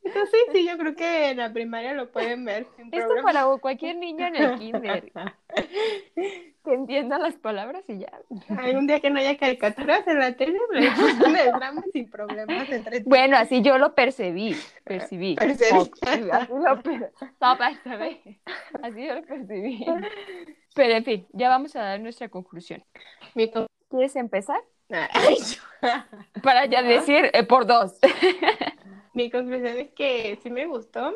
Entonces 0.04 0.40
sí, 0.52 0.68
yo 0.68 0.78
creo 0.78 0.96
que 0.96 1.30
en 1.30 1.38
la 1.38 1.54
primaria 1.54 1.94
lo 1.94 2.12
pueden 2.12 2.44
ver. 2.44 2.68
Sin 2.76 2.94
Esto 2.94 3.16
para 3.24 3.46
cualquier 3.58 3.96
niño 3.96 4.28
en 4.28 4.36
el 4.36 4.60
kinder. 4.60 5.12
que 6.16 6.74
entienda 6.74 7.18
las 7.18 7.36
palabras 7.36 7.84
y 7.88 8.00
ya. 8.00 8.12
Hay 8.58 8.76
un 8.76 8.88
día 8.88 9.00
que 9.00 9.10
no 9.10 9.20
haya 9.20 9.38
caricaturas 9.38 10.08
en 10.08 10.20
la 10.20 10.36
tele, 10.36 10.60
pero 10.70 10.86
el 11.38 11.52
drama 11.52 11.84
sin 11.92 12.10
problemas. 12.10 12.70
Entre 12.70 13.02
bueno, 13.04 13.38
así 13.38 13.62
yo 13.62 13.78
lo 13.78 13.96
percibí, 13.96 14.56
percibí. 14.84 15.36
Percibí. 15.40 16.32
así 16.32 16.54
lo 16.54 16.82
percibí. 16.82 18.40
Así 18.82 19.06
yo 19.06 19.16
lo 19.16 19.24
percibí. 19.24 19.86
Pero 20.76 20.94
en 20.94 21.04
fin, 21.04 21.28
ya 21.32 21.50
vamos 21.50 21.76
a 21.76 21.82
dar 21.82 22.00
nuestra 22.00 22.30
conclusión. 22.30 22.84
¿Quieres 23.90 24.16
empezar? 24.16 24.60
Para 26.42 26.66
ya 26.66 26.82
decir 26.82 27.30
eh, 27.34 27.44
por 27.44 27.66
dos. 27.66 28.00
Mi 29.14 29.30
conclusión 29.32 29.78
es 29.78 29.92
que 29.92 30.40
sí 30.42 30.50
me 30.50 30.66
gustó, 30.68 31.14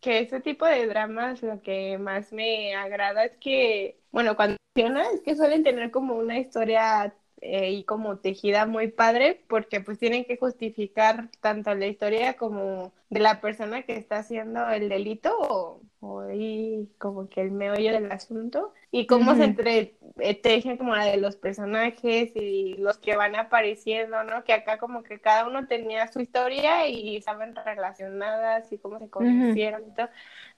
que 0.00 0.20
ese 0.20 0.40
tipo 0.40 0.66
de 0.66 0.86
dramas 0.86 1.42
lo 1.42 1.62
que 1.62 1.98
más 1.98 2.32
me 2.32 2.74
agrada 2.74 3.24
es 3.24 3.36
que, 3.38 4.00
bueno, 4.12 4.36
cuando 4.36 4.56
es 4.76 5.22
que 5.22 5.36
suelen 5.36 5.62
tener 5.64 5.90
como 5.90 6.14
una 6.16 6.38
historia 6.38 7.14
eh, 7.40 7.70
y 7.72 7.84
como 7.84 8.18
tejida 8.18 8.66
muy 8.66 8.88
padre, 8.88 9.44
porque 9.48 9.80
pues 9.80 9.98
tienen 9.98 10.24
que 10.24 10.36
justificar 10.36 11.30
tanto 11.40 11.74
la 11.74 11.86
historia 11.86 12.36
como 12.36 12.92
de 13.10 13.20
la 13.20 13.40
persona 13.40 13.82
que 13.82 13.96
está 13.96 14.18
haciendo 14.18 14.68
el 14.70 14.88
delito 14.88 15.36
o, 15.38 15.80
o 16.04 16.20
ahí 16.20 16.88
como 16.98 17.28
que 17.28 17.40
el 17.40 17.50
meollo 17.50 17.92
del 17.92 18.12
asunto 18.12 18.72
y 18.90 19.06
cómo 19.06 19.34
se 19.34 19.44
entre 19.44 19.96
eh, 20.18 20.76
como 20.78 20.94
la 20.94 21.06
de 21.06 21.16
los 21.16 21.36
personajes 21.36 22.32
y 22.36 22.74
los 22.78 22.98
que 22.98 23.16
van 23.16 23.34
apareciendo, 23.34 24.22
¿no? 24.24 24.44
Que 24.44 24.52
acá 24.52 24.78
como 24.78 25.02
que 25.02 25.18
cada 25.18 25.46
uno 25.46 25.66
tenía 25.66 26.06
su 26.08 26.20
historia 26.20 26.86
y 26.86 27.20
saben 27.22 27.56
relacionadas 27.56 28.70
y 28.70 28.78
cómo 28.78 28.98
se 28.98 29.08
conocieron 29.08 29.82
y 29.88 29.94
todo. 29.94 30.08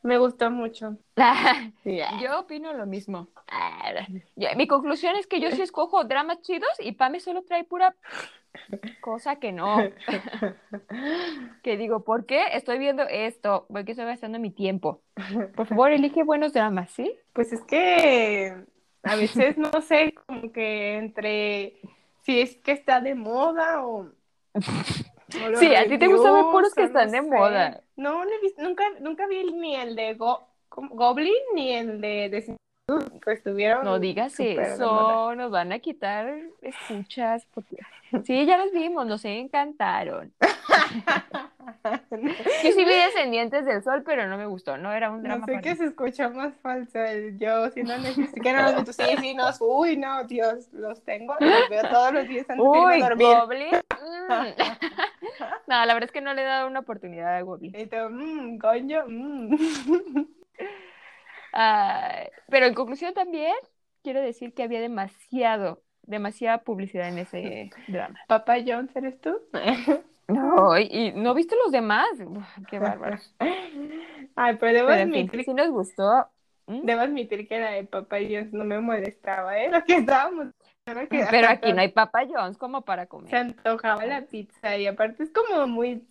Me 0.02 0.18
gustó 0.18 0.50
mucho. 0.50 0.96
Yo 1.84 2.40
opino 2.40 2.72
lo 2.72 2.86
mismo. 2.86 3.28
Mi 4.56 4.66
conclusión 4.66 5.16
es 5.16 5.26
que 5.26 5.40
yo 5.40 5.50
sí 5.50 5.62
escojo 5.62 6.04
dramas 6.04 6.40
chidos 6.42 6.70
y 6.80 6.92
Pame 6.92 7.20
solo 7.20 7.42
trae 7.42 7.64
pura 7.64 7.94
cosa 9.00 9.36
que 9.36 9.52
no. 9.52 9.76
que 11.62 11.76
digo, 11.76 12.04
¿por 12.04 12.26
qué 12.26 12.44
estoy 12.52 12.78
viendo 12.78 13.02
esto? 13.04 13.66
¿Por 13.68 13.84
qué 13.84 13.92
estoy 13.92 14.06
gastando 14.06 14.38
mi 14.38 14.50
tiempo? 14.50 15.02
Por 15.54 15.66
favor, 15.68 15.90
elige 15.90 16.22
buenos 16.22 16.52
dramas, 16.52 16.90
¿sí? 16.90 17.14
Pues 17.32 17.52
es 17.52 17.62
que 17.62 18.54
a 19.02 19.16
veces 19.16 19.56
no 19.56 19.80
sé, 19.80 20.14
como 20.26 20.52
que 20.52 20.96
entre 20.96 21.74
si 22.22 22.40
es 22.40 22.56
que 22.56 22.72
está 22.72 23.00
de 23.00 23.14
moda 23.14 23.86
o... 23.86 24.10
sí, 25.28 25.74
a 25.74 25.86
ti 25.86 25.98
te 25.98 26.08
gustan 26.08 26.34
ver 26.34 26.44
puros 26.50 26.74
que 26.74 26.84
están 26.84 27.10
de 27.10 27.22
moda. 27.22 27.82
No, 27.96 28.24
nunca, 28.58 28.84
nunca 29.00 29.26
vi 29.26 29.52
ni 29.52 29.76
el 29.76 29.94
de 29.94 30.16
Goblin 30.68 31.34
ni 31.54 31.72
el 31.72 32.00
de, 32.00 32.28
de 32.28 32.56
pues 33.24 33.42
tuvieron. 33.42 33.84
No 33.84 33.98
digas 33.98 34.38
eso, 34.38 35.34
nos 35.34 35.50
van 35.50 35.72
a 35.72 35.80
quitar 35.80 36.38
escuchas. 36.62 37.44
Porque... 37.52 37.78
Sí, 38.24 38.46
ya 38.46 38.56
los 38.58 38.72
vimos, 38.72 39.04
nos 39.06 39.24
encantaron. 39.24 40.32
Yo 41.82 42.72
sí 42.72 42.84
vi 42.84 42.84
Descendientes 42.84 43.66
del 43.66 43.82
Sol, 43.82 44.04
pero 44.04 44.28
no 44.28 44.38
me 44.38 44.46
gustó, 44.46 44.78
no 44.78 44.92
era 44.92 45.10
un 45.10 45.24
drama. 45.24 45.44
No 45.46 45.52
sé 45.52 45.60
qué 45.60 45.74
se 45.74 45.86
escucha 45.86 46.28
más 46.28 46.54
falso, 46.62 47.00
el 47.00 47.36
yo, 47.38 47.68
si 47.70 47.82
no 47.82 47.98
no 47.98 48.04
los 48.04 48.94
sí, 48.94 49.02
sí, 49.20 49.34
no, 49.34 49.50
uy, 49.60 49.96
no, 49.96 50.22
Dios, 50.24 50.68
los 50.72 51.02
tengo, 51.02 51.34
los 51.40 51.68
veo 51.68 51.82
todos 51.90 52.12
los 52.12 52.28
días 52.28 52.48
antes 52.48 52.64
uy, 52.64 52.94
de 52.94 53.00
dormir. 53.00 53.26
Goblin. 53.26 53.68
Mm. 53.68 54.44
no, 55.66 55.86
la 55.86 55.94
verdad 55.94 56.04
es 56.04 56.12
que 56.12 56.20
no 56.20 56.34
le 56.34 56.42
he 56.42 56.46
dado 56.46 56.68
una 56.68 56.80
oportunidad 56.80 57.34
a 57.36 57.40
Goblin. 57.40 57.74
Y 57.76 57.86
tú, 57.86 57.96
mmm, 58.10 58.58
coño, 58.58 59.04
mmm. 59.08 59.56
Pero 62.48 62.66
en 62.66 62.74
conclusión 62.74 63.14
también 63.14 63.54
quiero 64.02 64.20
decir 64.20 64.54
que 64.54 64.62
había 64.62 64.80
demasiado, 64.80 65.82
demasiada 66.02 66.58
publicidad 66.58 67.08
en 67.08 67.18
ese 67.18 67.70
drama. 67.88 68.18
Papá 68.28 68.56
Jones, 68.64 68.94
¿eres 68.94 69.20
tú? 69.20 69.36
No, 70.28 70.76
y, 70.76 71.12
no 71.14 71.34
viste 71.34 71.54
los 71.62 71.70
demás. 71.70 72.08
qué 72.68 72.80
bárbaro. 72.80 73.16
Ay, 74.34 74.56
pero 74.58 74.72
debo 74.72 74.88
admitir. 74.88 75.44
Si 75.44 75.54
nos 75.54 75.70
gustó. 75.70 76.28
Debo 76.66 77.02
admitir 77.02 77.46
que 77.46 77.60
la 77.60 77.70
de 77.70 77.84
Papa 77.84 78.16
Jones 78.16 78.52
no 78.52 78.64
me 78.64 78.80
molestaba, 78.80 79.56
¿eh? 79.56 79.70
Lo 79.70 79.84
que 79.84 79.98
estábamos. 79.98 80.48
pero 80.84 81.48
aquí 81.48 81.72
no 81.72 81.80
hay 81.80 81.92
Papa 81.92 82.24
Jones 82.28 82.58
como 82.58 82.82
para 82.82 83.06
comer. 83.06 83.30
Se 83.30 83.36
antojaba 83.36 84.04
la 84.04 84.22
pizza 84.22 84.76
y 84.76 84.88
aparte 84.88 85.22
es 85.22 85.30
como 85.30 85.68
muy 85.68 86.04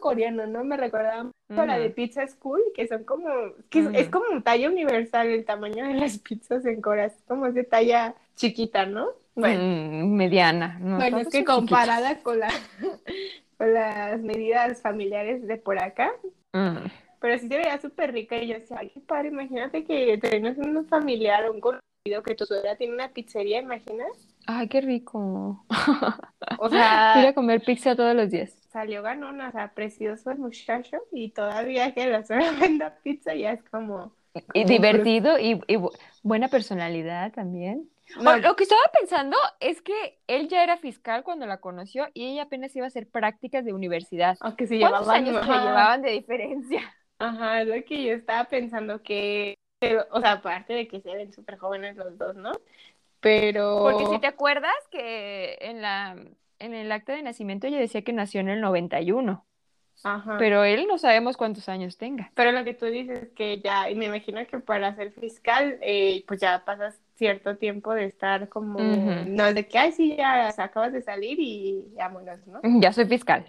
coreano, 0.00 0.46
¿no? 0.46 0.64
Me 0.64 0.76
recordaba 0.76 1.24
mucho 1.24 1.66
la 1.66 1.78
de 1.78 1.90
Pizza 1.90 2.26
School, 2.26 2.60
que 2.74 2.86
son 2.86 3.04
como, 3.04 3.28
que 3.70 3.88
es, 3.94 4.08
como 4.08 4.26
un 4.30 4.42
talla 4.42 4.68
universal 4.68 5.28
el 5.28 5.44
tamaño 5.44 5.86
de 5.86 5.94
las 5.94 6.18
pizzas 6.18 6.64
en 6.64 6.80
Corea, 6.80 7.06
es 7.06 7.14
como 7.26 7.50
de 7.50 7.64
talla 7.64 8.14
chiquita, 8.36 8.86
¿no? 8.86 9.08
Bueno, 9.34 9.62
mm, 9.62 10.14
mediana. 10.14 10.78
bueno, 10.80 11.18
es 11.18 11.28
que 11.28 11.44
comparada 11.44 12.18
con, 12.22 12.38
la, 12.38 12.50
con 13.58 13.72
las 13.72 14.20
medidas 14.20 14.80
familiares 14.82 15.46
de 15.46 15.56
por 15.56 15.78
acá, 15.82 16.10
mm. 16.52 16.86
pero 17.20 17.38
sí 17.38 17.48
se 17.48 17.56
veía 17.56 17.80
súper 17.80 18.12
rica 18.12 18.36
y 18.36 18.48
yo 18.48 18.54
decía, 18.54 18.78
ay, 18.80 18.90
qué 18.90 19.00
padre, 19.00 19.28
imagínate 19.28 19.84
que 19.84 20.18
tenemos 20.18 20.58
un 20.58 20.86
familiar 20.86 21.46
o 21.46 21.52
un 21.52 21.60
conocido 21.60 22.22
que 22.24 22.34
tu 22.34 22.44
suegra 22.44 22.76
tiene 22.76 22.94
una 22.94 23.08
pizzería, 23.08 23.60
¿imaginas? 23.60 24.28
Ay, 24.46 24.68
qué 24.68 24.80
rico. 24.80 25.64
O 26.58 26.68
sea, 26.68 27.14
ir 27.22 27.26
a 27.28 27.34
comer 27.34 27.62
pizza 27.62 27.94
todos 27.94 28.14
los 28.14 28.30
días 28.30 28.61
salió 28.72 29.02
ganón, 29.02 29.40
o 29.40 29.52
sea, 29.52 29.72
precioso 29.74 30.30
el 30.30 30.38
muchacho 30.38 30.98
y 31.12 31.30
todavía 31.30 31.92
que 31.92 32.06
la 32.06 32.24
suegra 32.24 32.50
venda 32.60 32.98
pizza 33.02 33.34
ya 33.34 33.52
es 33.52 33.62
como... 33.64 34.14
Y 34.54 34.64
divertido 34.64 35.38
y, 35.38 35.60
buena 36.22 36.48
personalidad 36.48 37.32
también. 37.32 37.90
lo 38.16 38.56
que 38.56 38.62
estaba 38.62 38.80
pensando 38.98 39.36
es 39.60 39.82
que 39.82 40.20
él 40.26 40.48
ya 40.48 40.64
era 40.64 40.78
fiscal 40.78 41.22
cuando 41.22 41.44
la 41.44 41.58
conoció 41.58 42.08
y 42.14 42.32
ella 42.32 42.44
apenas 42.44 42.74
iba 42.74 42.86
a 42.86 42.88
hacer 42.88 43.06
prácticas 43.10 43.62
de 43.66 43.74
universidad. 43.74 44.38
Aunque 44.40 44.66
se 44.66 44.80
¿Cuántos 44.80 45.02
llevaban, 45.02 45.22
años 45.22 45.46
se 45.46 45.52
llevaban 45.52 46.02
de 46.02 46.10
diferencia? 46.12 46.96
Ajá, 47.18 47.60
es 47.60 47.68
lo 47.68 47.84
que 47.84 48.02
yo 48.02 48.14
estaba 48.14 48.44
pensando 48.44 49.02
que, 49.02 49.58
o 50.10 50.20
sea, 50.20 50.32
aparte 50.32 50.72
de 50.72 50.88
que 50.88 51.02
se 51.02 51.14
ven 51.14 51.30
súper 51.30 51.58
jóvenes 51.58 51.96
los 51.96 52.16
dos, 52.16 52.34
¿no? 52.34 52.52
Pero... 53.20 53.80
Porque 53.82 54.06
si 54.06 54.18
te 54.18 54.28
acuerdas 54.28 54.74
que 54.90 55.58
en 55.60 55.82
la 55.82 56.16
en 56.62 56.74
el 56.74 56.90
acta 56.92 57.14
de 57.14 57.22
nacimiento 57.22 57.66
ella 57.66 57.78
decía 57.78 58.02
que 58.02 58.12
nació 58.12 58.40
en 58.40 58.48
el 58.48 58.60
91. 58.60 59.44
Ajá. 60.04 60.36
Pero 60.38 60.64
él 60.64 60.86
no 60.88 60.98
sabemos 60.98 61.36
cuántos 61.36 61.68
años 61.68 61.96
tenga. 61.96 62.32
Pero 62.34 62.50
lo 62.52 62.64
que 62.64 62.74
tú 62.74 62.86
dices 62.86 63.28
que 63.36 63.60
ya, 63.60 63.88
y 63.90 63.94
me 63.94 64.06
imagino 64.06 64.44
que 64.46 64.58
para 64.58 64.94
ser 64.96 65.12
fiscal, 65.12 65.78
eh, 65.80 66.24
pues 66.26 66.40
ya 66.40 66.64
pasas 66.64 67.00
cierto 67.14 67.56
tiempo 67.56 67.92
de 67.94 68.06
estar 68.06 68.48
como, 68.48 68.80
no 68.80 69.54
de 69.54 69.68
que, 69.68 69.78
ay, 69.78 69.92
sí, 69.92 70.16
ya 70.16 70.48
acabas 70.56 70.92
de 70.92 71.02
salir 71.02 71.38
y 71.38 71.84
vámonos, 71.94 72.44
¿no? 72.46 72.60
Ya 72.80 72.92
soy 72.92 73.06
fiscal. 73.06 73.44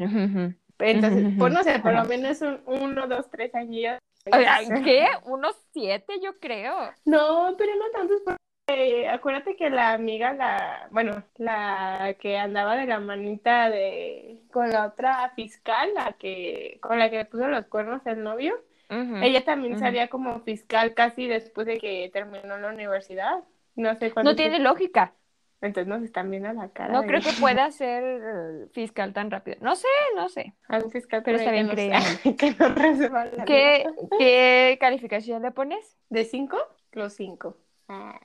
Entonces, 0.79 1.33
pues 1.37 1.53
no 1.53 1.63
sé, 1.63 1.79
por 1.79 1.93
lo 1.93 2.03
menos 2.05 2.41
un, 2.41 2.61
uno, 2.65 3.07
dos, 3.07 3.29
tres 3.31 3.53
años. 3.55 3.99
¿Qué? 4.83 5.07
Unos 5.25 5.55
siete, 5.71 6.13
yo 6.21 6.39
creo. 6.39 6.75
No, 7.05 7.55
pero 7.57 7.71
no 7.75 7.89
tantos, 7.91 8.21
eh, 8.67 9.09
acuérdate 9.09 9.55
que 9.55 9.69
la 9.69 9.93
amiga, 9.93 10.33
la, 10.33 10.87
bueno, 10.91 11.23
la 11.37 12.15
que 12.19 12.37
andaba 12.37 12.75
de 12.75 12.85
la 12.85 12.99
manita 12.99 13.69
de 13.69 14.41
con 14.51 14.69
la 14.69 14.87
otra 14.87 15.31
fiscal, 15.35 15.93
la 15.93 16.13
que 16.13 16.79
con 16.81 16.97
la 16.99 17.09
que 17.09 17.25
puso 17.25 17.47
los 17.47 17.65
cuernos 17.65 18.05
el 18.05 18.23
novio, 18.23 18.55
ella 18.89 19.43
también 19.43 19.79
salía 19.79 20.07
como 20.07 20.41
fiscal 20.41 20.93
casi 20.93 21.27
después 21.27 21.65
de 21.65 21.79
que 21.79 22.11
terminó 22.13 22.57
la 22.57 22.69
universidad. 22.69 23.43
No 23.75 23.95
sé 23.95 24.11
cuándo. 24.11 24.31
No 24.31 24.35
tiene 24.35 24.59
lógica. 24.59 25.13
Entonces 25.61 25.87
nos 25.87 26.03
están 26.03 26.29
viendo 26.29 26.51
la 26.53 26.69
cara. 26.69 26.93
No 26.93 27.03
creo 27.03 27.21
que 27.21 27.31
pueda 27.39 27.71
ser 27.71 28.69
fiscal 28.71 29.13
tan 29.13 29.31
rápido. 29.31 29.57
No 29.61 29.75
sé, 29.75 29.87
no 30.15 30.29
sé. 30.29 30.53
Algún 30.67 30.91
fiscal 30.91 31.23
pero 31.23 31.37
está 31.37 31.51
bien 31.51 31.69
que 32.37 32.51
no 32.51 33.45
¿Qué, 33.45 33.85
¿Qué 34.19 34.77
calificación 34.79 35.41
le 35.41 35.51
pones? 35.51 35.97
¿De 36.09 36.25
cinco? 36.25 36.57
Los 36.91 37.13
cinco. 37.13 37.57
Ah. 37.87 38.19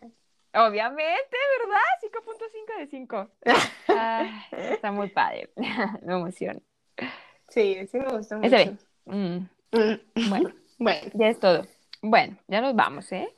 Obviamente, 0.54 1.36
¿verdad? 1.58 1.80
5.5 2.02 2.78
de 2.78 2.86
5. 2.86 3.30
está 4.72 4.92
muy 4.92 5.08
padre. 5.08 5.50
me 6.02 6.14
emociona. 6.14 6.60
Sí, 7.48 7.86
sí 7.86 7.98
me 7.98 8.08
gustó 8.08 8.36
mucho. 8.36 8.56
Ese 8.56 8.76
mm. 9.06 9.48
Mm. 9.72 10.28
Bueno, 10.28 10.52
bueno, 10.78 11.10
ya 11.14 11.28
es 11.28 11.38
todo. 11.38 11.66
Bueno, 12.02 12.36
ya 12.46 12.60
nos 12.60 12.74
vamos, 12.74 13.10
¿eh? 13.12 13.28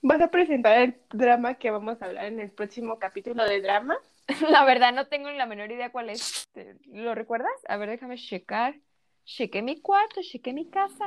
¿Vas 0.00 0.20
a 0.20 0.30
presentar 0.30 0.78
el 0.78 1.00
drama 1.10 1.54
que 1.54 1.70
vamos 1.70 2.00
a 2.00 2.06
hablar 2.06 2.26
en 2.26 2.40
el 2.40 2.50
próximo 2.50 2.98
capítulo 2.98 3.44
de 3.44 3.60
drama? 3.60 3.98
La 4.50 4.64
verdad 4.64 4.92
no 4.92 5.06
tengo 5.06 5.30
ni 5.30 5.36
la 5.36 5.46
menor 5.46 5.70
idea 5.70 5.90
cuál 5.90 6.10
es. 6.10 6.48
¿Lo 6.86 7.14
recuerdas? 7.14 7.52
A 7.68 7.76
ver, 7.76 7.90
déjame 7.90 8.16
checar. 8.16 8.76
Chequé 9.24 9.62
mi 9.62 9.80
cuarto, 9.80 10.20
chequé 10.22 10.52
mi 10.52 10.70
casa. 10.70 11.06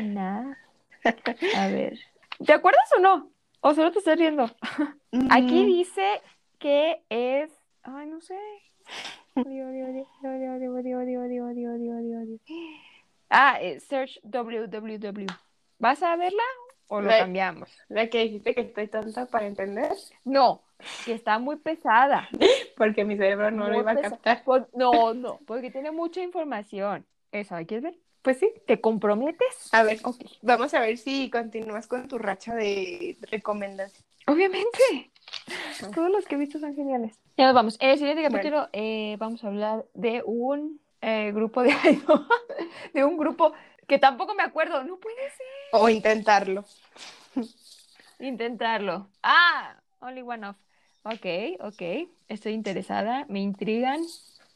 Nada. 0.00 0.58
A 1.56 1.68
ver. 1.68 1.98
¿Te 2.44 2.52
acuerdas 2.52 2.90
o 2.96 3.00
no? 3.00 3.33
¿O 3.66 3.72
solo 3.72 3.90
te 3.90 4.00
estás 4.00 4.18
riendo? 4.18 4.44
Aquí 5.30 5.64
dice 5.64 6.20
que 6.58 7.02
es. 7.08 7.50
Ay, 7.82 8.08
no 8.08 8.20
sé. 8.20 8.38
Ah, 13.30 13.58
Search 13.80 14.20
www. 14.22 15.26
¿Vas 15.78 16.02
a 16.02 16.14
verla 16.16 16.42
o 16.88 17.00
lo 17.00 17.08
cambiamos? 17.08 17.70
La 17.88 18.08
que 18.08 18.24
dijiste 18.24 18.54
que 18.54 18.60
estoy 18.60 18.86
tonta 18.88 19.24
para 19.24 19.46
entender. 19.46 19.92
No, 20.24 20.62
que 21.06 21.14
está 21.14 21.38
muy 21.38 21.56
pesada. 21.56 22.28
Porque 22.76 23.06
mi 23.06 23.16
cerebro 23.16 23.50
no 23.50 23.70
lo 23.70 23.80
iba 23.80 23.92
a 23.92 23.96
captar. 23.96 24.44
no, 24.74 25.14
no, 25.14 25.40
porque 25.46 25.70
tiene 25.70 25.90
mucha 25.90 26.20
información. 26.22 27.06
Eso, 27.32 27.56
¿quieres 27.66 27.82
ver? 27.82 28.03
Pues 28.24 28.38
sí. 28.38 28.50
¿Te 28.66 28.80
comprometes? 28.80 29.68
A 29.72 29.82
ver, 29.82 30.00
vamos 30.40 30.72
a 30.72 30.80
ver 30.80 30.96
si 30.96 31.28
continúas 31.28 31.86
con 31.86 32.08
tu 32.08 32.16
racha 32.16 32.54
de 32.54 33.18
recomendación. 33.30 34.02
Obviamente. 34.26 35.10
Todos 35.94 36.10
los 36.10 36.24
que 36.24 36.36
he 36.36 36.38
visto 36.38 36.58
son 36.58 36.74
geniales. 36.74 37.20
Ya 37.36 37.44
nos 37.44 37.54
vamos. 37.54 37.76
En 37.80 37.90
el 37.90 37.98
siguiente 37.98 38.22
capítulo 38.22 38.70
eh, 38.72 39.16
vamos 39.18 39.44
a 39.44 39.48
hablar 39.48 39.84
de 39.92 40.22
un 40.24 40.80
eh, 41.02 41.32
grupo 41.34 41.62
de 41.62 41.74
de 42.94 43.04
un 43.04 43.18
grupo 43.18 43.52
que 43.86 43.98
tampoco 43.98 44.34
me 44.34 44.42
acuerdo. 44.42 44.82
No 44.84 44.96
puede 44.96 45.16
ser. 45.16 45.46
O 45.72 45.90
intentarlo. 45.90 46.64
Intentarlo. 48.18 49.10
Ah, 49.22 49.76
only 50.00 50.22
one 50.22 50.46
off. 50.46 50.56
Ok, 51.02 51.60
ok. 51.60 52.08
Estoy 52.28 52.54
interesada. 52.54 53.26
Me 53.28 53.40
intrigan. 53.40 54.00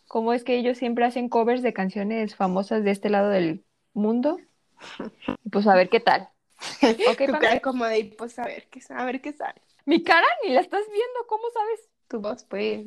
¿Cómo 0.08 0.32
es 0.32 0.42
que 0.42 0.56
ellos 0.56 0.78
siempre 0.78 1.04
hacen 1.04 1.28
covers 1.28 1.62
de 1.62 1.74
canciones 1.74 2.34
famosas 2.34 2.82
de 2.82 2.90
este 2.90 3.10
lado 3.10 3.28
del 3.28 3.64
mundo? 3.92 4.38
Pues 5.50 5.66
a 5.66 5.74
ver 5.74 5.88
qué 5.88 6.00
tal. 6.00 6.28
Okay, 7.12 7.26
tu 7.26 7.32
cara 7.34 7.60
como 7.60 7.84
de, 7.84 8.14
pues 8.16 8.38
a 8.38 8.44
ver 8.44 8.68
qué, 8.68 8.80
a 8.90 9.04
ver 9.04 9.20
qué 9.20 9.32
sale. 9.32 9.60
Mi 9.84 10.02
cara 10.02 10.26
ni 10.42 10.50
la 10.50 10.60
estás 10.60 10.82
viendo, 10.86 11.26
¿cómo 11.26 11.44
sabes? 11.52 11.88
Tu 12.08 12.20
voz, 12.20 12.44
pues. 12.44 12.84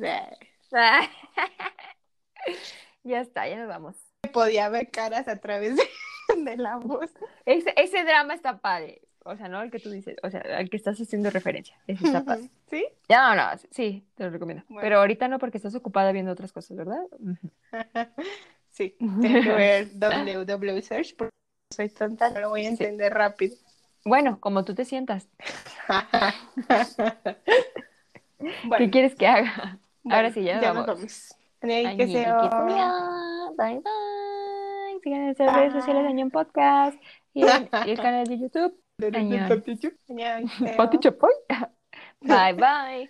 ya 3.02 3.20
está, 3.20 3.48
ya 3.48 3.56
nos 3.56 3.68
vamos. 3.68 3.96
Podía 4.32 4.68
ver 4.68 4.90
caras 4.90 5.28
a 5.28 5.36
través 5.36 5.76
de, 5.76 6.56
la 6.56 6.76
voz. 6.76 7.10
Ese, 7.44 7.72
ese 7.76 8.04
drama 8.04 8.34
está 8.34 8.58
padre. 8.58 9.02
O 9.24 9.36
sea, 9.36 9.48
no 9.48 9.62
el 9.62 9.70
que 9.70 9.78
tú 9.78 9.90
dices, 9.90 10.16
o 10.22 10.30
sea, 10.30 10.42
al 10.56 10.68
que 10.68 10.76
estás 10.76 11.00
haciendo 11.00 11.30
referencia. 11.30 11.76
Está 11.86 12.24
padre. 12.24 12.50
¿Sí? 12.68 12.84
Ya, 13.08 13.34
no, 13.34 13.42
no, 13.42 13.48
sí, 13.70 14.04
te 14.16 14.24
lo 14.24 14.30
recomiendo. 14.30 14.64
Pero 14.80 14.98
ahorita 14.98 15.28
no 15.28 15.38
porque 15.38 15.58
estás 15.58 15.74
ocupada 15.74 16.12
viendo 16.12 16.32
otras 16.32 16.52
cosas, 16.52 16.76
¿verdad? 16.76 17.02
sí, 18.70 18.96
tengo 18.98 19.42
que 19.42 19.52
ver 19.52 19.88
www 19.94 20.82
search 20.82 21.16
porque 21.16 21.32
soy 21.70 21.88
tonta, 21.88 22.30
no 22.30 22.40
lo 22.40 22.48
voy 22.50 22.66
a 22.66 22.70
entender 22.70 23.14
rápido. 23.14 23.56
Bueno, 24.04 24.40
como 24.40 24.64
tú 24.64 24.74
te 24.74 24.84
sientas. 24.84 25.28
¿Qué 28.78 28.90
quieres 28.90 29.14
que 29.14 29.28
haga? 29.28 29.78
Ahora 30.10 30.32
sí, 30.32 30.42
ya, 30.42 30.60
ya 30.60 30.72
vamos. 30.72 30.88
nos 30.88 30.96
vamos. 30.96 31.36
que 31.60 31.68
Bye 33.56 33.56
bye. 33.56 33.82
Sigan 35.02 35.22
en 35.22 35.34
las 35.38 35.56
redes 35.56 35.72
sociales 35.72 36.14
de 36.14 36.30
Podcast 36.30 37.00
y, 37.34 37.42
en, 37.42 37.68
el 37.86 37.96
canal 37.96 38.26
de 38.26 38.38
YouTube. 38.38 38.81
Añón. 39.12 39.64
Bye 42.22 42.52
bye. 42.52 43.08